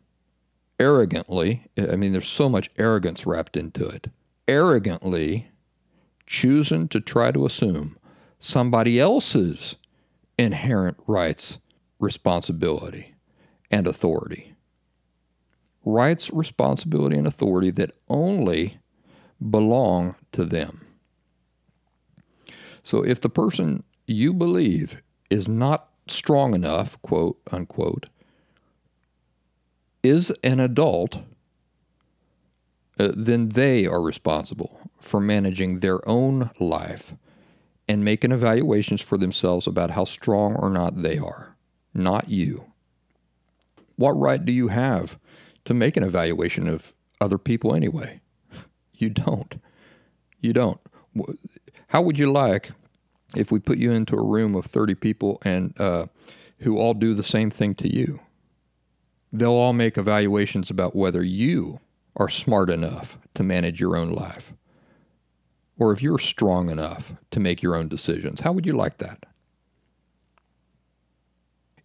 arrogantly. 0.80 1.66
I 1.76 1.96
mean, 1.96 2.12
there's 2.12 2.28
so 2.28 2.48
much 2.48 2.70
arrogance 2.78 3.26
wrapped 3.26 3.56
into 3.56 3.86
it. 3.86 4.08
Arrogantly 4.48 5.50
choosing 6.26 6.88
to 6.88 7.00
try 7.00 7.30
to 7.30 7.46
assume 7.46 7.96
somebody 8.38 9.00
else's 9.00 9.76
inherent 10.38 10.96
rights, 11.06 11.58
responsibility, 11.98 13.14
and 13.70 13.86
authority. 13.86 14.54
Rights, 15.84 16.30
responsibility, 16.32 17.16
and 17.16 17.26
authority 17.26 17.70
that 17.70 17.92
only 18.08 18.78
belong 19.50 20.14
to 20.32 20.44
them. 20.44 20.84
So 22.82 23.04
if 23.04 23.20
the 23.20 23.28
person 23.28 23.82
you 24.06 24.32
believe 24.32 25.00
is 25.30 25.48
not 25.48 25.88
strong 26.08 26.54
enough, 26.54 27.00
quote 27.02 27.38
unquote, 27.50 28.08
is 30.02 30.30
an 30.44 30.60
adult, 30.60 31.20
uh, 32.98 33.12
then 33.14 33.50
they 33.50 33.86
are 33.86 34.00
responsible 34.00 34.80
for 35.00 35.20
managing 35.20 35.80
their 35.80 36.06
own 36.08 36.50
life 36.58 37.14
and 37.88 38.04
making 38.04 38.32
evaluations 38.32 39.00
for 39.00 39.16
themselves 39.16 39.66
about 39.66 39.90
how 39.90 40.04
strong 40.04 40.56
or 40.56 40.70
not 40.70 41.02
they 41.02 41.18
are, 41.18 41.56
not 41.94 42.28
you. 42.28 42.64
What 43.96 44.12
right 44.12 44.44
do 44.44 44.52
you 44.52 44.68
have 44.68 45.18
to 45.64 45.74
make 45.74 45.96
an 45.96 46.02
evaluation 46.02 46.68
of 46.68 46.92
other 47.20 47.38
people 47.38 47.74
anyway? 47.74 48.20
You 48.98 49.10
don't. 49.10 49.60
You 50.40 50.54
don't. 50.54 50.80
How 51.88 52.00
would 52.02 52.18
you 52.18 52.32
like 52.32 52.70
if 53.36 53.52
we 53.52 53.58
put 53.58 53.76
you 53.76 53.92
into 53.92 54.16
a 54.16 54.24
room 54.24 54.54
of 54.54 54.64
30 54.64 54.94
people 54.94 55.38
and 55.44 55.78
uh, 55.78 56.06
who 56.60 56.78
all 56.78 56.94
do 56.94 57.12
the 57.12 57.22
same 57.22 57.50
thing 57.50 57.74
to 57.76 57.94
you? 57.94 58.20
They'll 59.32 59.50
all 59.50 59.74
make 59.74 59.98
evaluations 59.98 60.70
about 60.70 60.96
whether 60.96 61.22
you 61.22 61.78
are 62.16 62.30
smart 62.30 62.70
enough 62.70 63.18
to 63.34 63.42
manage 63.42 63.80
your 63.80 63.96
own 63.96 64.10
life 64.10 64.54
or 65.78 65.92
if 65.92 66.02
you're 66.02 66.18
strong 66.18 66.70
enough 66.70 67.14
to 67.30 67.40
make 67.40 67.62
your 67.62 67.76
own 67.76 67.88
decisions. 67.88 68.40
How 68.40 68.52
would 68.52 68.66
you 68.66 68.72
like 68.72 68.98
that? 68.98 69.26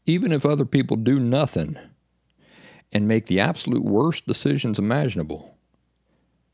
Even 0.06 0.32
if 0.32 0.46
other 0.46 0.66
people 0.66 0.98
do 0.98 1.20
nothing 1.20 1.78
and 2.92 3.08
make 3.08 3.28
the 3.28 3.40
absolute 3.40 3.84
worst 3.84 4.26
decisions 4.26 4.80
imaginable, 4.80 5.56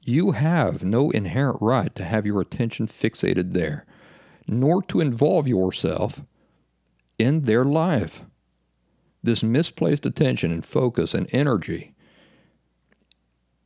you 0.01 0.31
have 0.31 0.83
no 0.83 1.09
inherent 1.11 1.57
right 1.61 1.93
to 1.95 2.05
have 2.05 2.25
your 2.25 2.41
attention 2.41 2.87
fixated 2.87 3.53
there, 3.53 3.85
nor 4.47 4.81
to 4.83 5.01
involve 5.01 5.47
yourself 5.47 6.23
in 7.19 7.41
their 7.41 7.65
life. 7.65 8.21
This 9.23 9.43
misplaced 9.43 10.05
attention 10.05 10.51
and 10.51 10.63
focus 10.63 11.13
and 11.13 11.27
energy 11.33 11.93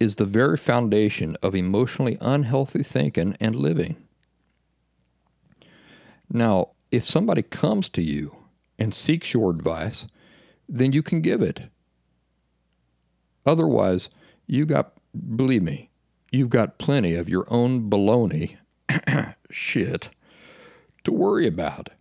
is 0.02 0.16
the 0.16 0.26
very 0.26 0.58
foundation 0.58 1.38
of 1.44 1.54
emotionally 1.54 2.18
unhealthy 2.22 2.82
thinking 2.82 3.38
and 3.40 3.56
living. 3.56 3.96
Now, 6.28 6.70
if 6.92 7.06
somebody 7.06 7.44
comes 7.44 7.88
to 7.90 8.02
you 8.02 8.36
and 8.80 8.96
seeks 8.96 9.32
your 9.32 9.52
advice, 9.52 10.08
then 10.68 10.92
you 10.92 11.04
can 11.04 11.22
give 11.22 11.44
it. 11.44 11.62
Otherwise, 13.46 14.10
you 14.48 14.66
got, 14.66 14.94
believe 15.36 15.62
me, 15.62 15.92
you've 16.32 16.50
got 16.50 16.80
plenty 16.80 17.14
of 17.14 17.30
your 17.30 17.46
own 17.50 17.88
baloney 17.88 18.58
shit 19.52 20.10
to 21.04 21.12
worry 21.12 21.48
about. 21.48 21.92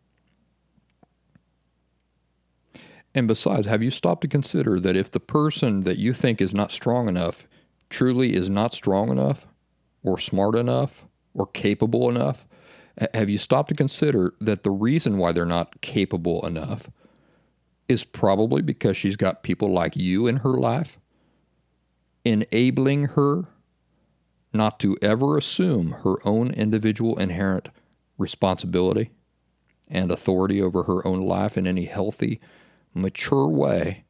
And 3.14 3.28
besides, 3.28 3.66
have 3.66 3.82
you 3.82 3.90
stopped 3.90 4.22
to 4.22 4.28
consider 4.28 4.80
that 4.80 4.96
if 4.96 5.10
the 5.10 5.20
person 5.20 5.80
that 5.80 5.98
you 5.98 6.14
think 6.14 6.40
is 6.40 6.54
not 6.54 6.70
strong 6.70 7.06
enough 7.06 7.46
truly 7.90 8.34
is 8.34 8.48
not 8.48 8.72
strong 8.72 9.10
enough, 9.10 9.46
or 10.02 10.18
smart 10.18 10.54
enough, 10.54 11.04
or 11.34 11.46
capable 11.46 12.08
enough, 12.08 12.46
have 13.14 13.28
you 13.28 13.38
stopped 13.38 13.68
to 13.68 13.74
consider 13.74 14.34
that 14.40 14.62
the 14.62 14.70
reason 14.70 15.18
why 15.18 15.32
they're 15.32 15.44
not 15.44 15.80
capable 15.80 16.44
enough 16.46 16.90
is 17.88 18.04
probably 18.04 18.62
because 18.62 18.96
she's 18.96 19.16
got 19.16 19.42
people 19.42 19.70
like 19.70 19.96
you 19.96 20.26
in 20.26 20.36
her 20.38 20.54
life 20.54 20.98
enabling 22.24 23.04
her 23.04 23.46
not 24.52 24.78
to 24.80 24.96
ever 25.00 25.38
assume 25.38 25.92
her 26.02 26.16
own 26.26 26.50
individual 26.50 27.18
inherent 27.18 27.68
responsibility 28.18 29.10
and 29.88 30.10
authority 30.10 30.60
over 30.60 30.84
her 30.84 31.06
own 31.06 31.20
life 31.20 31.56
in 31.56 31.66
any 31.66 31.84
healthy, 31.84 32.40
mature 32.94 33.48
way 33.48 34.04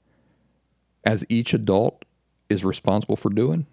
as 1.04 1.24
each 1.28 1.54
adult 1.54 2.04
is 2.48 2.64
responsible 2.64 3.16
for 3.16 3.30
doing. 3.30 3.66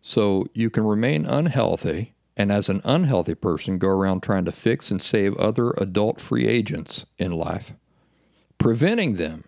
So 0.00 0.46
you 0.54 0.70
can 0.70 0.84
remain 0.84 1.26
unhealthy 1.26 2.14
and 2.36 2.50
as 2.50 2.68
an 2.68 2.80
unhealthy 2.84 3.34
person 3.34 3.78
go 3.78 3.88
around 3.88 4.22
trying 4.22 4.46
to 4.46 4.52
fix 4.52 4.90
and 4.90 5.02
save 5.02 5.36
other 5.36 5.72
adult 5.72 6.20
free 6.20 6.46
agents 6.46 7.04
in 7.18 7.32
life, 7.32 7.74
preventing 8.56 9.16
them 9.16 9.44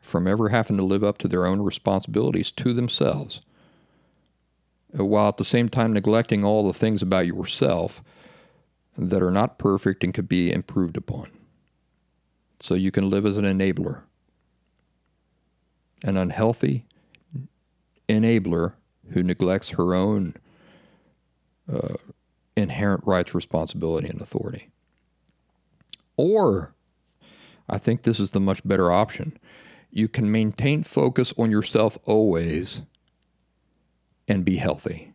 from 0.00 0.26
ever 0.26 0.48
having 0.48 0.76
to 0.78 0.82
live 0.82 1.04
up 1.04 1.18
to 1.18 1.28
their 1.28 1.46
own 1.46 1.60
responsibilities 1.60 2.50
to 2.52 2.72
themselves 2.72 3.42
while 4.92 5.28
at 5.28 5.36
the 5.36 5.44
same 5.44 5.68
time 5.68 5.92
neglecting 5.92 6.44
all 6.44 6.66
the 6.66 6.72
things 6.72 7.02
about 7.02 7.26
yourself 7.26 8.02
that 8.96 9.22
are 9.22 9.30
not 9.30 9.58
perfect 9.58 10.02
and 10.02 10.14
could 10.14 10.28
be 10.28 10.52
improved 10.52 10.96
upon. 10.96 11.30
So 12.60 12.74
you 12.74 12.90
can 12.90 13.10
live 13.10 13.26
as 13.26 13.36
an 13.36 13.44
enabler. 13.44 14.02
An 16.02 16.16
unhealthy 16.16 16.86
enabler 18.08 18.74
who 19.10 19.22
neglects 19.22 19.70
her 19.70 19.94
own 19.94 20.34
uh, 21.72 21.94
inherent 22.56 23.02
rights, 23.06 23.34
responsibility, 23.34 24.08
and 24.08 24.20
authority. 24.20 24.68
Or, 26.16 26.74
I 27.68 27.78
think 27.78 28.02
this 28.02 28.20
is 28.20 28.30
the 28.30 28.40
much 28.40 28.66
better 28.66 28.90
option. 28.90 29.38
You 29.90 30.08
can 30.08 30.30
maintain 30.30 30.82
focus 30.82 31.32
on 31.38 31.50
yourself 31.50 31.96
always 32.04 32.82
and 34.26 34.44
be 34.44 34.56
healthy, 34.56 35.12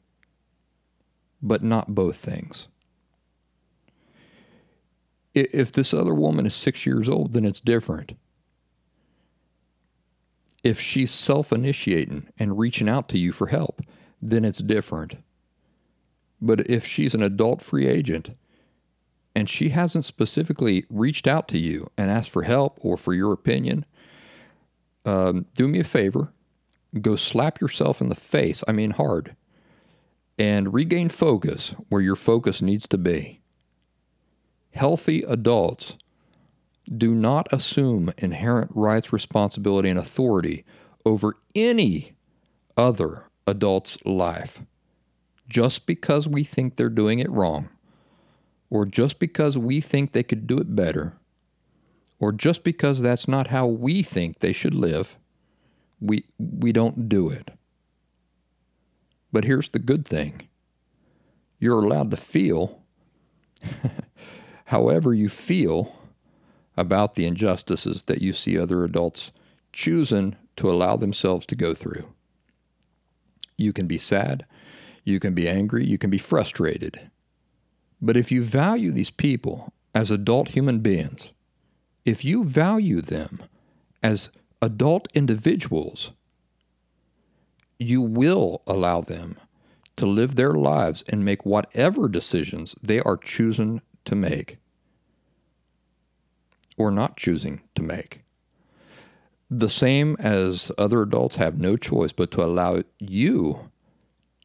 but 1.41 1.61
not 1.61 1.93
both 1.93 2.15
things. 2.15 2.67
If 5.33 5.71
this 5.71 5.93
other 5.93 6.13
woman 6.13 6.45
is 6.45 6.53
six 6.53 6.85
years 6.85 7.09
old, 7.09 7.33
then 7.33 7.45
it's 7.45 7.59
different. 7.59 8.13
If 10.63 10.79
she's 10.79 11.11
self 11.11 11.51
initiating 11.51 12.29
and 12.39 12.57
reaching 12.57 12.87
out 12.87 13.09
to 13.09 13.17
you 13.17 13.31
for 13.31 13.47
help, 13.47 13.81
then 14.21 14.45
it's 14.45 14.59
different. 14.59 15.17
But 16.41 16.69
if 16.69 16.85
she's 16.85 17.13
an 17.13 17.23
adult 17.23 17.61
free 17.61 17.87
agent 17.87 18.35
and 19.35 19.49
she 19.49 19.69
hasn't 19.69 20.05
specifically 20.05 20.85
reached 20.89 21.27
out 21.27 21.47
to 21.49 21.57
you 21.57 21.89
and 21.97 22.09
asked 22.09 22.29
for 22.29 22.43
help 22.43 22.77
or 22.81 22.97
for 22.97 23.13
your 23.13 23.33
opinion, 23.33 23.85
um, 25.05 25.45
do 25.55 25.67
me 25.67 25.79
a 25.79 25.83
favor 25.83 26.31
go 27.01 27.15
slap 27.15 27.59
yourself 27.59 28.01
in 28.01 28.09
the 28.09 28.15
face, 28.15 28.63
I 28.67 28.71
mean 28.71 28.91
hard, 28.91 29.35
and 30.37 30.73
regain 30.73 31.09
focus 31.09 31.75
where 31.89 32.01
your 32.01 32.15
focus 32.15 32.61
needs 32.61 32.87
to 32.89 32.97
be. 32.97 33.41
Healthy 34.71 35.23
adults 35.23 35.97
do 36.97 37.13
not 37.13 37.51
assume 37.51 38.11
inherent 38.17 38.71
rights, 38.73 39.13
responsibility, 39.13 39.89
and 39.89 39.99
authority 39.99 40.65
over 41.05 41.37
any 41.55 42.13
other 42.77 43.25
adult's 43.47 43.97
life 44.05 44.61
just 45.47 45.85
because 45.85 46.27
we 46.27 46.43
think 46.43 46.75
they're 46.75 46.89
doing 46.89 47.19
it 47.19 47.29
wrong, 47.29 47.69
or 48.69 48.85
just 48.85 49.19
because 49.19 49.57
we 49.57 49.79
think 49.79 50.11
they 50.11 50.23
could 50.23 50.47
do 50.47 50.57
it 50.57 50.75
better, 50.75 51.13
or 52.19 52.31
just 52.31 52.63
because 52.63 53.01
that's 53.01 53.27
not 53.27 53.47
how 53.47 53.67
we 53.67 54.01
think 54.01 54.39
they 54.39 54.53
should 54.53 54.73
live 54.73 55.17
we 56.03 56.25
we 56.37 56.71
don't 56.71 57.07
do 57.07 57.29
it. 57.29 57.49
But 59.31 59.45
here's 59.45 59.69
the 59.69 59.79
good 59.79 60.05
thing. 60.05 60.47
You're 61.59 61.79
allowed 61.79 62.11
to 62.11 62.17
feel 62.17 62.83
however 64.65 65.13
you 65.13 65.29
feel 65.29 65.95
about 66.77 67.15
the 67.15 67.25
injustices 67.25 68.03
that 68.03 68.21
you 68.21 68.33
see 68.33 68.57
other 68.57 68.83
adults 68.83 69.31
choosing 69.71 70.35
to 70.55 70.69
allow 70.69 70.95
themselves 70.95 71.45
to 71.47 71.55
go 71.55 71.73
through. 71.73 72.07
You 73.57 73.73
can 73.73 73.87
be 73.87 73.97
sad, 73.97 74.45
you 75.03 75.19
can 75.19 75.33
be 75.33 75.47
angry, 75.47 75.85
you 75.85 75.97
can 75.97 76.09
be 76.09 76.17
frustrated. 76.17 76.99
But 78.01 78.17
if 78.17 78.31
you 78.31 78.43
value 78.43 78.91
these 78.91 79.11
people 79.11 79.73
as 79.95 80.11
adult 80.11 80.49
human 80.49 80.79
beings, 80.79 81.31
if 82.05 82.25
you 82.25 82.43
value 82.43 83.01
them 83.01 83.43
as 84.01 84.29
adult 84.61 85.07
individuals, 85.13 86.13
you 87.79 88.01
will 88.01 88.61
allow 88.67 89.01
them 89.01 89.37
to 89.95 90.05
live 90.05 90.35
their 90.35 90.53
lives 90.53 91.03
and 91.07 91.23
make 91.23 91.45
whatever 91.45 92.07
decisions 92.07 92.75
they 92.81 92.99
are 93.01 93.17
choosing 93.17 93.81
to 94.05 94.15
make 94.15 94.57
or 96.77 96.91
not 96.91 97.17
choosing 97.17 97.61
to 97.75 97.83
make. 97.83 98.19
The 99.49 99.69
same 99.69 100.15
as 100.19 100.71
other 100.77 101.01
adults 101.01 101.35
have 101.35 101.59
no 101.59 101.77
choice 101.77 102.11
but 102.11 102.31
to 102.31 102.43
allow 102.43 102.83
you 102.99 103.69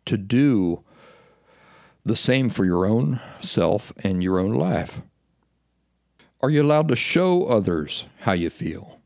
to 0.04 0.18
do 0.18 0.84
the 2.04 2.16
same 2.16 2.48
for 2.48 2.64
your 2.64 2.86
own 2.86 3.20
self 3.40 3.92
and 4.02 4.22
your 4.22 4.38
own 4.38 4.54
life. 4.54 5.00
Are 6.40 6.50
you 6.50 6.62
allowed 6.62 6.88
to 6.88 6.96
show 6.96 7.46
others 7.46 8.06
how 8.20 8.32
you 8.32 8.50
feel? 8.50 9.00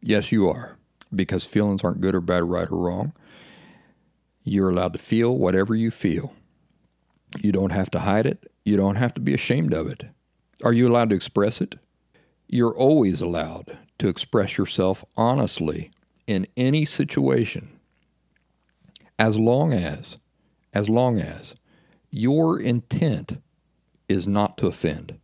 Yes, 0.00 0.32
you 0.32 0.48
are, 0.48 0.76
because 1.14 1.44
feelings 1.44 1.84
aren't 1.84 2.00
good 2.00 2.14
or 2.14 2.20
bad, 2.20 2.44
right 2.44 2.70
or 2.70 2.78
wrong. 2.78 3.12
You're 4.44 4.70
allowed 4.70 4.94
to 4.94 4.98
feel 4.98 5.36
whatever 5.36 5.74
you 5.74 5.90
feel. 5.90 6.32
You 7.40 7.52
don't 7.52 7.72
have 7.72 7.90
to 7.92 7.98
hide 7.98 8.26
it. 8.26 8.50
You 8.64 8.76
don't 8.76 8.96
have 8.96 9.14
to 9.14 9.20
be 9.20 9.34
ashamed 9.34 9.74
of 9.74 9.88
it. 9.88 10.04
Are 10.64 10.72
you 10.72 10.88
allowed 10.88 11.10
to 11.10 11.16
express 11.16 11.60
it? 11.60 11.76
You're 12.48 12.76
always 12.76 13.20
allowed 13.20 13.76
to 13.98 14.08
express 14.08 14.56
yourself 14.56 15.04
honestly 15.16 15.90
in 16.26 16.46
any 16.56 16.84
situation 16.84 17.68
as 19.18 19.38
long 19.38 19.72
as 19.72 20.18
as 20.74 20.88
long 20.88 21.18
as 21.18 21.54
your 22.10 22.60
intent 22.60 23.38
is 24.08 24.26
not 24.26 24.56
to 24.58 24.66
offend. 24.66 25.18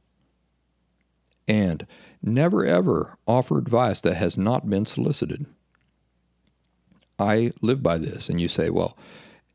And 1.46 1.86
never 2.22 2.64
ever 2.64 3.16
offer 3.26 3.58
advice 3.58 4.00
that 4.02 4.14
has 4.14 4.38
not 4.38 4.68
been 4.68 4.86
solicited. 4.86 5.46
I 7.18 7.52
live 7.60 7.82
by 7.82 7.98
this. 7.98 8.28
And 8.28 8.40
you 8.40 8.48
say, 8.48 8.70
well, 8.70 8.96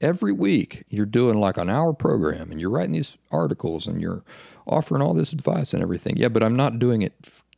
every 0.01 0.31
week 0.31 0.83
you're 0.89 1.05
doing 1.05 1.37
like 1.39 1.57
an 1.57 1.69
hour 1.69 1.93
program 1.93 2.51
and 2.51 2.61
you're 2.61 2.69
writing 2.69 2.93
these 2.93 3.17
articles 3.31 3.87
and 3.87 4.01
you're 4.01 4.23
offering 4.67 5.01
all 5.01 5.13
this 5.13 5.33
advice 5.33 5.73
and 5.73 5.81
everything. 5.81 6.15
Yeah, 6.15 6.29
but 6.29 6.43
I'm 6.43 6.55
not 6.55 6.79
doing 6.79 7.01
it 7.01 7.13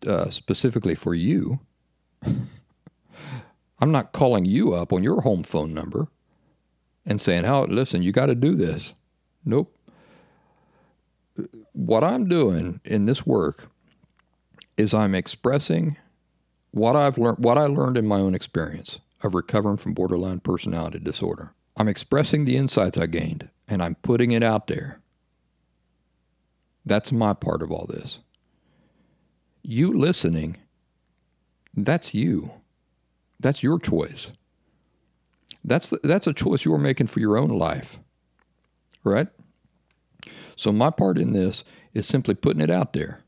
uh, 0.08 0.30
specifically 0.30 0.96
for 0.96 1.14
you. 1.14 1.60
I'm 3.80 3.92
not 3.92 4.12
calling 4.12 4.46
you 4.46 4.74
up 4.74 4.94
on 4.94 5.04
your 5.04 5.22
home 5.22 5.44
phone 5.44 5.74
number 5.74 6.08
and 7.06 7.20
saying, 7.20 7.46
"Oh, 7.46 7.64
listen, 7.64 8.04
you 8.04 8.12
got 8.12 8.28
to 8.28 8.36
do 8.36 8.56
this." 8.56 8.94
Nope. 9.44 9.76
What 11.74 12.04
I'm 12.04 12.28
doing 12.28 12.80
in 12.86 13.06
this 13.06 13.26
work 13.26 13.70
is 14.78 14.94
I'm 14.94 15.16
expressing 15.16 15.98
what 16.72 16.96
I've 16.96 17.18
learned, 17.18 17.44
what 17.44 17.58
I 17.58 17.66
learned 17.66 17.98
in 17.98 18.08
my 18.08 18.20
own 18.20 18.36
experience 18.36 19.00
of 19.24 19.36
recovering 19.36 19.78
from 19.78 19.94
borderline 19.94 20.40
personality 20.40 21.00
disorder. 21.00 21.54
I'm 21.78 21.88
expressing 21.88 22.46
the 22.46 22.58
insights 22.58 22.98
I 22.98 23.06
gained 23.06 23.50
and 23.68 23.82
I'm 23.82 23.96
putting 23.96 24.32
it 24.32 24.44
out 24.44 24.68
there. 24.68 25.00
That's 26.86 27.12
my 27.12 27.34
part 27.34 27.62
of 27.62 27.72
all 27.72 27.86
this. 27.88 28.20
You 29.64 29.92
listening, 29.94 30.58
that's 31.76 32.14
you. 32.14 32.52
That's 33.40 33.64
your 33.64 33.80
choice. 33.80 34.32
That's 35.64 35.94
that's 36.04 36.28
a 36.28 36.34
choice 36.34 36.66
you're 36.66 36.78
making 36.78 37.08
for 37.08 37.20
your 37.20 37.38
own 37.38 37.50
life. 37.50 38.00
Right? 39.04 39.28
So 40.56 40.72
my 40.72 40.90
part 40.90 41.18
in 41.18 41.34
this 41.34 41.64
is 41.94 42.06
simply 42.06 42.36
putting 42.36 42.62
it 42.62 42.72
out 42.72 42.94
there. 42.94 43.22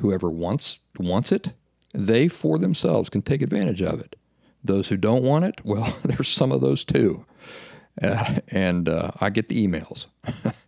Whoever 0.00 0.30
wants 0.30 0.78
wants 0.98 1.32
it, 1.32 1.52
they 1.92 2.28
for 2.28 2.58
themselves 2.58 3.08
can 3.08 3.22
take 3.22 3.42
advantage 3.42 3.82
of 3.82 4.00
it. 4.00 4.16
Those 4.64 4.88
who 4.88 4.96
don't 4.96 5.22
want 5.22 5.44
it, 5.44 5.64
well, 5.64 5.96
there's 6.04 6.28
some 6.28 6.52
of 6.52 6.60
those 6.60 6.84
too. 6.84 7.24
Uh, 8.02 8.36
and 8.48 8.88
uh, 8.88 9.10
I 9.20 9.30
get 9.30 9.48
the 9.48 9.66
emails. 9.66 10.06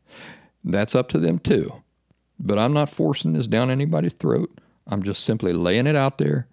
That's 0.64 0.95
up 0.95 1.09
to 1.11 1.18
them 1.18 1.39
too. 1.39 1.72
But 2.39 2.59
I'm 2.59 2.72
not 2.72 2.89
forcing 2.91 3.33
this 3.33 3.47
down 3.47 3.70
anybody's 3.70 4.14
throat. 4.14 4.51
I'm 4.93 5.03
just 5.03 5.24
simply 5.24 5.55
laying 5.55 5.86
it 5.86 5.97
out 5.97 6.18
there. 6.18 6.47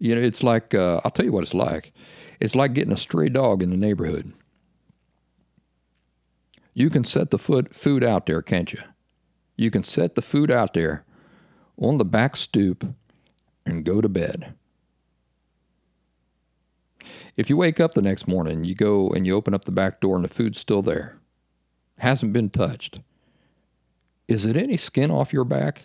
You 0.00 0.16
know, 0.16 0.20
it's 0.20 0.42
like, 0.42 0.74
uh, 0.74 1.00
I'll 1.04 1.12
tell 1.12 1.24
you 1.24 1.30
what 1.30 1.44
it's 1.44 1.54
like. 1.54 1.92
It's 2.40 2.56
like 2.56 2.72
getting 2.72 2.92
a 2.92 2.96
stray 2.96 3.28
dog 3.28 3.62
in 3.62 3.70
the 3.70 3.76
neighborhood. 3.76 4.32
You 6.74 6.90
can 6.90 7.04
set 7.04 7.30
the 7.30 7.38
food, 7.38 7.74
food 7.74 8.02
out 8.02 8.26
there, 8.26 8.42
can't 8.42 8.72
you? 8.72 8.80
You 9.56 9.70
can 9.70 9.84
set 9.84 10.16
the 10.16 10.22
food 10.22 10.50
out 10.50 10.74
there 10.74 11.04
on 11.80 11.98
the 11.98 12.04
back 12.04 12.36
stoop 12.36 12.84
and 13.64 13.84
go 13.84 14.00
to 14.00 14.08
bed. 14.08 14.54
If 17.36 17.48
you 17.48 17.56
wake 17.56 17.78
up 17.78 17.94
the 17.94 18.02
next 18.02 18.26
morning, 18.26 18.64
you 18.64 18.74
go 18.74 19.08
and 19.10 19.24
you 19.24 19.36
open 19.36 19.54
up 19.54 19.66
the 19.66 19.72
back 19.72 20.00
door 20.00 20.16
and 20.16 20.24
the 20.24 20.28
food's 20.28 20.58
still 20.58 20.82
there, 20.82 21.16
hasn't 21.98 22.32
been 22.32 22.50
touched. 22.50 23.00
Is 24.26 24.46
it 24.46 24.56
any 24.56 24.76
skin 24.76 25.12
off 25.12 25.32
your 25.32 25.44
back? 25.44 25.82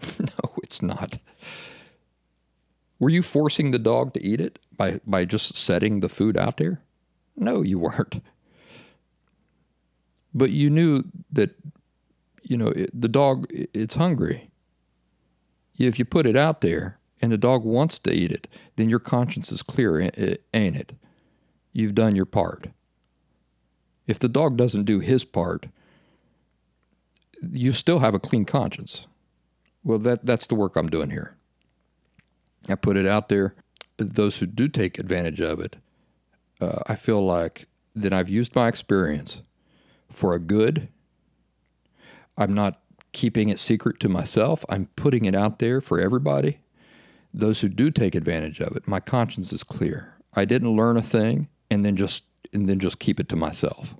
no, 0.18 0.52
it's 0.62 0.82
not. 0.82 1.18
Were 2.98 3.10
you 3.10 3.22
forcing 3.22 3.70
the 3.70 3.78
dog 3.78 4.14
to 4.14 4.24
eat 4.24 4.40
it 4.40 4.58
by, 4.76 5.00
by 5.06 5.24
just 5.24 5.56
setting 5.56 6.00
the 6.00 6.08
food 6.08 6.36
out 6.36 6.56
there? 6.56 6.80
No, 7.36 7.62
you 7.62 7.78
weren't. 7.78 8.20
But 10.32 10.50
you 10.50 10.70
knew 10.70 11.04
that, 11.32 11.54
you 12.42 12.56
know, 12.56 12.68
it, 12.68 12.90
the 12.98 13.08
dog, 13.08 13.46
it's 13.50 13.94
hungry. 13.94 14.50
If 15.76 15.98
you 15.98 16.04
put 16.04 16.26
it 16.26 16.36
out 16.36 16.60
there, 16.60 16.98
and 17.24 17.32
the 17.32 17.38
dog 17.38 17.64
wants 17.64 17.98
to 18.00 18.12
eat 18.12 18.30
it, 18.30 18.46
then 18.76 18.90
your 18.90 18.98
conscience 18.98 19.50
is 19.50 19.62
clear, 19.62 19.98
ain't 19.98 20.76
it? 20.76 20.92
You've 21.72 21.94
done 21.94 22.14
your 22.14 22.26
part. 22.26 22.68
If 24.06 24.18
the 24.18 24.28
dog 24.28 24.58
doesn't 24.58 24.84
do 24.84 25.00
his 25.00 25.24
part, 25.24 25.66
you 27.40 27.72
still 27.72 27.98
have 27.98 28.14
a 28.14 28.18
clean 28.18 28.44
conscience. 28.44 29.06
Well, 29.84 29.98
that, 29.98 30.24
that's 30.24 30.46
the 30.46 30.54
work 30.54 30.76
I'm 30.76 30.88
doing 30.88 31.10
here. 31.10 31.36
I 32.68 32.74
put 32.74 32.96
it 32.96 33.06
out 33.06 33.28
there. 33.28 33.54
Those 33.98 34.38
who 34.38 34.46
do 34.46 34.68
take 34.68 34.98
advantage 34.98 35.40
of 35.40 35.60
it, 35.60 35.76
uh, 36.60 36.80
I 36.86 36.94
feel 36.94 37.24
like 37.24 37.66
that 37.94 38.12
I've 38.12 38.30
used 38.30 38.56
my 38.56 38.66
experience 38.68 39.42
for 40.10 40.34
a 40.34 40.38
good. 40.38 40.88
I'm 42.36 42.54
not 42.54 42.80
keeping 43.12 43.50
it 43.50 43.58
secret 43.58 44.00
to 44.00 44.08
myself. 44.08 44.64
I'm 44.68 44.86
putting 44.96 45.26
it 45.26 45.34
out 45.34 45.60
there 45.60 45.80
for 45.80 46.00
everybody 46.00 46.58
those 47.34 47.60
who 47.60 47.68
do 47.68 47.90
take 47.90 48.14
advantage 48.14 48.60
of 48.60 48.76
it, 48.76 48.86
my 48.86 49.00
conscience 49.00 49.52
is 49.52 49.64
clear. 49.64 50.14
I 50.34 50.44
didn't 50.44 50.76
learn 50.76 50.96
a 50.96 51.02
thing 51.02 51.48
and 51.70 51.84
then 51.84 51.96
just 51.96 52.24
and 52.52 52.68
then 52.68 52.78
just 52.78 53.00
keep 53.00 53.18
it 53.18 53.28
to 53.30 53.36
myself. 53.36 53.96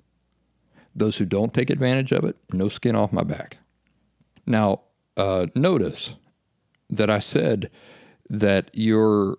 Those 0.95 1.17
who 1.17 1.25
don't 1.25 1.53
take 1.53 1.69
advantage 1.69 2.13
of 2.13 2.23
it, 2.23 2.37
no 2.53 2.69
skin 2.69 2.95
off 2.95 3.11
my 3.11 3.23
back. 3.23 3.57
Now, 4.45 4.81
uh, 5.17 5.47
notice 5.55 6.15
that 6.89 7.09
I 7.09 7.19
said 7.19 7.69
that 8.29 8.69
you're 8.73 9.37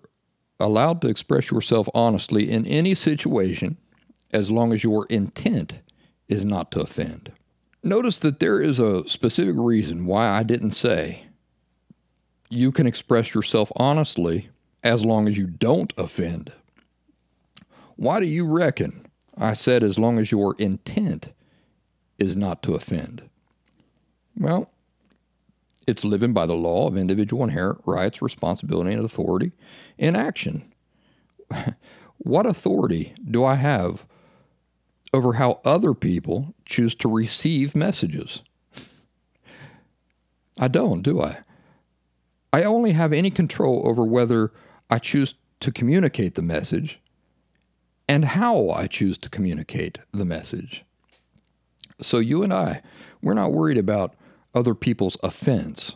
allowed 0.59 1.01
to 1.01 1.07
express 1.07 1.51
yourself 1.51 1.87
honestly 1.93 2.49
in 2.49 2.65
any 2.65 2.95
situation 2.95 3.77
as 4.31 4.51
long 4.51 4.73
as 4.73 4.83
your 4.83 5.05
intent 5.07 5.79
is 6.27 6.43
not 6.43 6.71
to 6.71 6.81
offend. 6.81 7.31
Notice 7.83 8.19
that 8.19 8.39
there 8.39 8.61
is 8.61 8.79
a 8.79 9.07
specific 9.07 9.55
reason 9.57 10.05
why 10.05 10.27
I 10.27 10.43
didn't 10.43 10.71
say 10.71 11.23
you 12.49 12.71
can 12.71 12.87
express 12.87 13.33
yourself 13.33 13.71
honestly 13.75 14.49
as 14.83 15.05
long 15.05 15.27
as 15.27 15.37
you 15.37 15.47
don't 15.47 15.93
offend. 15.97 16.51
Why 17.95 18.19
do 18.19 18.25
you 18.25 18.45
reckon 18.51 19.05
I 19.37 19.53
said 19.53 19.83
as 19.83 19.97
long 19.97 20.17
as 20.17 20.31
your 20.31 20.55
intent 20.57 21.33
is 22.17 22.35
not 22.35 22.63
to 22.63 22.75
offend? 22.75 23.23
Well, 24.37 24.69
it's 25.87 26.03
living 26.03 26.33
by 26.33 26.45
the 26.45 26.53
law 26.53 26.87
of 26.87 26.97
individual 26.97 27.43
inherent 27.43 27.79
rights, 27.85 28.21
responsibility, 28.21 28.93
and 28.93 29.05
authority 29.05 29.53
in 29.97 30.15
action. 30.15 30.71
what 32.17 32.45
authority 32.45 33.15
do 33.31 33.45
I 33.45 33.55
have 33.55 34.05
over 35.13 35.33
how 35.33 35.61
other 35.63 35.93
people 35.93 36.53
choose 36.65 36.93
to 36.95 37.09
receive 37.09 37.73
messages? 37.73 38.43
I 40.59 40.67
don't, 40.67 41.01
do 41.01 41.21
I? 41.21 41.37
I 42.51 42.63
only 42.63 42.91
have 42.91 43.13
any 43.13 43.31
control 43.31 43.87
over 43.87 44.03
whether 44.03 44.51
I 44.89 44.99
choose 44.99 45.35
to 45.61 45.71
communicate 45.71 46.35
the 46.35 46.41
message 46.41 46.99
and 48.09 48.25
how 48.25 48.69
I 48.69 48.87
choose 48.87 49.17
to 49.19 49.29
communicate 49.29 49.99
the 50.11 50.25
message. 50.25 50.83
So, 51.99 52.19
you 52.19 52.43
and 52.43 52.53
I, 52.53 52.81
we're 53.21 53.33
not 53.33 53.53
worried 53.53 53.77
about 53.77 54.15
other 54.57 54.75
people's 54.75 55.17
offense, 55.23 55.95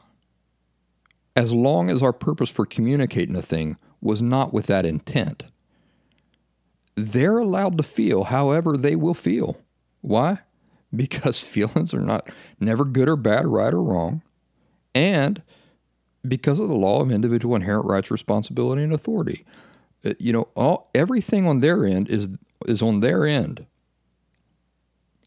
as 1.35 1.53
long 1.53 1.89
as 1.89 2.03
our 2.03 2.13
purpose 2.13 2.49
for 2.49 2.65
communicating 2.65 3.35
a 3.35 3.41
thing 3.41 3.77
was 4.01 4.21
not 4.21 4.53
with 4.53 4.67
that 4.67 4.85
intent. 4.85 5.43
They're 6.95 7.39
allowed 7.39 7.77
to 7.77 7.83
feel 7.83 8.25
however 8.25 8.77
they 8.77 8.95
will 8.95 9.13
feel. 9.13 9.57
Why? 10.01 10.39
Because 10.93 11.41
feelings 11.43 11.93
are 11.93 12.01
not 12.01 12.29
never 12.59 12.83
good 12.83 13.07
or 13.07 13.15
bad, 13.15 13.47
right 13.47 13.73
or 13.73 13.81
wrong, 13.81 14.21
and 14.93 15.41
because 16.27 16.59
of 16.59 16.67
the 16.67 16.75
law 16.75 17.01
of 17.01 17.11
individual 17.11 17.55
inherent 17.55 17.85
rights, 17.85 18.11
responsibility, 18.11 18.83
and 18.83 18.91
authority. 18.91 19.45
Uh, 20.05 20.13
you 20.19 20.33
know, 20.33 20.49
all 20.55 20.89
everything 20.93 21.47
on 21.47 21.61
their 21.61 21.85
end 21.85 22.09
is 22.09 22.29
is 22.67 22.81
on 22.81 22.99
their 22.99 23.25
end. 23.25 23.65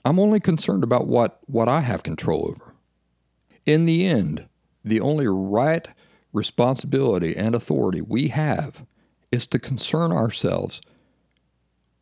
I'm 0.05 0.19
only 0.19 0.41
concerned 0.41 0.85
about 0.85 1.07
what 1.07 1.41
what 1.47 1.69
I 1.69 1.81
have 1.81 2.03
control 2.03 2.49
over. 2.49 2.64
In 3.67 3.87
the 3.87 4.07
end, 4.07 4.47
the 4.85 5.01
only 5.01 5.27
right 5.27 5.87
responsibility 6.33 7.37
and 7.37 7.55
authority 7.55 8.01
we 8.01 8.29
have 8.29 8.85
is 9.33 9.47
to 9.49 9.59
concern 9.59 10.13
ourselves 10.13 10.81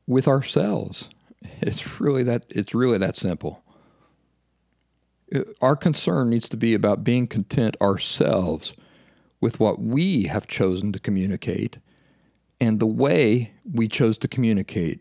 with 0.06 0.28
ourselves. 0.28 1.10
It's 1.60 2.00
really 2.00 2.22
that 2.24 2.44
it's 2.50 2.72
really 2.72 2.98
that 2.98 3.16
simple. 3.16 3.62
Our 5.60 5.74
concern 5.74 6.30
needs 6.30 6.48
to 6.50 6.56
be 6.56 6.74
about 6.74 7.02
being 7.02 7.26
content 7.26 7.76
ourselves 7.80 8.74
with 9.40 9.58
what 9.58 9.80
we 9.80 10.24
have 10.24 10.46
chosen 10.46 10.92
to 10.92 11.00
communicate 11.00 11.78
and 12.60 12.78
the 12.78 12.86
way 12.86 13.52
we 13.72 13.88
chose 13.88 14.18
to 14.18 14.28
communicate 14.28 15.00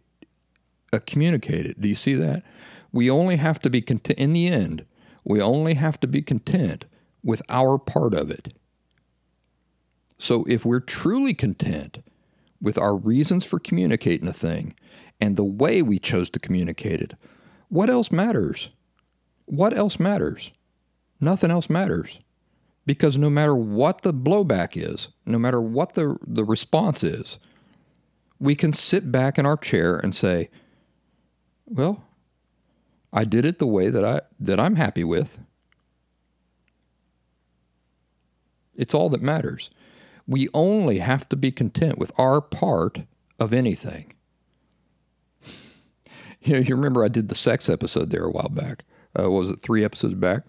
uh, 0.94 1.00
communicate 1.06 1.66
it. 1.66 1.80
Do 1.80 1.88
you 1.88 1.96
see 1.96 2.16
that? 2.16 2.44
We 2.92 3.10
only 3.10 3.38
have 3.38 3.60
to 3.60 3.70
be 3.70 3.82
content 3.82 4.20
in 4.20 4.34
the 4.34 4.48
end. 4.48 4.86
We 5.24 5.42
only 5.42 5.74
have 5.76 6.00
to 6.02 6.08
be 6.08 6.22
content 6.22 6.86
with 7.24 7.42
our 7.50 7.78
part 7.78 8.14
of 8.14 8.32
it. 8.32 8.54
So 10.18 10.44
if 10.48 10.66
we're 10.66 10.80
truly 10.80 11.34
content 11.34 12.00
with 12.62 12.78
our 12.78 12.96
reasons 12.96 13.44
for 13.44 13.60
communicating 13.60 14.28
a 14.28 14.34
thing 14.34 14.76
and 15.20 15.36
the 15.36 15.44
way 15.44 15.82
we 15.82 16.00
chose 16.00 16.30
to 16.32 16.40
communicate 16.40 17.02
it, 17.02 17.14
what 17.70 17.90
else 17.90 18.12
matters? 18.12 18.70
What 19.46 19.76
else 19.76 20.00
matters? 20.00 20.52
Nothing 21.20 21.52
else 21.52 21.70
matters. 21.70 22.20
Because 22.86 23.18
no 23.18 23.30
matter 23.30 23.56
what 23.56 24.02
the 24.02 24.14
blowback 24.14 24.72
is, 24.76 25.10
no 25.26 25.38
matter 25.38 25.62
what 25.62 25.94
the, 25.94 26.18
the 26.26 26.44
response 26.44 27.04
is, 27.04 27.40
we 28.40 28.56
can 28.56 28.74
sit 28.74 29.12
back 29.12 29.38
in 29.38 29.46
our 29.46 29.58
chair 29.58 29.98
and 29.98 30.16
say, 30.16 30.50
well, 31.66 32.04
I 33.14 33.26
did 33.26 33.46
it 33.46 33.60
the 33.60 33.68
way 33.68 33.90
that 33.90 34.06
I 34.06 34.22
that 34.40 34.60
I'm 34.60 34.76
happy 34.76 35.04
with. 35.04 35.40
It's 38.76 38.94
all 38.94 39.10
that 39.10 39.22
matters. 39.22 39.70
We 40.28 40.48
only 40.54 41.00
have 41.00 41.28
to 41.30 41.36
be 41.36 41.52
content 41.52 41.98
with 41.98 42.12
our 42.18 42.42
part 42.42 43.02
of 43.40 43.54
anything. 43.54 44.14
You 46.44 46.54
know, 46.54 46.60
you 46.62 46.76
remember 46.76 47.06
I 47.06 47.08
did 47.08 47.28
the 47.28 47.36
sex 47.36 47.70
episode 47.70 48.10
there 48.10 48.24
a 48.24 48.32
while 48.32 48.50
back. 48.50 48.84
Uh, 49.16 49.30
was 49.30 49.52
it 49.52 49.62
three 49.62 49.84
episodes 49.86 50.16
back? 50.16 50.42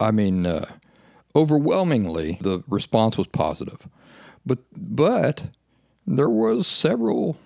I 0.00 0.10
mean, 0.10 0.46
uh, 0.46 0.64
overwhelmingly 1.36 2.38
the 2.40 2.62
response 2.66 3.18
was 3.18 3.26
positive, 3.26 3.86
but 4.46 4.60
but 4.74 5.48
there 6.06 6.30
was 6.30 6.66
several 6.66 7.36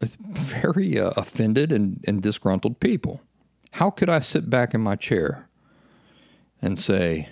very 0.20 0.98
uh, 0.98 1.10
offended 1.16 1.72
and, 1.72 2.02
and 2.06 2.22
disgruntled 2.22 2.80
people. 2.80 3.20
How 3.72 3.90
could 3.90 4.08
I 4.08 4.18
sit 4.18 4.50
back 4.50 4.74
in 4.74 4.80
my 4.80 4.96
chair 4.96 5.48
and 6.62 6.78
say, 6.78 7.28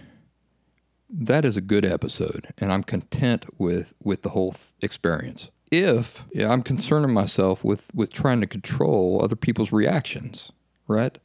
that 1.11 1.45
is 1.45 1.57
a 1.57 1.63
good 1.63 1.85
episode, 1.85 2.49
and 2.59 2.73
I'm 2.73 2.83
content 2.83 3.47
with 3.59 3.95
with 4.03 4.23
the 4.23 4.29
whole 4.29 4.53
th- 4.53 4.73
experience. 4.83 5.51
If 5.71 6.25
yeah, 6.33 6.53
I'm 6.53 6.63
concerning 6.63 7.15
myself 7.15 7.65
with 7.65 7.91
with 7.95 8.13
trying 8.13 8.41
to 8.41 8.47
control 8.47 9.23
other 9.23 9.37
people's 9.37 9.73
reactions, 9.73 10.53
right? 10.87 11.17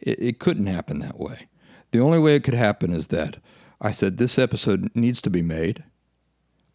It, 0.00 0.20
it 0.20 0.38
couldn't 0.40 0.66
happen 0.66 0.98
that 1.00 1.18
way. 1.18 1.48
The 1.92 2.00
only 2.00 2.18
way 2.18 2.34
it 2.34 2.44
could 2.44 2.54
happen 2.54 2.92
is 2.92 3.08
that 3.08 3.38
I 3.80 3.90
said 3.90 4.16
this 4.16 4.38
episode 4.38 4.90
needs 4.94 5.22
to 5.22 5.30
be 5.30 5.42
made. 5.42 5.82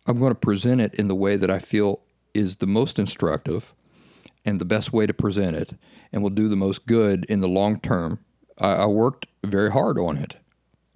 I'm 0.07 0.19
going 0.19 0.32
to 0.32 0.36
present 0.36 0.82
it 0.82 0.93
in 0.95 1.07
the 1.07 1.15
way 1.15 1.36
that 1.36 1.49
I 1.51 1.59
feel 1.59 2.01
is 2.34 2.57
the 2.57 2.67
most 2.67 2.99
instructive 2.99 3.73
and 4.45 4.61
the 4.61 4.65
best 4.65 4.93
way 4.93 5.05
to 5.05 5.13
present 5.13 5.55
it, 5.55 5.73
and 6.11 6.21
will 6.21 6.29
do 6.29 6.47
the 6.47 6.55
most 6.55 6.85
good 6.85 7.25
in 7.25 7.39
the 7.39 7.47
long 7.47 7.79
term. 7.79 8.19
I, 8.59 8.73
I 8.73 8.85
worked 8.85 9.27
very 9.43 9.71
hard 9.71 9.99
on 9.99 10.17
it. 10.17 10.35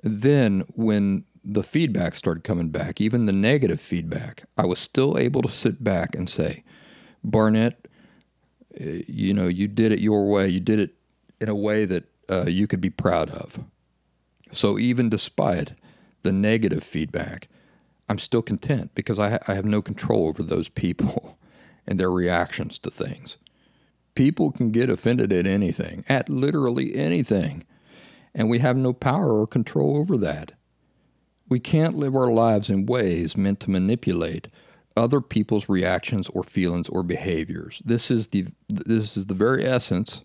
Then, 0.03 0.63
when 0.75 1.25
the 1.43 1.63
feedback 1.63 2.15
started 2.15 2.43
coming 2.43 2.69
back, 2.69 3.01
even 3.01 3.25
the 3.25 3.31
negative 3.31 3.81
feedback, 3.81 4.43
I 4.57 4.65
was 4.65 4.79
still 4.79 5.17
able 5.17 5.41
to 5.41 5.49
sit 5.49 5.83
back 5.83 6.15
and 6.15 6.29
say, 6.29 6.63
Barnett, 7.23 7.87
eh, 8.79 9.01
you 9.07 9.33
know, 9.33 9.47
you 9.47 9.67
did 9.67 9.91
it 9.91 9.99
your 9.99 10.29
way. 10.29 10.47
You 10.47 10.59
did 10.59 10.79
it 10.79 10.95
in 11.41 11.49
a 11.49 11.55
way 11.55 11.85
that 11.85 12.03
uh, 12.29 12.45
you 12.47 12.67
could 12.67 12.81
be 12.81 12.89
proud 12.89 13.31
of. 13.31 13.59
So 14.51 14.77
even 14.77 15.09
despite 15.09 15.73
the 16.23 16.31
negative 16.31 16.83
feedback, 16.83 17.47
I'm 18.09 18.19
still 18.19 18.41
content 18.41 18.91
because 18.95 19.19
I, 19.19 19.31
ha- 19.31 19.39
I 19.47 19.53
have 19.53 19.65
no 19.65 19.81
control 19.81 20.27
over 20.27 20.43
those 20.43 20.69
people 20.69 21.37
and 21.87 21.99
their 21.99 22.11
reactions 22.11 22.79
to 22.79 22.89
things. 22.89 23.37
People 24.15 24.51
can 24.51 24.71
get 24.71 24.89
offended 24.89 25.31
at 25.31 25.47
anything, 25.47 26.03
at 26.09 26.29
literally 26.29 26.95
anything, 26.95 27.65
and 28.35 28.49
we 28.49 28.59
have 28.59 28.77
no 28.77 28.93
power 28.93 29.39
or 29.39 29.47
control 29.47 29.97
over 29.97 30.17
that. 30.17 30.51
We 31.47 31.59
can't 31.59 31.95
live 31.95 32.15
our 32.15 32.31
lives 32.31 32.69
in 32.69 32.85
ways 32.85 33.35
meant 33.35 33.59
to 33.61 33.71
manipulate 33.71 34.49
other 34.97 35.21
people's 35.21 35.69
reactions 35.69 36.27
or 36.29 36.43
feelings 36.43 36.89
or 36.89 37.01
behaviors. 37.03 37.81
This 37.85 38.11
is 38.11 38.27
the 38.27 38.47
this 38.67 39.17
is 39.17 39.25
the 39.25 39.33
very 39.33 39.65
essence 39.65 40.23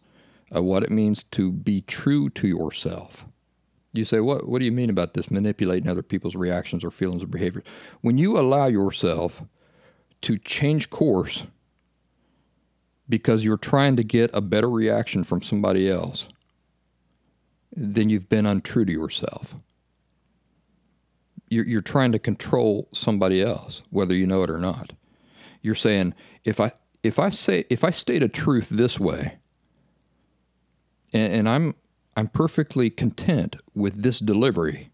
of 0.51 0.65
what 0.65 0.83
it 0.83 0.91
means 0.91 1.25
to 1.33 1.53
be 1.53 1.83
true 1.83 2.29
to 2.31 2.47
yourself. 2.47 3.25
You 3.93 4.05
say, 4.05 4.21
what, 4.21 4.49
what 4.49 4.59
do 4.59 4.65
you 4.65 4.73
mean 4.73 4.91
about 4.91 5.15
this 5.15 5.31
manipulating 5.31 5.89
other 5.89 6.03
people's 6.03 6.35
reactions 6.35 6.83
or 6.83 6.91
feelings 6.91 7.23
or 7.23 7.29
behaviors? 7.29 7.65
When 8.01 8.19
you 8.19 8.39
allow 8.39 8.67
yourself 8.67 9.43
to 10.25 10.39
change 10.39 10.91
course 10.91 11.47
because 13.09 13.45
you're 13.45 13.57
trying 13.57 13.97
to 13.97 14.05
get 14.05 14.31
a 14.35 14.41
better 14.41 14.71
reaction 14.71 15.25
from 15.25 15.43
somebody 15.43 15.91
else, 15.91 16.29
then 17.75 18.09
you've 18.09 18.29
been 18.29 18.47
untrue 18.47 18.85
to 18.85 18.93
yourself 18.93 19.57
you're, 21.55 21.67
you're 21.67 21.81
trying 21.81 22.13
to 22.13 22.19
control 22.19 22.89
somebody 22.93 23.43
else, 23.43 23.83
whether 23.91 24.15
you 24.15 24.27
know 24.27 24.43
it 24.43 24.51
or 24.51 24.59
not. 24.59 24.93
You're 25.63 25.75
saying 25.75 26.15
if 26.45 26.61
I 26.61 26.73
if 27.03 27.19
I 27.19 27.29
say 27.31 27.65
if 27.71 27.85
I 27.85 27.91
state 27.91 28.23
a 28.23 28.29
truth 28.29 28.69
this 28.69 29.01
way, 29.01 29.39
and, 31.13 31.33
and 31.33 31.49
I'm 31.49 31.75
I'm 32.17 32.29
perfectly 32.29 32.91
content 32.91 33.57
with 33.75 34.03
this 34.03 34.19
delivery, 34.19 34.91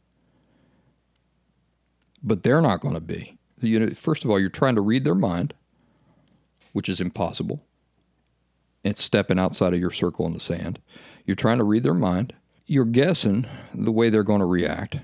but 2.23 2.43
they're 2.43 2.61
not 2.61 2.81
going 2.81 2.95
to 2.95 3.01
be. 3.01 3.37
You 3.61 3.81
know, 3.81 3.91
first 3.91 4.25
of 4.25 4.31
all, 4.31 4.39
you're 4.39 4.49
trying 4.49 4.75
to 4.77 4.81
read 4.81 5.05
their 5.05 5.15
mind, 5.15 5.55
which 6.73 6.89
is 6.89 7.01
impossible. 7.01 7.63
It's 8.85 9.03
stepping 9.03 9.39
outside 9.39 9.75
of 9.75 9.81
your 9.81 9.91
circle 9.91 10.27
in 10.27 10.33
the 10.33 10.41
sand. 10.41 10.79
You're 11.27 11.37
trying 11.37 11.59
to 11.59 11.65
read 11.65 11.83
their 11.83 11.95
mind. 11.95 12.35
You're 12.67 12.85
guessing 12.85 13.47
the 13.75 13.93
way 13.93 14.09
they're 14.09 14.23
going 14.23 14.41
to 14.41 14.47
react 14.47 14.99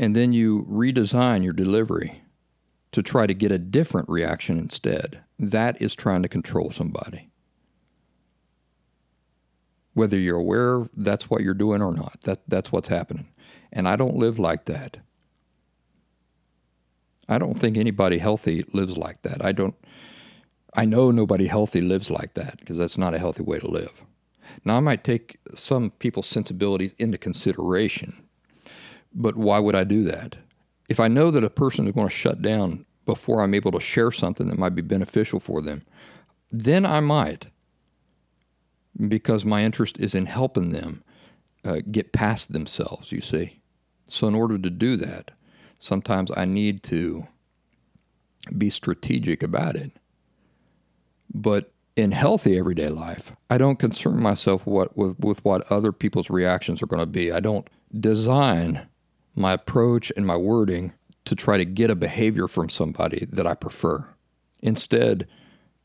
and 0.00 0.16
then 0.16 0.32
you 0.32 0.64
redesign 0.64 1.44
your 1.44 1.52
delivery 1.52 2.22
to 2.92 3.02
try 3.02 3.26
to 3.26 3.34
get 3.34 3.52
a 3.52 3.58
different 3.58 4.08
reaction 4.08 4.58
instead. 4.58 5.22
That 5.38 5.80
is 5.82 5.94
trying 5.94 6.22
to 6.22 6.28
control 6.28 6.70
somebody. 6.70 7.28
Whether 9.92 10.18
you're 10.18 10.38
aware 10.38 10.88
that's 10.96 11.28
what 11.28 11.42
you're 11.42 11.52
doing 11.52 11.82
or 11.82 11.92
not, 11.92 12.16
that, 12.22 12.40
that's 12.48 12.72
what's 12.72 12.88
happening. 12.88 13.28
And 13.74 13.86
I 13.86 13.96
don't 13.96 14.16
live 14.16 14.38
like 14.38 14.64
that. 14.64 14.96
I 17.30 17.38
don't 17.38 17.58
think 17.58 17.78
anybody 17.78 18.18
healthy 18.18 18.64
lives 18.72 18.98
like 18.98 19.22
that. 19.22 19.44
I 19.44 19.52
don't 19.52 19.74
I 20.74 20.84
know 20.84 21.10
nobody 21.10 21.46
healthy 21.46 21.80
lives 21.80 22.10
like 22.10 22.34
that 22.34 22.58
because 22.58 22.78
that's 22.78 22.98
not 22.98 23.14
a 23.14 23.18
healthy 23.18 23.42
way 23.42 23.58
to 23.58 23.68
live. 23.68 24.04
Now 24.64 24.76
I 24.76 24.80
might 24.80 25.04
take 25.04 25.38
some 25.54 25.90
people's 25.92 26.28
sensibilities 26.28 26.94
into 26.98 27.18
consideration 27.18 28.12
but 29.14 29.36
why 29.36 29.58
would 29.58 29.74
I 29.74 29.84
do 29.84 30.04
that? 30.04 30.36
If 30.88 31.00
I 31.00 31.08
know 31.08 31.30
that 31.30 31.44
a 31.44 31.50
person 31.50 31.86
is 31.86 31.94
going 31.94 32.08
to 32.08 32.14
shut 32.14 32.42
down 32.42 32.84
before 33.06 33.42
I'm 33.42 33.54
able 33.54 33.72
to 33.72 33.80
share 33.80 34.10
something 34.10 34.48
that 34.48 34.58
might 34.58 34.74
be 34.74 34.82
beneficial 34.82 35.40
for 35.40 35.60
them, 35.62 35.82
then 36.52 36.84
I 36.84 37.00
might, 37.00 37.46
because 39.08 39.44
my 39.44 39.64
interest 39.64 39.98
is 39.98 40.14
in 40.14 40.26
helping 40.26 40.70
them 40.70 41.02
uh, 41.64 41.80
get 41.90 42.12
past 42.12 42.52
themselves, 42.52 43.12
you 43.12 43.20
see. 43.20 43.60
So, 44.08 44.26
in 44.26 44.34
order 44.34 44.58
to 44.58 44.70
do 44.70 44.96
that, 44.96 45.30
sometimes 45.80 46.30
I 46.36 46.44
need 46.44 46.84
to 46.84 47.26
be 48.56 48.70
strategic 48.70 49.42
about 49.42 49.74
it. 49.74 49.90
But 51.34 51.72
in 51.96 52.12
healthy 52.12 52.58
everyday 52.58 52.88
life, 52.88 53.32
I 53.50 53.58
don't 53.58 53.78
concern 53.78 54.22
myself 54.22 54.64
what, 54.66 54.96
with, 54.96 55.18
with 55.18 55.44
what 55.44 55.70
other 55.70 55.90
people's 55.90 56.30
reactions 56.30 56.82
are 56.82 56.86
going 56.86 57.00
to 57.00 57.06
be. 57.06 57.32
I 57.32 57.40
don't 57.40 57.68
design 57.98 58.86
my 59.34 59.52
approach 59.52 60.12
and 60.16 60.26
my 60.26 60.36
wording 60.36 60.92
to 61.24 61.34
try 61.34 61.56
to 61.56 61.64
get 61.64 61.90
a 61.90 61.96
behavior 61.96 62.48
from 62.48 62.68
somebody 62.68 63.26
that 63.30 63.46
I 63.46 63.54
prefer. 63.54 64.06
Instead, 64.62 65.26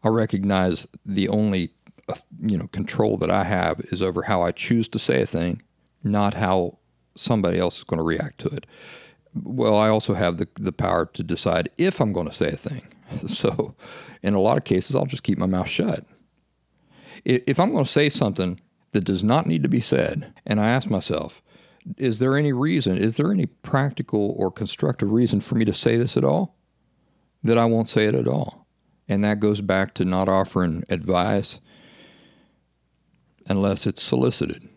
I 0.03 0.09
recognize 0.09 0.87
the 1.05 1.27
only 1.29 1.73
uh, 2.07 2.15
you 2.41 2.57
know 2.57 2.67
control 2.67 3.17
that 3.17 3.31
I 3.31 3.43
have 3.43 3.79
is 3.91 4.01
over 4.01 4.21
how 4.21 4.43
I 4.43 4.51
choose 4.51 4.87
to 4.89 4.99
say 4.99 5.21
a 5.21 5.25
thing, 5.25 5.61
not 6.03 6.33
how 6.33 6.77
somebody 7.15 7.59
else 7.59 7.77
is 7.77 7.83
going 7.83 7.97
to 7.97 8.03
react 8.03 8.39
to 8.39 8.49
it. 8.49 8.65
Well, 9.43 9.75
I 9.75 9.89
also 9.89 10.13
have 10.13 10.37
the 10.37 10.47
the 10.55 10.71
power 10.71 11.05
to 11.07 11.23
decide 11.23 11.69
if 11.77 11.99
I'm 11.99 12.13
going 12.13 12.27
to 12.27 12.35
say 12.35 12.49
a 12.49 12.57
thing. 12.57 12.81
So, 13.27 13.75
in 14.23 14.33
a 14.33 14.41
lot 14.41 14.57
of 14.57 14.63
cases, 14.63 14.95
I'll 14.95 15.05
just 15.05 15.21
keep 15.21 15.37
my 15.37 15.45
mouth 15.45 15.69
shut. 15.69 16.03
If 17.23 17.59
I'm 17.59 17.71
going 17.71 17.85
to 17.85 17.89
say 17.89 18.09
something 18.09 18.59
that 18.93 19.03
does 19.03 19.23
not 19.23 19.45
need 19.45 19.61
to 19.61 19.69
be 19.69 19.79
said, 19.79 20.33
and 20.47 20.59
I 20.59 20.69
ask 20.69 20.89
myself, 20.89 21.43
is 21.97 22.19
there 22.19 22.35
any 22.35 22.51
reason, 22.51 22.97
is 22.97 23.17
there 23.17 23.31
any 23.31 23.45
practical 23.45 24.33
or 24.37 24.51
constructive 24.51 25.11
reason 25.11 25.39
for 25.39 25.55
me 25.55 25.65
to 25.65 25.73
say 25.73 25.97
this 25.97 26.17
at 26.17 26.23
all? 26.23 26.55
That 27.43 27.57
I 27.57 27.65
won't 27.65 27.89
say 27.89 28.05
it 28.05 28.15
at 28.15 28.27
all. 28.27 28.65
And 29.07 29.23
that 29.23 29.39
goes 29.39 29.61
back 29.61 29.93
to 29.95 30.05
not 30.05 30.27
offering 30.27 30.83
advice 30.89 31.59
unless 33.47 33.85
it's 33.85 34.01
solicited, 34.01 34.67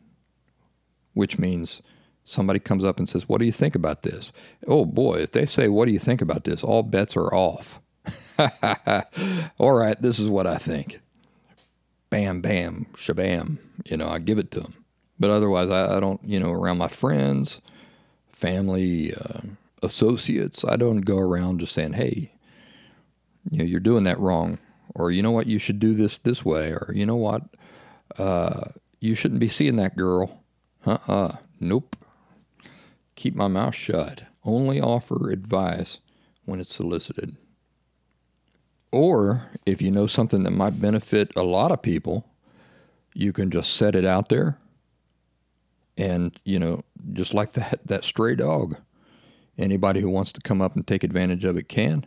which 1.14 1.38
means 1.38 1.80
somebody 2.28 2.58
comes 2.58 2.84
up 2.84 2.98
and 2.98 3.08
says, 3.08 3.28
What 3.28 3.38
do 3.38 3.46
you 3.46 3.52
think 3.52 3.74
about 3.74 4.02
this? 4.02 4.32
Oh 4.66 4.84
boy, 4.84 5.16
if 5.16 5.32
they 5.32 5.46
say, 5.46 5.68
What 5.68 5.86
do 5.86 5.92
you 5.92 5.98
think 5.98 6.20
about 6.20 6.44
this? 6.44 6.62
All 6.62 6.82
bets 6.82 7.16
are 7.16 7.32
off. 7.34 7.80
all 9.58 9.72
right, 9.72 10.00
this 10.00 10.18
is 10.18 10.28
what 10.28 10.46
I 10.46 10.58
think. 10.58 11.00
Bam, 12.10 12.40
bam, 12.40 12.86
shabam. 12.94 13.58
You 13.86 13.96
know, 13.96 14.08
I 14.08 14.18
give 14.18 14.38
it 14.38 14.50
to 14.52 14.60
them. 14.60 14.74
But 15.18 15.30
otherwise, 15.30 15.70
I, 15.70 15.96
I 15.96 16.00
don't, 16.00 16.22
you 16.24 16.38
know, 16.38 16.52
around 16.52 16.78
my 16.78 16.88
friends, 16.88 17.60
family, 18.32 19.12
uh, 19.14 19.40
associates, 19.82 20.64
I 20.64 20.76
don't 20.76 21.00
go 21.00 21.18
around 21.18 21.60
just 21.60 21.72
saying, 21.72 21.92
hey, 21.92 22.32
you 23.50 23.58
know, 23.58 23.64
you're 23.64 23.80
doing 23.80 24.04
that 24.04 24.18
wrong. 24.20 24.58
Or, 24.94 25.10
you 25.10 25.22
know 25.22 25.32
what, 25.32 25.46
you 25.46 25.58
should 25.58 25.80
do 25.80 25.92
this 25.94 26.18
this 26.18 26.44
way. 26.44 26.70
Or, 26.70 26.90
you 26.94 27.04
know 27.04 27.16
what, 27.16 27.42
uh, 28.16 28.68
you 29.00 29.14
shouldn't 29.14 29.40
be 29.40 29.48
seeing 29.48 29.76
that 29.76 29.96
girl. 29.96 30.42
Uh 30.86 30.98
uh 31.08 31.36
Nope. 31.60 31.96
Keep 33.18 33.34
my 33.34 33.48
mouth 33.48 33.74
shut. 33.74 34.22
Only 34.44 34.80
offer 34.80 35.32
advice 35.32 35.98
when 36.44 36.60
it's 36.60 36.72
solicited. 36.72 37.36
Or 38.92 39.50
if 39.66 39.82
you 39.82 39.90
know 39.90 40.06
something 40.06 40.44
that 40.44 40.52
might 40.52 40.80
benefit 40.80 41.32
a 41.34 41.42
lot 41.42 41.72
of 41.72 41.82
people, 41.82 42.30
you 43.14 43.32
can 43.32 43.50
just 43.50 43.74
set 43.74 43.96
it 43.96 44.04
out 44.04 44.28
there 44.28 44.56
and, 45.96 46.38
you 46.44 46.60
know, 46.60 46.82
just 47.12 47.34
like 47.34 47.54
that, 47.54 47.80
that 47.86 48.04
stray 48.04 48.36
dog, 48.36 48.76
anybody 49.58 50.00
who 50.00 50.10
wants 50.10 50.32
to 50.34 50.40
come 50.40 50.62
up 50.62 50.76
and 50.76 50.86
take 50.86 51.02
advantage 51.02 51.44
of 51.44 51.56
it 51.56 51.68
can. 51.68 52.06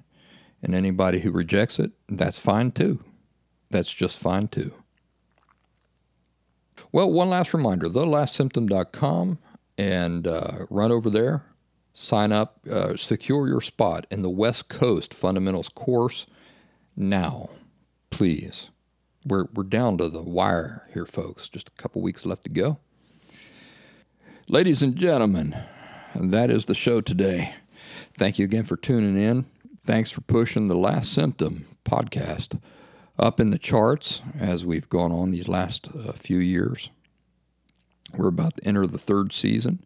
And 0.63 0.73
anybody 0.73 1.19
who 1.19 1.31
rejects 1.31 1.77
it, 1.77 1.91
that's 2.07 2.39
fine 2.39 2.71
too. 2.71 3.03
That's 3.69 3.93
just 3.93 4.17
fine 4.17 4.47
too. 4.47 4.73
Well, 6.93 7.11
one 7.11 7.29
last 7.29 7.53
reminder 7.53 7.87
thelastsymptom.com 7.87 9.39
and 9.77 10.27
uh, 10.27 10.65
run 10.69 10.91
over 10.91 11.09
there, 11.09 11.43
sign 11.93 12.31
up, 12.31 12.59
uh, 12.69 12.95
secure 12.95 13.47
your 13.47 13.61
spot 13.61 14.05
in 14.11 14.21
the 14.21 14.29
West 14.29 14.69
Coast 14.69 15.13
Fundamentals 15.13 15.69
course 15.69 16.27
now, 16.95 17.49
please. 18.09 18.69
We're, 19.25 19.45
we're 19.53 19.63
down 19.63 19.97
to 19.99 20.09
the 20.09 20.21
wire 20.21 20.87
here, 20.93 21.05
folks. 21.05 21.47
Just 21.47 21.69
a 21.69 21.81
couple 21.81 22.01
weeks 22.01 22.25
left 22.25 22.43
to 22.45 22.49
go. 22.49 22.77
Ladies 24.47 24.81
and 24.81 24.95
gentlemen, 24.95 25.55
that 26.15 26.49
is 26.49 26.65
the 26.65 26.75
show 26.75 27.01
today. 27.01 27.53
Thank 28.17 28.39
you 28.39 28.45
again 28.45 28.63
for 28.63 28.75
tuning 28.75 29.21
in. 29.21 29.45
Thanks 29.85 30.11
for 30.11 30.21
pushing 30.21 30.67
the 30.67 30.75
Last 30.75 31.11
Symptom 31.13 31.65
podcast 31.85 32.59
up 33.17 33.39
in 33.39 33.51
the 33.51 33.59
charts 33.59 34.21
as 34.37 34.65
we've 34.65 34.89
gone 34.89 35.11
on 35.11 35.31
these 35.31 35.47
last 35.47 35.89
uh, 35.95 36.11
few 36.13 36.37
years. 36.37 36.89
We're 38.15 38.27
about 38.27 38.57
to 38.57 38.67
enter 38.67 38.87
the 38.87 38.97
third 38.97 39.33
season, 39.33 39.85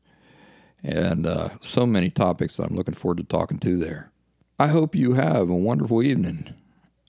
and 0.84 1.26
uh, 1.26 1.50
so 1.62 1.86
many 1.86 2.10
topics 2.10 2.58
that 2.58 2.68
I'm 2.68 2.76
looking 2.76 2.96
forward 2.96 3.18
to 3.18 3.24
talking 3.24 3.60
to 3.60 3.78
there. 3.78 4.12
I 4.58 4.68
hope 4.68 4.96
you 4.96 5.14
have 5.14 5.50
a 5.50 5.56
wonderful 5.56 6.02
evening. 6.02 6.54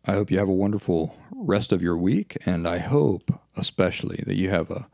I 0.05 0.13
hope 0.13 0.31
you 0.31 0.39
have 0.39 0.49
a 0.49 0.53
wonderful 0.53 1.17
rest 1.33 1.73
of 1.73 1.83
your 1.83 1.97
week, 1.97 2.37
and 2.47 2.67
I 2.67 2.79
hope 2.79 3.41
especially 3.57 4.23
that 4.27 4.37
you 4.37 4.51
have 4.51 4.71
a 4.71 4.89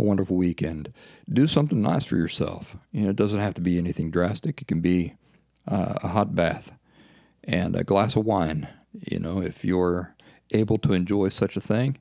a 0.00 0.02
wonderful 0.02 0.36
weekend. 0.36 0.92
Do 1.30 1.46
something 1.46 1.80
nice 1.80 2.04
for 2.04 2.16
yourself. 2.16 2.76
You 2.90 3.02
know, 3.02 3.10
it 3.10 3.16
doesn't 3.16 3.40
have 3.40 3.54
to 3.54 3.60
be 3.60 3.78
anything 3.78 4.10
drastic. 4.10 4.62
It 4.62 4.68
can 4.68 4.80
be 4.80 5.14
uh, 5.68 5.94
a 6.02 6.08
hot 6.08 6.34
bath 6.34 6.72
and 7.44 7.76
a 7.76 7.84
glass 7.84 8.16
of 8.16 8.24
wine. 8.24 8.68
You 8.92 9.18
know, 9.20 9.40
if 9.40 9.64
you're 9.64 10.14
able 10.52 10.78
to 10.78 10.92
enjoy 10.92 11.28
such 11.28 11.56
a 11.56 11.60
thing, 11.60 11.98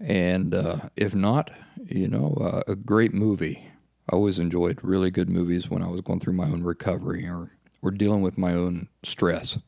and 0.00 0.54
uh, 0.54 0.76
if 0.96 1.14
not, 1.14 1.50
you 1.86 2.08
know, 2.08 2.36
uh, 2.40 2.62
a 2.70 2.74
great 2.74 3.12
movie. 3.12 3.68
I 4.10 4.16
always 4.16 4.38
enjoyed 4.38 4.78
really 4.82 5.10
good 5.10 5.30
movies 5.30 5.70
when 5.70 5.82
I 5.82 5.88
was 5.88 6.02
going 6.02 6.20
through 6.20 6.34
my 6.34 6.44
own 6.44 6.62
recovery 6.62 7.26
or 7.26 7.50
or 7.82 7.90
dealing 7.90 8.22
with 8.22 8.38
my 8.38 8.54
own 8.54 8.88
stress. 9.02 9.58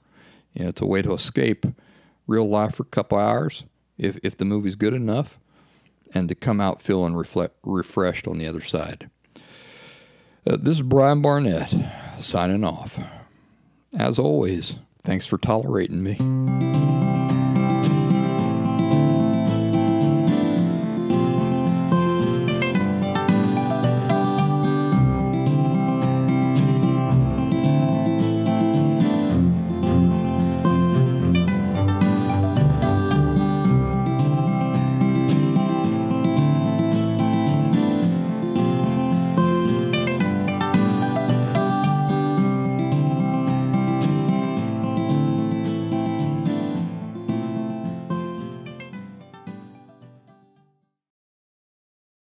You 0.55 0.65
know, 0.65 0.69
it's 0.71 0.81
a 0.81 0.87
way 0.87 1.03
to 1.03 1.13
escape 1.13 1.67
real 2.27 2.49
life 2.49 2.77
for 2.77 2.83
a 2.83 2.87
couple 2.87 3.19
hours 3.19 3.65
if 3.99 4.19
if 4.23 4.37
the 4.37 4.45
movie's 4.45 4.77
good 4.77 4.95
enough 4.95 5.39
and 6.15 6.29
to 6.29 6.35
come 6.35 6.61
out 6.61 6.81
feeling 6.81 7.15
reflect, 7.15 7.57
refreshed 7.63 8.27
on 8.27 8.39
the 8.39 8.47
other 8.47 8.61
side. 8.61 9.11
Uh, 10.47 10.57
this 10.57 10.77
is 10.77 10.83
Brian 10.83 11.23
Barnett 11.23 11.75
signing 12.19 12.65
off. 12.65 12.99
As 13.97 14.19
always, 14.19 14.77
thanks 15.03 15.27
for 15.27 15.39
tolerating 15.39 16.03
me. 16.03 16.76